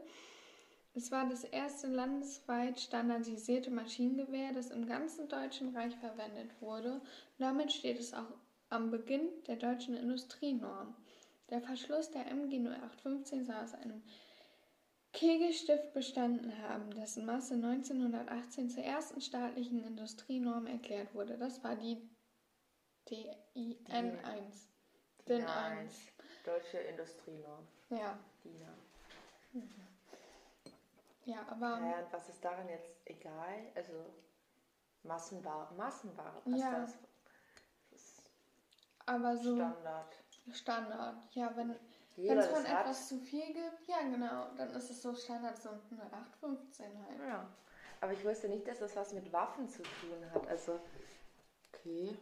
Es 0.96 1.12
war 1.12 1.28
das 1.28 1.44
erste 1.44 1.88
landesweit 1.88 2.80
standardisierte 2.80 3.72
Maschinengewehr, 3.72 4.54
das 4.54 4.70
im 4.70 4.86
ganzen 4.86 5.28
Deutschen 5.28 5.76
Reich 5.76 5.96
verwendet 5.96 6.50
wurde. 6.62 7.02
Damit 7.40 7.72
steht 7.72 8.00
es 8.00 8.14
auch 8.14 8.32
am 8.70 8.92
Beginn 8.92 9.28
der 9.48 9.56
deutschen 9.58 9.98
Industrienorm. 9.98 10.96
Der 11.50 11.62
Verschluss 11.62 12.12
der 12.12 12.28
MG 12.28 12.60
0815 12.60 13.46
soll 13.46 13.56
aus 13.56 13.74
einem 13.74 14.02
Kegelstift 15.12 15.94
bestanden 15.94 16.52
haben, 16.68 16.90
dessen 16.92 17.26
Masse 17.26 17.56
1918 17.56 18.70
zur 18.70 18.84
ersten 18.84 19.22
staatlichen 19.22 19.84
Industrienorm 19.84 20.66
erklärt 20.66 21.14
wurde. 21.14 21.38
Das 21.38 21.64
war 21.64 21.76
die 21.76 21.98
DIN-1. 23.10 23.46
DIN 23.88 24.20
DIN 25.28 25.46
1. 25.46 25.94
Deutsche 26.46 26.78
Industrienorm. 26.80 27.68
Ja, 27.90 28.18
DIN 28.44 28.62
ja, 31.26 31.46
aber 31.48 31.80
Ja, 31.80 32.00
und 32.00 32.12
was 32.12 32.30
ist 32.30 32.44
daran 32.44 32.68
jetzt 32.68 33.00
egal? 33.06 33.72
Also 33.76 33.94
Massenware, 35.04 35.74
Massenware 35.76 36.42
passt 36.44 36.58
Ja. 36.58 36.80
das. 36.80 36.98
Das 37.92 38.02
ist 38.02 38.32
aber 39.06 39.38
so 39.38 39.56
Standard. 39.56 40.24
Standard. 40.52 41.16
Ja, 41.32 41.56
wenn 41.56 41.70
es 42.18 42.48
von 42.48 42.68
hat. 42.68 42.82
etwas 42.82 43.08
zu 43.08 43.20
viel 43.20 43.54
gibt, 43.54 43.88
ja 43.88 44.02
genau, 44.02 44.50
dann 44.56 44.70
ist 44.72 44.90
es 44.90 45.02
so 45.02 45.14
Standard 45.14 45.58
so 45.62 45.70
0815 45.92 47.06
halt. 47.06 47.20
Ja. 47.20 47.50
Aber 48.02 48.12
ich 48.12 48.26
wusste 48.26 48.50
nicht, 48.50 48.68
dass 48.68 48.80
das 48.80 48.96
was 48.98 49.14
mit 49.14 49.32
Waffen 49.32 49.70
zu 49.70 49.82
tun 49.82 50.30
hat. 50.34 50.46
Also, 50.48 50.80
okay. 51.72 52.18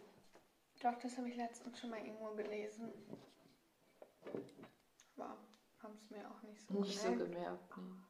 Doch, 0.82 0.98
das 1.00 1.18
habe 1.18 1.30
ich 1.30 1.36
letztens 1.36 1.80
schon 1.80 1.92
mal 1.92 2.00
irgendwo 2.00 2.32
gelesen. 2.34 2.92
Aber 5.16 5.38
haben 5.82 5.96
es 5.96 6.10
mir 6.10 6.28
auch 6.30 6.42
nicht 6.44 6.66
so 6.68 6.74
Nicht 6.74 7.00
so 7.00 7.10
gemerkt. 7.12 7.34
gemerkt. 7.36 7.78
Nee. 7.78 8.04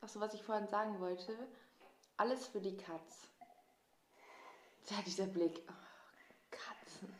Achso, 0.00 0.20
was 0.20 0.34
ich 0.34 0.42
vorhin 0.42 0.66
sagen 0.66 0.98
wollte. 1.00 1.36
Alles 2.16 2.46
für 2.48 2.60
die 2.60 2.76
Katz. 2.76 3.28
Ja, 4.90 4.96
dieser 5.06 5.26
Blick. 5.26 5.62
Oh, 5.68 5.72
Katzen. 6.50 7.14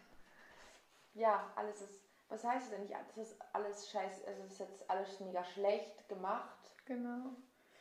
Ja, 1.15 1.53
alles 1.57 1.81
ist. 1.83 2.01
Was 2.29 2.45
heißt 2.45 2.65
das 2.67 2.71
denn 2.71 2.83
nicht? 2.83 2.95
Das 2.95 3.17
ist 3.17 3.37
alles 3.53 3.91
scheiße. 3.91 4.27
Also, 4.27 4.43
das 4.43 4.53
ist 4.53 4.59
jetzt 4.59 4.91
alles 4.91 5.21
mega 5.21 5.45
schlecht 5.45 6.09
gemacht. 6.09 6.59
Genau. 6.85 7.31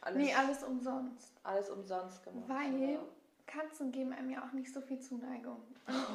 Alles, 0.01 0.17
Nee, 0.17 0.33
alles 0.33 0.63
umsonst. 0.63 1.33
alles 1.43 1.69
umsonst 1.69 2.23
gemacht. 2.23 2.47
Weil 2.47 2.79
Ja. 2.93 2.99
Katzen 3.47 3.91
geben 3.91 4.13
einem 4.13 4.29
ja 4.29 4.45
auch 4.45 4.51
nicht 4.51 4.71
so 4.71 4.81
viel 4.81 4.99
Zuneigung. 4.99 5.61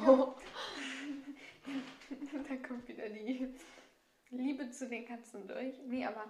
Oh. 0.07 0.33
da 2.47 2.55
kommt 2.67 2.87
wieder 2.87 3.09
die 3.09 3.53
Liebe 4.29 4.69
zu 4.69 4.87
den 4.87 5.05
Katzen 5.05 5.47
durch. 5.47 5.75
Nee, 5.85 6.05
aber 6.05 6.25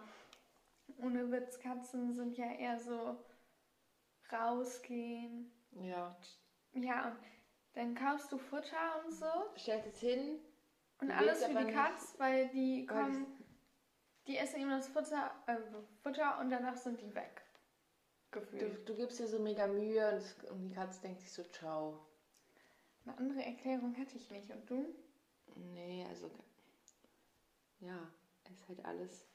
ohne 0.98 1.32
Witz, 1.32 1.60
Katzen 1.60 2.14
sind 2.14 2.38
ja 2.38 2.52
eher 2.52 2.80
so 2.80 3.18
rausgehen. 4.32 5.52
Ja. 5.82 6.16
Ja, 6.74 7.10
und 7.10 7.18
dann 7.74 7.96
kaufst 7.96 8.32
du 8.32 8.38
Futter 8.38 9.04
und 9.06 9.12
so. 9.12 9.26
Stellt 9.56 9.86
es 9.86 10.00
hin. 10.00 10.40
Und 11.00 11.12
alles 11.12 11.44
für 11.44 11.54
die 11.54 11.64
nicht- 11.66 11.76
Katz, 11.76 12.16
weil 12.18 12.48
die 12.50 12.88
Weil 12.90 13.04
kommen, 13.04 13.26
die 14.28 14.38
essen 14.38 14.62
ihm 14.62 14.70
das 14.70 14.88
Futter, 14.88 15.32
äh, 15.48 15.58
Futter 16.02 16.40
und 16.40 16.50
danach 16.50 16.78
sind 16.78 17.02
die 17.02 17.14
weg. 17.14 17.43
Du, 18.34 18.40
Gefühlt. 18.40 18.90
du 18.90 18.96
gibst 18.96 19.20
dir 19.20 19.28
so 19.28 19.38
mega 19.40 19.68
Mühe 19.68 20.10
und, 20.12 20.18
es- 20.18 20.36
und 20.50 20.62
die 20.62 20.72
Katze 20.74 21.02
denkt 21.02 21.22
sich 21.22 21.32
so, 21.32 21.44
ciao. 21.44 22.00
Eine 23.06 23.18
andere 23.18 23.44
Erklärung 23.46 23.94
hätte 23.94 24.18
ich 24.18 24.30
nicht. 24.32 24.50
Und 24.50 24.68
du? 24.70 24.96
Nee, 25.56 26.06
also. 26.10 26.32
Ja, 27.80 28.10
es 28.46 28.52
ist 28.52 28.68
halt 28.70 28.84
alles. 28.86 29.28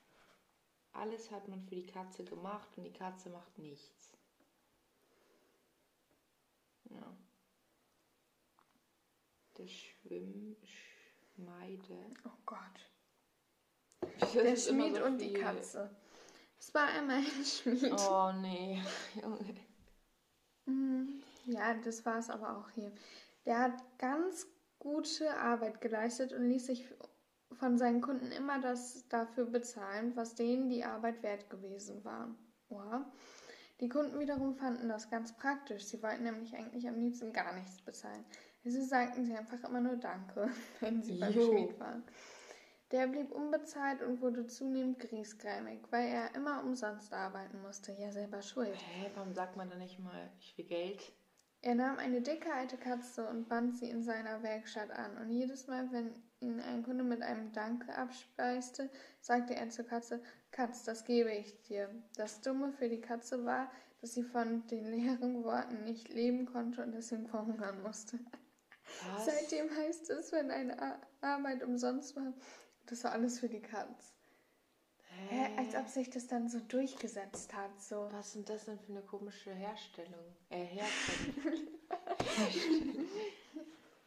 Alles 0.93 1.31
hat 1.31 1.47
man 1.49 1.63
für 1.63 1.77
die 1.77 1.87
Katze 1.87 2.25
gemacht 2.25 2.69
und 2.77 2.85
die 2.85 2.93
Katze 2.93 3.31
macht 3.31 3.57
nichts. 3.59 4.13
Ja. 6.91 7.17
Der 9.59 9.69
Schwimmschmeide. 9.69 10.67
Oh 12.25 12.31
Gott. 12.47 12.59
Das 14.19 14.33
Der 14.33 14.57
Schmied 14.57 14.97
so 14.97 15.05
und 15.05 15.19
die. 15.19 15.35
Katze. 15.35 15.95
Es 16.59 16.75
war 16.75 16.87
einmal 16.89 17.19
ein 17.19 17.45
Schmied. 17.45 17.93
Oh 18.09 18.33
nee, 18.41 18.83
Junge. 19.21 19.39
Mm, 20.67 21.21
Ja, 21.47 21.75
das 21.75 22.05
war 22.05 22.19
es 22.19 22.31
aber 22.31 22.59
auch 22.59 22.71
hier. 22.71 22.93
Der 23.47 23.59
hat 23.61 23.99
ganz 23.99 24.47
gute 24.79 25.35
Arbeit 25.37 25.81
geleistet 25.81 26.33
und 26.33 26.49
ließ 26.49 26.67
sich 26.67 26.87
von 27.53 27.79
seinen 27.79 28.01
Kunden 28.01 28.31
immer 28.33 28.61
das 28.61 29.09
dafür 29.09 29.47
bezahlen, 29.47 30.15
was 30.17 30.35
denen 30.35 30.69
die 30.69 30.85
Arbeit 30.85 31.23
wert 31.23 31.49
gewesen 31.51 32.05
war. 32.05 32.35
Oha. 32.69 33.11
Die 33.81 33.89
Kunden 33.89 34.19
wiederum 34.19 34.55
fanden 34.57 34.89
das 34.89 35.09
ganz 35.09 35.35
praktisch. 35.37 35.85
Sie 35.85 36.03
wollten 36.03 36.25
nämlich 36.25 36.55
eigentlich 36.55 36.87
am 36.89 36.99
liebsten 36.99 37.33
gar 37.33 37.55
nichts 37.55 37.81
bezahlen. 37.81 38.25
Also 38.65 38.83
sagten 38.85 39.25
sie 39.25 39.37
einfach 39.37 39.63
immer 39.65 39.81
nur 39.81 39.97
Danke, 39.97 40.51
wenn 40.81 41.03
sie 41.03 41.15
beim 41.15 41.33
Jo. 41.33 41.47
Schmied 41.47 41.79
waren. 41.81 42.03
Der 42.91 43.07
blieb 43.07 43.33
unbezahlt 43.33 44.03
und 44.03 44.23
wurde 44.23 44.47
zunehmend 44.47 44.99
griesgrämig, 44.99 45.81
weil 45.91 46.09
er 46.09 46.35
immer 46.35 46.63
umsonst 46.65 47.13
arbeiten 47.13 47.61
musste. 47.61 47.93
Ja, 47.93 48.11
selber 48.11 48.41
schuld. 48.41 48.75
Hä, 48.75 49.11
warum 49.15 49.35
sagt 49.35 49.57
man 49.57 49.69
da 49.69 49.77
nicht 49.77 49.99
mal, 49.99 50.31
ich 50.41 50.57
will 50.57 50.65
Geld? 50.65 51.13
Er 51.61 51.75
nahm 51.75 51.99
eine 51.99 52.23
dicke 52.23 52.53
alte 52.55 52.77
Katze 52.79 53.29
und 53.29 53.49
band 53.49 53.77
sie 53.77 53.91
in 53.91 54.03
seiner 54.03 54.43
Werkstatt 54.43 54.91
an. 54.91 55.19
Und 55.19 55.31
jedes 55.31 55.67
Mal, 55.67 55.91
wenn 55.93 56.15
ihn 56.41 56.61
ein 56.61 56.83
Kunde 56.85 57.05
mit 57.05 57.21
einem 57.21 57.53
Danke 57.53 57.95
abspeiste, 57.95 58.89
sagte 59.21 59.55
er 59.57 59.69
zur 59.69 59.85
Katze, 59.85 60.23
Katz, 60.53 60.85
das 60.85 61.05
gebe 61.05 61.33
ich 61.33 61.61
dir. 61.65 61.91
Das 62.17 62.41
Dumme 62.41 62.73
für 62.73 62.89
die 62.89 63.01
Katze 63.01 63.45
war, 63.45 63.71
dass 64.01 64.15
sie 64.15 64.23
von 64.23 64.67
den 64.69 64.87
leeren 64.91 65.43
Worten 65.45 65.85
nicht 65.85 66.09
leben 66.09 66.47
konnte 66.47 66.83
und 66.83 66.93
deswegen 66.93 67.27
verhungern 67.27 67.83
musste. 67.83 68.19
Was? 69.13 69.27
Seitdem 69.27 69.69
heißt 69.77 70.09
es, 70.11 70.33
wenn 70.33 70.51
eine 70.51 70.81
Ar- 70.81 71.01
Arbeit 71.21 71.63
umsonst 71.65 72.17
war, 72.17 72.33
das 72.89 73.05
war 73.05 73.13
alles 73.13 73.41
für 73.41 73.49
die 73.49 73.61
Katz. 73.61 74.15
Hä? 75.29 75.49
Als 75.57 75.75
ob 75.75 75.89
sich 75.89 76.11
das 76.11 76.27
dann 76.27 76.49
so 76.49 76.61
durchgesetzt 76.61 77.55
hat, 77.55 77.81
so. 77.81 78.09
Was 78.13 78.33
sind 78.33 78.49
das 78.49 78.67
denn 78.67 78.79
für 78.79 78.93
eine 78.93 79.03
komische 79.03 79.53
Herstellung? 79.53 80.25
Äh, 80.51 80.65
Herstellung. 80.65 81.69
Herstellung. 82.37 83.09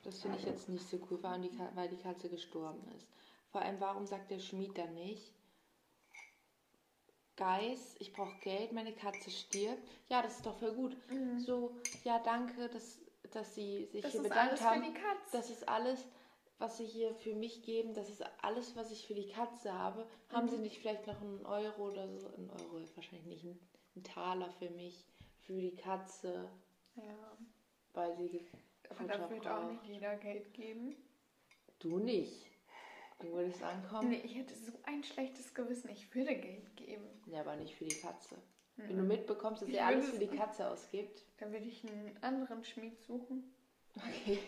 Das 0.04 0.20
finde 0.20 0.40
ich 0.40 0.46
jetzt 0.46 0.68
nicht 0.68 0.90
so 0.90 1.00
cool, 1.12 1.20
allem 1.22 1.44
die 1.44 1.52
weil 1.76 1.88
die 1.88 1.96
Katze 2.02 2.28
gestorben 2.28 2.82
ist. 2.98 3.06
Vor 3.52 3.62
allem, 3.62 3.80
warum 3.80 4.08
sagt 4.08 4.32
der 4.32 4.40
Schmied 4.40 4.76
dann 4.76 4.96
nicht, 4.96 5.32
Geist, 7.36 7.96
ich 8.00 8.12
brauche 8.14 8.40
Geld, 8.42 8.72
meine 8.72 8.94
Katze 8.94 9.30
stirbt. 9.32 9.82
Ja, 10.10 10.22
das 10.22 10.38
ist 10.38 10.46
doch 10.46 10.58
voll 10.58 10.74
gut. 10.74 10.98
So, 11.38 11.76
ja, 12.04 12.20
danke, 12.20 12.68
dass, 12.70 13.00
dass 13.32 13.56
Sie 13.56 13.88
sich 13.92 13.96
Mhm. 13.96 14.02
Das 14.02 14.12
hier 14.12 14.22
ist 14.22 14.30
bedankt 14.30 14.50
alles 14.50 14.60
für 14.60 14.66
haben. 14.70 14.84
die 14.84 14.94
Katz. 14.94 15.32
Das 15.32 15.50
ist 15.50 15.68
alles, 15.68 16.06
was 16.62 16.78
Sie 16.78 16.86
hier 16.86 17.14
für 17.16 17.34
mich 17.34 17.64
geben. 17.64 17.94
Das 17.94 18.10
ist 18.10 18.24
alles, 18.42 18.76
was 18.76 18.92
ich 18.92 19.06
für 19.08 19.16
die 19.16 19.28
Katze 19.28 19.74
habe. 19.74 20.06
Haben 20.30 20.46
Mhm. 20.46 20.50
Sie 20.52 20.58
nicht 20.60 20.78
vielleicht 20.80 21.08
noch 21.08 21.20
einen 21.22 21.46
Euro 21.46 21.90
oder 21.90 22.08
so? 22.08 22.28
Ein 22.28 22.50
Euro 22.52 22.80
wahrscheinlich 22.96 23.26
nicht 23.26 23.44
ein, 23.46 23.60
ein 23.96 24.04
Taler 24.04 24.50
für 24.52 24.70
mich, 24.70 25.06
für 25.42 25.60
die 25.60 25.76
Katze, 25.76 26.50
Ja. 26.96 27.38
weil 27.94 28.16
sie 28.16 28.46
Aber 28.90 28.96
Futter 28.96 29.18
da 29.18 29.30
wird 29.30 29.48
auch 29.48 29.72
nicht 29.72 29.84
jeder 29.86 30.16
Geld 30.18 30.54
geben. 30.54 30.96
Du 31.80 31.98
nicht. 32.00 32.46
Du 33.20 33.32
würdest 33.34 33.62
ankommen. 33.64 34.10
Nee, 34.10 34.22
ich 34.24 34.36
hätte 34.36 34.56
so 34.56 34.72
ein 34.84 35.04
schlechtes 35.04 35.54
Gewissen. 35.54 35.90
Ich 35.90 36.14
würde 36.14 36.36
Geld 36.36 36.76
geben. 36.76 37.06
Ja, 37.28 37.42
aber 37.42 37.56
nicht 37.56 37.76
für 37.76 37.86
die 37.86 37.96
Katze. 37.96 38.38
Wenn 38.78 38.94
Mhm. 38.96 38.98
du 39.00 39.04
mitbekommst, 39.04 39.62
dass 39.64 39.70
er 39.70 39.86
alles 39.88 40.10
für 40.10 40.20
die 40.20 40.28
Katze 40.28 40.70
ausgibt. 40.70 41.24
Dann 41.38 41.52
würde 41.52 41.66
ich 41.66 41.84
einen 41.86 42.18
anderen 42.24 42.64
Schmied 42.64 43.00
suchen. 43.02 43.52
Okay. 43.96 44.40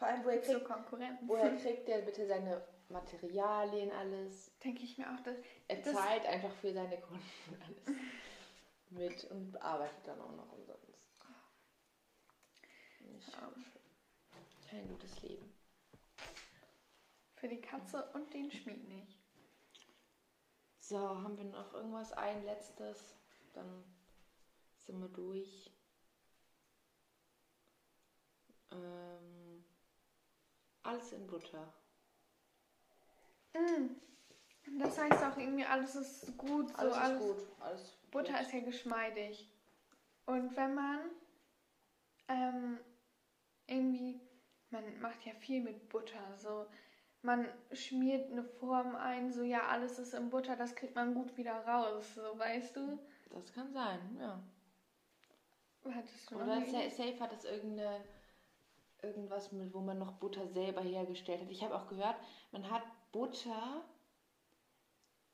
Vor 0.00 0.08
allem, 0.08 0.24
woher 0.24 0.42
So 0.42 0.52
kriegt, 0.54 0.64
Konkurrenten. 0.64 1.28
woher 1.28 1.54
kriegt 1.62 1.86
der 1.86 1.98
bitte 1.98 2.26
seine 2.26 2.66
Materialien 2.88 3.92
alles? 3.92 4.50
Denke 4.64 4.82
ich 4.82 4.96
mir 4.96 5.06
auch, 5.14 5.20
dass 5.22 5.36
Er 5.68 5.76
Das- 5.82 5.92
zahlt 5.94 6.24
einfach 6.24 6.52
für 6.54 6.72
seine 6.72 6.98
Kunden 7.00 7.22
alles 7.62 7.96
mit 8.88 9.24
und 9.30 9.60
arbeitet 9.60 10.06
dann 10.06 10.20
auch 10.22 10.32
noch 10.34 10.50
umsonst. 10.52 11.10
Nicht 13.00 13.28
Ja. 13.32 13.52
Kein 14.70 14.88
gutes 14.88 15.20
Leben. 15.22 15.52
für 17.36 17.48
die 17.48 17.60
Katze 17.60 18.04
und 18.14 18.32
den 18.34 18.50
Schmied 18.50 18.88
nicht. 18.88 19.18
So, 20.78 20.98
haben 20.98 21.36
wir 21.36 21.44
noch 21.44 21.72
irgendwas? 21.74 22.12
Ein 22.12 22.42
letztes. 22.44 23.16
Dann 23.54 23.84
sind 24.78 24.98
wir 25.00 25.08
durch. 25.08 25.70
Ähm, 28.72 29.39
alles 30.82 31.12
in 31.12 31.26
Butter. 31.26 31.72
Mm. 33.54 33.96
Das 34.78 34.98
heißt 34.98 35.24
auch 35.24 35.36
irgendwie, 35.36 35.64
alles 35.64 35.96
ist 35.96 36.36
gut. 36.36 36.68
So 36.70 36.74
Alles 36.76 36.96
ist 36.96 37.02
alles 37.02 37.22
gut. 37.22 37.46
Alles 37.60 37.98
Butter 38.10 38.32
gut. 38.32 38.42
ist 38.42 38.52
ja 38.52 38.60
geschmeidig. 38.60 39.50
Und 40.26 40.56
wenn 40.56 40.74
man 40.74 41.00
ähm, 42.28 42.78
irgendwie, 43.66 44.20
man 44.70 45.00
macht 45.00 45.24
ja 45.24 45.32
viel 45.34 45.62
mit 45.62 45.88
Butter, 45.88 46.36
so 46.36 46.66
man 47.22 47.46
schmiert 47.72 48.30
eine 48.30 48.44
Form 48.44 48.94
ein, 48.96 49.32
so 49.32 49.42
ja, 49.42 49.66
alles 49.68 49.98
ist 49.98 50.14
in 50.14 50.30
Butter, 50.30 50.56
das 50.56 50.74
kriegt 50.74 50.94
man 50.94 51.14
gut 51.14 51.36
wieder 51.36 51.66
raus, 51.66 52.14
so 52.14 52.38
weißt 52.38 52.76
du? 52.76 52.98
Das 53.30 53.52
kann 53.52 53.72
sein, 53.72 54.16
ja. 54.18 54.42
Hattest 55.84 56.30
du 56.30 56.36
Oder 56.36 56.60
Sa-? 56.66 56.90
Safe 56.90 57.20
hat 57.20 57.32
es 57.32 57.44
irgendeine, 57.44 58.04
irgendwas 59.02 59.52
mit, 59.52 59.72
wo 59.74 59.80
man 59.80 59.98
noch 59.98 60.12
Butter 60.12 60.46
selber 60.48 60.80
hergestellt 60.82 61.40
hat. 61.40 61.50
Ich 61.50 61.62
habe 61.62 61.74
auch 61.74 61.88
gehört, 61.88 62.16
man 62.52 62.70
hat 62.70 62.82
Butter 63.12 63.84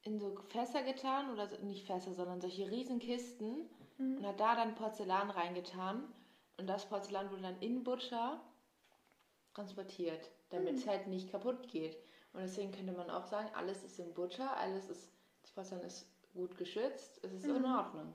in 0.03 0.19
so 0.19 0.37
Fässer 0.49 0.83
getan, 0.83 1.33
oder 1.33 1.49
so, 1.49 1.57
nicht 1.65 1.87
Fässer, 1.87 2.15
sondern 2.15 2.41
solche 2.41 2.71
Riesenkisten 2.71 3.69
Mhm. 3.99 4.19
und 4.19 4.27
hat 4.27 4.39
da 4.39 4.55
dann 4.55 4.75
Porzellan 4.75 5.31
reingetan. 5.31 6.05
Und 6.59 6.67
das 6.69 6.87
Porzellan 6.87 7.31
wurde 7.31 7.43
dann 7.43 7.61
in 7.61 7.83
Butter 7.83 8.41
transportiert, 9.55 10.31
damit 10.51 10.73
Mhm. 10.75 10.79
es 10.79 10.87
halt 10.87 11.07
nicht 11.09 11.31
kaputt 11.31 11.69
geht. 11.69 11.97
Und 12.33 12.41
deswegen 12.41 12.71
könnte 12.73 12.93
man 12.93 13.11
auch 13.11 13.25
sagen, 13.27 13.49
alles 13.55 13.83
ist 13.83 13.99
in 13.99 14.13
Butter, 14.15 14.57
alles 14.57 14.89
ist, 14.89 15.11
das 15.43 15.51
Porzellan 15.53 15.85
ist 15.85 16.07
gut 16.35 16.57
geschützt, 16.57 17.19
es 17.25 17.33
ist 17.33 17.45
in 17.45 17.59
Mhm. 17.59 17.65
Ordnung. 17.65 18.15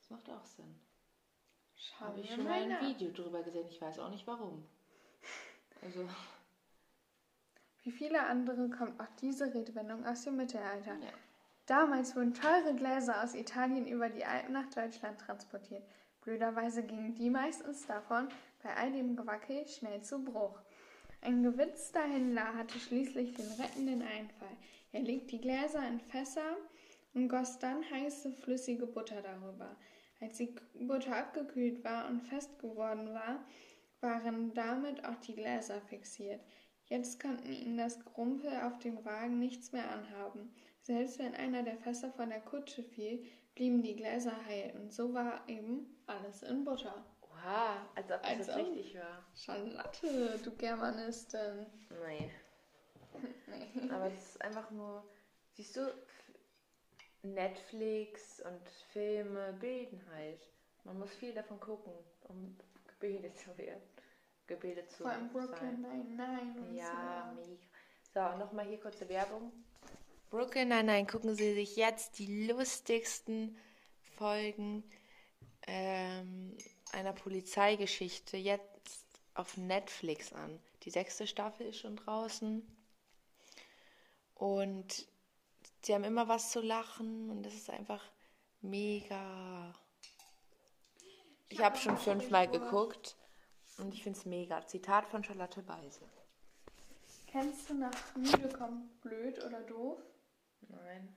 Das 0.00 0.10
macht 0.10 0.30
auch 0.30 0.44
Sinn. 0.46 0.74
Habe 2.00 2.20
ich 2.20 2.30
schon 2.30 2.44
mal 2.44 2.50
mal 2.50 2.62
ein 2.62 2.68
nach. 2.68 2.82
Video 2.82 3.10
drüber 3.10 3.42
gesehen. 3.42 3.66
Ich 3.68 3.80
weiß 3.80 3.98
auch 3.98 4.10
nicht 4.10 4.26
warum. 4.26 4.64
Also, 5.82 6.08
Wie 7.82 7.92
viele 7.92 8.26
andere 8.26 8.68
kommt 8.70 9.00
auch 9.00 9.08
diese 9.20 9.52
Redewendung 9.54 10.04
aus 10.04 10.24
dem 10.24 10.36
Mittelalter. 10.36 10.94
ja. 10.94 11.12
Damals 11.66 12.16
wurden 12.16 12.32
teure 12.32 12.74
Gläser 12.74 13.22
aus 13.22 13.34
Italien 13.34 13.86
über 13.86 14.08
die 14.08 14.24
Alpen 14.24 14.54
nach 14.54 14.70
Deutschland 14.70 15.20
transportiert. 15.20 15.82
Blöderweise 16.22 16.82
gingen 16.82 17.14
die 17.14 17.28
meistens 17.30 17.86
davon 17.86 18.28
bei 18.62 18.74
all 18.74 18.90
dem 18.90 19.16
Gewackel 19.16 19.66
schnell 19.68 20.02
zu 20.02 20.24
Bruch. 20.24 20.58
Ein 21.20 21.42
gewitzter 21.42 22.02
Händler 22.02 22.54
hatte 22.54 22.78
schließlich 22.78 23.34
den 23.34 23.50
rettenden 23.60 24.02
Einfall. 24.02 24.56
Er 24.92 25.00
legte 25.00 25.36
die 25.36 25.40
Gläser 25.42 25.86
in 25.86 26.00
Fässer 26.00 26.56
und 27.12 27.28
goss 27.28 27.58
dann 27.58 27.84
heiße, 27.90 28.32
flüssige 28.32 28.86
Butter 28.86 29.20
darüber. 29.20 29.76
Als 30.20 30.38
die 30.38 30.54
Butter 30.74 31.16
abgekühlt 31.16 31.84
war 31.84 32.08
und 32.08 32.22
fest 32.22 32.58
geworden 32.58 33.14
war, 33.14 33.44
waren 34.00 34.52
damit 34.54 35.04
auch 35.04 35.16
die 35.16 35.34
Gläser 35.34 35.80
fixiert. 35.82 36.40
Jetzt 36.86 37.20
konnten 37.20 37.52
ihnen 37.52 37.76
das 37.76 38.04
Grumpel 38.04 38.50
auf 38.62 38.78
dem 38.78 39.04
Wagen 39.04 39.38
nichts 39.38 39.72
mehr 39.72 39.90
anhaben. 39.90 40.54
Selbst 40.82 41.18
wenn 41.18 41.34
einer 41.34 41.62
der 41.62 41.76
Fässer 41.76 42.10
von 42.12 42.30
der 42.30 42.40
Kutsche 42.40 42.82
fiel, 42.82 43.24
blieben 43.54 43.82
die 43.82 43.96
Gläser 43.96 44.32
heil 44.46 44.72
und 44.76 44.92
so 44.92 45.12
war 45.12 45.46
eben 45.48 46.02
alles 46.06 46.42
in 46.42 46.64
Butter. 46.64 47.04
Oha, 47.20 47.86
als 47.94 48.10
ob 48.10 48.22
das 48.22 48.48
Als 48.48 48.56
richtig 48.56 48.94
war. 48.96 49.24
Charlotte, 49.34 50.40
du 50.42 50.50
Germanistin. 50.56 51.66
Nee. 52.06 52.30
Nee. 53.48 53.90
Aber 53.90 54.06
es 54.06 54.30
ist 54.30 54.42
einfach 54.42 54.70
nur, 54.70 55.02
siehst 55.54 55.76
du, 55.76 55.80
Netflix 57.22 58.40
und 58.40 58.68
Filme 58.92 59.52
bilden 59.60 60.00
halt. 60.14 60.40
Man 60.84 60.98
muss 60.98 61.10
viel 61.14 61.32
davon 61.34 61.58
gucken, 61.60 61.92
um 62.28 62.56
gebildet 62.86 63.36
zu 63.38 63.56
werden. 63.58 63.82
Gebildet 64.46 64.90
zu 64.90 65.02
Vor 65.02 65.10
allem 65.10 65.28
Brooklyn. 65.30 65.82
Nine-Nine 65.82 66.54
und 66.56 66.74
Ja, 66.74 67.32
so. 67.34 67.40
mega. 67.40 67.62
So, 68.14 68.20
und 68.20 68.38
nochmal 68.38 68.66
hier 68.66 68.80
kurze 68.80 69.08
Werbung. 69.08 69.52
Brooklyn 70.30 70.68
Nine-Nine, 70.68 71.06
gucken 71.06 71.34
Sie 71.34 71.54
sich 71.54 71.76
jetzt 71.76 72.18
die 72.18 72.46
lustigsten 72.46 73.56
Folgen 74.16 74.84
ähm, 75.66 76.56
einer 76.92 77.12
Polizeigeschichte 77.12 78.36
jetzt 78.36 79.06
auf 79.34 79.56
Netflix 79.56 80.32
an. 80.32 80.58
Die 80.82 80.90
sechste 80.90 81.26
Staffel 81.26 81.66
ist 81.66 81.78
schon 81.78 81.96
draußen. 81.96 82.66
Und 84.34 85.06
sie 85.82 85.94
haben 85.94 86.04
immer 86.04 86.28
was 86.28 86.50
zu 86.50 86.60
lachen 86.60 87.30
und 87.30 87.42
das 87.44 87.54
ist 87.54 87.70
einfach 87.70 88.02
mega. 88.60 89.72
Ich 91.48 91.60
habe 91.60 91.76
schon 91.76 91.96
fünfmal 91.96 92.48
geguckt 92.48 93.16
Und 93.78 93.94
ich 93.94 94.02
finde 94.02 94.18
es 94.18 94.26
mega. 94.26 94.66
Zitat 94.66 95.06
von 95.08 95.22
Charlotte 95.24 95.62
Beise. 95.62 96.00
Kennst 97.26 97.70
du 97.70 97.74
nach 97.74 98.16
müde 98.16 98.48
kommt 98.48 99.00
blöd 99.00 99.42
oder 99.44 99.60
doof? 99.60 99.98
Nein. 100.68 101.16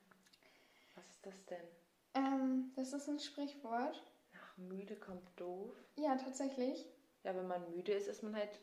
Was 0.96 1.06
ist 1.10 1.26
das 1.26 1.46
denn? 1.46 1.68
Ähm, 2.14 2.72
das 2.76 2.94
ist 2.94 3.08
ein 3.08 3.20
Sprichwort. 3.20 4.04
Nach 4.34 4.58
müde 4.58 4.96
kommt 4.96 5.28
doof. 5.38 5.74
Ja, 5.96 6.16
tatsächlich. 6.16 6.86
Ja, 7.24 7.36
wenn 7.36 7.48
man 7.48 7.70
müde 7.72 7.94
ist, 7.94 8.08
ist 8.08 8.24
man 8.24 8.36
halt 8.36 8.60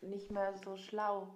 nicht 0.00 0.30
mehr 0.30 0.54
so 0.64 0.76
schlau. 0.76 1.28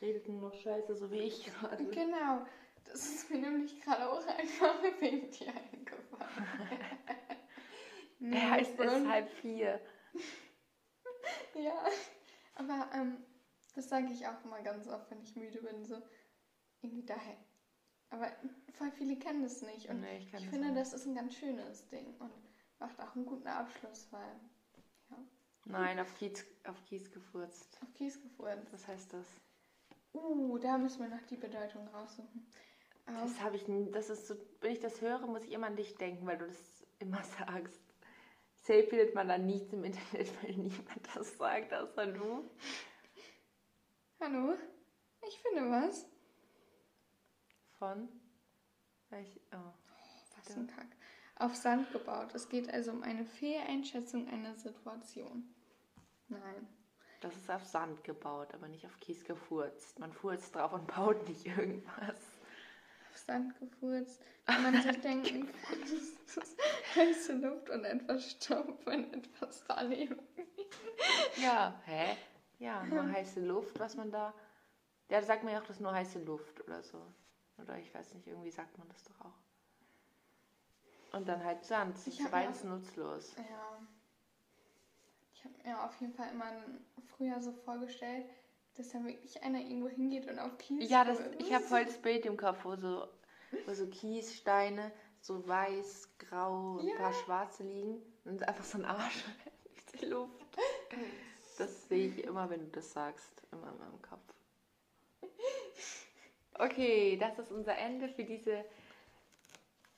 Redet 0.00 0.28
nur 0.28 0.50
noch 0.50 0.54
scheiße, 0.54 0.96
so 0.96 1.10
wie 1.10 1.20
ich 1.20 1.44
gerade. 1.44 1.84
Genau. 1.84 2.44
Das 2.88 3.04
ist 3.04 3.30
mir 3.30 3.38
nämlich 3.38 3.80
gerade 3.82 4.08
auch 4.10 4.24
einfach 4.26 4.82
wegen 5.00 5.30
dir 5.30 5.48
eingefallen. 5.48 6.30
Er 8.18 8.50
heißt 8.50 8.78
es 8.80 9.06
halb 9.06 9.30
vier. 9.30 9.80
Ja, 11.54 11.84
aber 12.54 12.88
ähm, 12.94 13.16
das 13.74 13.88
sage 13.88 14.08
ich 14.12 14.26
auch 14.26 14.44
immer 14.44 14.60
ganz 14.62 14.86
oft, 14.88 15.10
wenn 15.10 15.20
ich 15.22 15.34
müde 15.36 15.60
bin. 15.60 15.84
So 15.84 16.00
irgendwie 16.82 17.04
daher. 17.04 17.36
Aber 18.10 18.30
voll 18.74 18.90
viele 18.92 19.16
kennen 19.18 19.42
das 19.42 19.62
nicht. 19.62 19.88
Und 19.88 20.00
Nee, 20.00 20.18
ich 20.18 20.26
ich 20.26 20.30
das 20.32 20.44
finde, 20.44 20.72
das 20.74 20.92
ist 20.92 21.06
ein 21.06 21.14
ganz 21.14 21.34
schönes 21.34 21.88
Ding 21.88 22.14
und 22.20 22.30
macht 22.78 23.00
auch 23.00 23.14
einen 23.16 23.26
guten 23.26 23.48
Abschluss, 23.48 24.06
weil 24.12 24.38
ja, 25.10 25.18
Nein, 25.64 25.98
auf 25.98 26.14
Kies, 26.14 26.44
auf 26.64 26.84
Kies 26.84 27.10
gefurzt. 27.10 27.78
auf 27.82 27.92
Kies 27.94 28.20
gefroren. 28.22 28.64
Was 28.70 28.86
heißt 28.86 29.12
das? 29.12 29.26
Uh, 30.14 30.58
da 30.58 30.78
müssen 30.78 31.00
wir 31.00 31.08
noch 31.08 31.26
die 31.26 31.36
Bedeutung 31.36 31.88
raussuchen. 31.88 32.46
Das 33.06 33.40
habe 33.40 33.56
ich 33.56 33.64
das 33.92 34.10
ist 34.10 34.26
so, 34.26 34.34
wenn 34.60 34.72
ich 34.72 34.80
das 34.80 35.00
höre, 35.00 35.26
muss 35.26 35.44
ich 35.44 35.52
immer 35.52 35.68
an 35.68 35.76
dich 35.76 35.94
denken, 35.94 36.26
weil 36.26 36.38
du 36.38 36.46
das 36.46 36.84
immer 36.98 37.22
sagst. 37.38 37.80
Safe 38.56 38.82
findet 38.82 39.14
man 39.14 39.28
da 39.28 39.38
nichts 39.38 39.72
im 39.72 39.84
Internet, 39.84 40.30
weil 40.42 40.54
niemand 40.56 40.88
das 41.14 41.36
sagt, 41.36 41.72
außer 41.72 42.06
du. 42.06 42.50
hallo? 44.20 44.54
Ich 45.28 45.38
finde 45.38 45.70
was. 45.70 46.06
Von? 47.78 48.08
Welch, 49.10 49.40
oh. 49.52 49.72
Was 50.36 50.56
ein 50.56 50.66
Kack. 50.66 50.88
Auf 51.36 51.54
Sand 51.54 51.92
gebaut. 51.92 52.34
Es 52.34 52.48
geht 52.48 52.72
also 52.72 52.90
um 52.90 53.02
eine 53.02 53.24
Fehleinschätzung 53.24 54.26
einer 54.28 54.54
Situation. 54.56 55.54
Nein. 56.28 56.66
Das 57.20 57.36
ist 57.36 57.50
auf 57.50 57.64
Sand 57.64 58.02
gebaut, 58.04 58.52
aber 58.54 58.68
nicht 58.68 58.84
auf 58.84 58.98
Kies 59.00 59.24
gefurzt. 59.24 59.98
Man 59.98 60.12
furzt 60.12 60.54
drauf 60.54 60.72
und 60.72 60.86
baut 60.86 61.28
nicht 61.28 61.46
irgendwas. 61.46 62.35
Auf 63.16 63.22
Sand 63.22 63.58
gefurzt. 63.58 64.22
Kann 64.44 64.62
man 64.62 64.82
sich 64.82 65.00
denken, 65.00 65.48
das 65.80 65.90
ist 65.90 66.56
heiße 66.94 67.32
Luft 67.32 67.70
und 67.70 67.84
etwas 67.84 68.32
Staub, 68.32 68.84
wenn 68.84 69.10
etwas 69.10 69.64
daneben. 69.66 70.20
Ja, 71.38 71.80
hä? 71.86 72.14
Ja, 72.58 72.84
nur 72.84 73.10
heiße 73.10 73.40
Luft, 73.40 73.78
was 73.78 73.96
man 73.96 74.10
da. 74.10 74.34
Ja, 75.08 75.20
da 75.20 75.26
sagt 75.26 75.44
man 75.44 75.54
ja 75.54 75.60
auch, 75.60 75.64
das 75.64 75.76
ist 75.76 75.80
nur 75.82 75.94
heiße 75.94 76.24
Luft 76.24 76.60
oder 76.62 76.82
so. 76.82 77.00
Oder 77.56 77.78
ich 77.78 77.94
weiß 77.94 78.12
nicht, 78.12 78.26
irgendwie 78.26 78.50
sagt 78.50 78.76
man 78.76 78.86
das 78.90 79.02
doch 79.04 79.18
auch. 79.22 81.16
Und 81.16 81.26
dann 81.26 81.42
halt 81.42 81.64
Sand. 81.64 81.96
Das 81.96 82.06
Ich 82.06 82.18
ist 82.18 82.24
hab 82.26 82.32
beides 82.32 82.64
nutzlos. 82.64 83.34
Ja. 83.36 83.78
Ich 85.32 85.42
habe 85.42 85.54
mir 85.64 85.82
auf 85.82 85.98
jeden 86.02 86.12
Fall 86.12 86.30
immer 86.32 86.52
früher 87.16 87.40
so 87.40 87.52
vorgestellt, 87.52 88.26
dass 88.78 88.90
da 88.90 89.02
wirklich 89.04 89.42
einer 89.42 89.60
irgendwo 89.60 89.88
hingeht 89.88 90.28
und 90.30 90.38
auf 90.38 90.56
Kies. 90.58 90.88
Ja, 90.90 91.04
das, 91.04 91.18
ich 91.38 91.52
habe 91.52 91.64
voll 91.64 91.84
das 91.84 91.98
Bild 91.98 92.26
im 92.26 92.36
Kopf, 92.36 92.64
wo 92.64 92.76
so, 92.76 93.08
wo 93.66 93.74
so 93.74 93.86
Kiessteine, 93.86 94.92
so 95.20 95.46
weiß, 95.46 96.10
grau, 96.18 96.74
und 96.74 96.80
ein 96.80 96.88
Ja. 96.88 96.96
paar 96.96 97.12
schwarze 97.12 97.62
liegen 97.64 98.00
und 98.24 98.46
einfach 98.46 98.64
so 98.64 98.78
ein 98.78 98.84
Arsch 98.84 99.24
durch 99.64 100.00
die 100.00 100.06
Luft. 100.06 100.44
Das 101.58 101.88
sehe 101.88 102.08
ich 102.08 102.24
immer, 102.24 102.48
wenn 102.50 102.60
du 102.60 102.66
das 102.66 102.92
sagst, 102.92 103.42
immer 103.52 103.70
in 103.72 103.78
meinem 103.78 104.02
Kopf. 104.02 104.20
Okay, 106.58 107.16
das 107.18 107.38
ist 107.38 107.52
unser 107.52 107.76
Ende 107.76 108.08
für 108.08 108.24
diese 108.24 108.64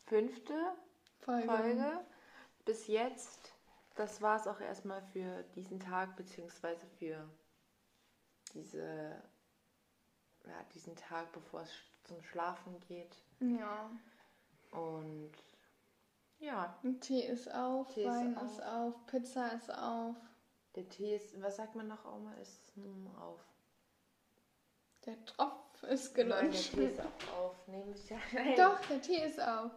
fünfte 0.06 0.54
Folge. 1.20 1.46
Folge. 1.46 2.00
Bis 2.64 2.86
jetzt, 2.86 3.52
das 3.94 4.20
war 4.22 4.36
es 4.36 4.46
auch 4.46 4.60
erstmal 4.60 5.02
für 5.12 5.44
diesen 5.54 5.78
Tag, 5.80 6.16
beziehungsweise 6.16 6.86
für 6.98 7.28
diese, 8.58 9.22
ja, 10.44 10.64
diesen 10.74 10.96
Tag, 10.96 11.32
bevor 11.32 11.62
es 11.62 11.70
zum 12.04 12.22
Schlafen 12.22 12.78
geht. 12.80 13.16
Ja. 13.40 13.90
Und 14.72 15.32
ja, 16.40 16.78
Und 16.82 17.00
Tee 17.00 17.20
ist 17.26 17.52
auf, 17.52 17.92
Tee 17.94 18.02
ist 18.02 18.08
Wein 18.08 18.36
auf. 18.36 18.44
ist 18.44 18.62
auf, 18.62 19.06
Pizza 19.06 19.52
ist 19.52 19.72
auf, 19.72 20.16
der 20.74 20.88
Tee 20.88 21.16
ist, 21.16 21.40
was 21.42 21.56
sagt 21.56 21.74
man 21.74 21.88
noch 21.88 22.04
auch 22.04 22.18
mal, 22.18 22.36
ist 22.38 22.72
hm, 22.74 23.08
auf. 23.16 23.40
der 25.06 25.24
Tropf 25.24 25.82
ist 25.84 26.16
Nein, 26.16 26.28
der. 26.28 26.50
Tee 26.52 26.86
ist 26.86 27.00
auch 27.00 27.36
auf. 27.36 27.68
Nee, 27.68 27.84
muss 27.84 28.08
ja, 28.08 28.18
nein. 28.32 28.54
Doch, 28.56 28.80
der 28.86 29.00
Tee 29.00 29.24
ist 29.24 29.40
auf. 29.40 29.72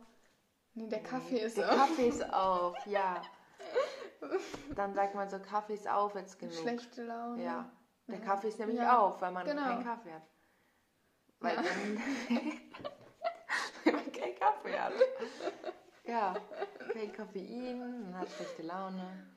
Nee, 0.74 0.88
der 0.88 1.04
Kaffee 1.04 1.40
ist 1.40 1.58
der 1.58 1.70
auf. 1.70 1.76
Kaffee 1.78 2.08
ist 2.08 2.34
auf, 2.34 2.86
ja. 2.86 3.22
Dann 4.76 4.94
sagt 4.94 5.16
man 5.16 5.30
so, 5.30 5.40
Kaffee 5.40 5.74
ist 5.74 5.88
auf, 5.88 6.16
jetzt 6.16 6.40
genug. 6.40 6.54
Schlechte 6.56 7.04
Laune. 7.04 7.44
Ja, 7.44 7.72
der 8.12 8.20
Ja. 8.20 8.26
Kaffee 8.26 8.48
ist 8.50 8.60
nämlich 8.60 8.78
Ja, 8.78 8.98
auf, 9.00 9.22
weil 9.22 9.32
man 9.32 9.46
genau. 9.46 9.64
keinen 9.64 9.84
Kaffee 9.84 10.14
hat. 10.14 10.24
Weil 11.40 11.56
Ja. 11.56 11.64
wenn 13.84 13.96
man 13.96 14.12
keinen 14.12 14.36
Kaffee 14.36 14.80
hat. 14.80 14.94
Ja, 16.06 16.36
kein 16.94 17.16
Koffein, 17.16 17.80
man 18.12 18.18
hat 18.20 18.30
schlechte 18.32 18.64
Laune. 18.64 19.28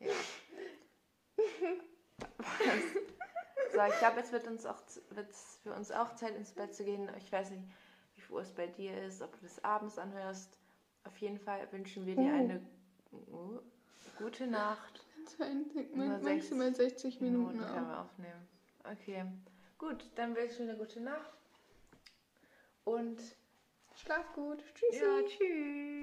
Ja. 0.00 0.12
So, 3.72 3.80
ich 3.88 3.98
glaube, 3.98 4.20
es 4.20 4.30
wird 4.32 4.46
uns 4.46 4.66
auch 4.66 4.80
wird's 5.10 5.58
für 5.62 5.72
uns 5.74 5.90
auch 5.90 6.14
Zeit 6.14 6.36
ins 6.36 6.52
Bett 6.52 6.74
zu 6.74 6.84
gehen. 6.84 7.10
Ich 7.18 7.30
weiß 7.32 7.50
nicht, 7.50 7.64
wie 8.14 8.20
viel 8.20 8.36
Uhr 8.36 8.42
es 8.42 8.52
bei 8.54 8.66
dir 8.68 8.96
ist, 9.02 9.20
ob 9.22 9.32
du 9.32 9.38
das 9.42 9.62
abends 9.64 9.98
anhörst. 9.98 10.58
Auf 11.04 11.16
jeden 11.18 11.38
Fall 11.38 11.70
wünschen 11.72 12.06
wir 12.06 12.14
dir 12.14 12.30
Oh. 12.32 12.36
eine 12.36 12.66
uh, 13.12 13.58
gute 14.18 14.46
Nacht. 14.46 15.03
Maximal 16.22 16.74
60 16.74 17.20
Minuten 17.20 17.58
können 17.58 17.78
auf. 17.78 17.88
wir 17.88 18.00
aufnehmen. 18.00 18.48
Okay, 18.84 19.24
gut, 19.78 20.04
dann 20.14 20.34
wünsche 20.36 20.50
ich 20.50 20.56
dir 20.56 20.62
eine 20.64 20.76
gute 20.76 21.00
Nacht. 21.00 21.32
Und 22.84 23.18
Schlaf 23.96 24.32
gut. 24.34 24.62
Tschüssi. 24.74 25.02
ja, 25.02 25.22
tschüss. 25.26 25.94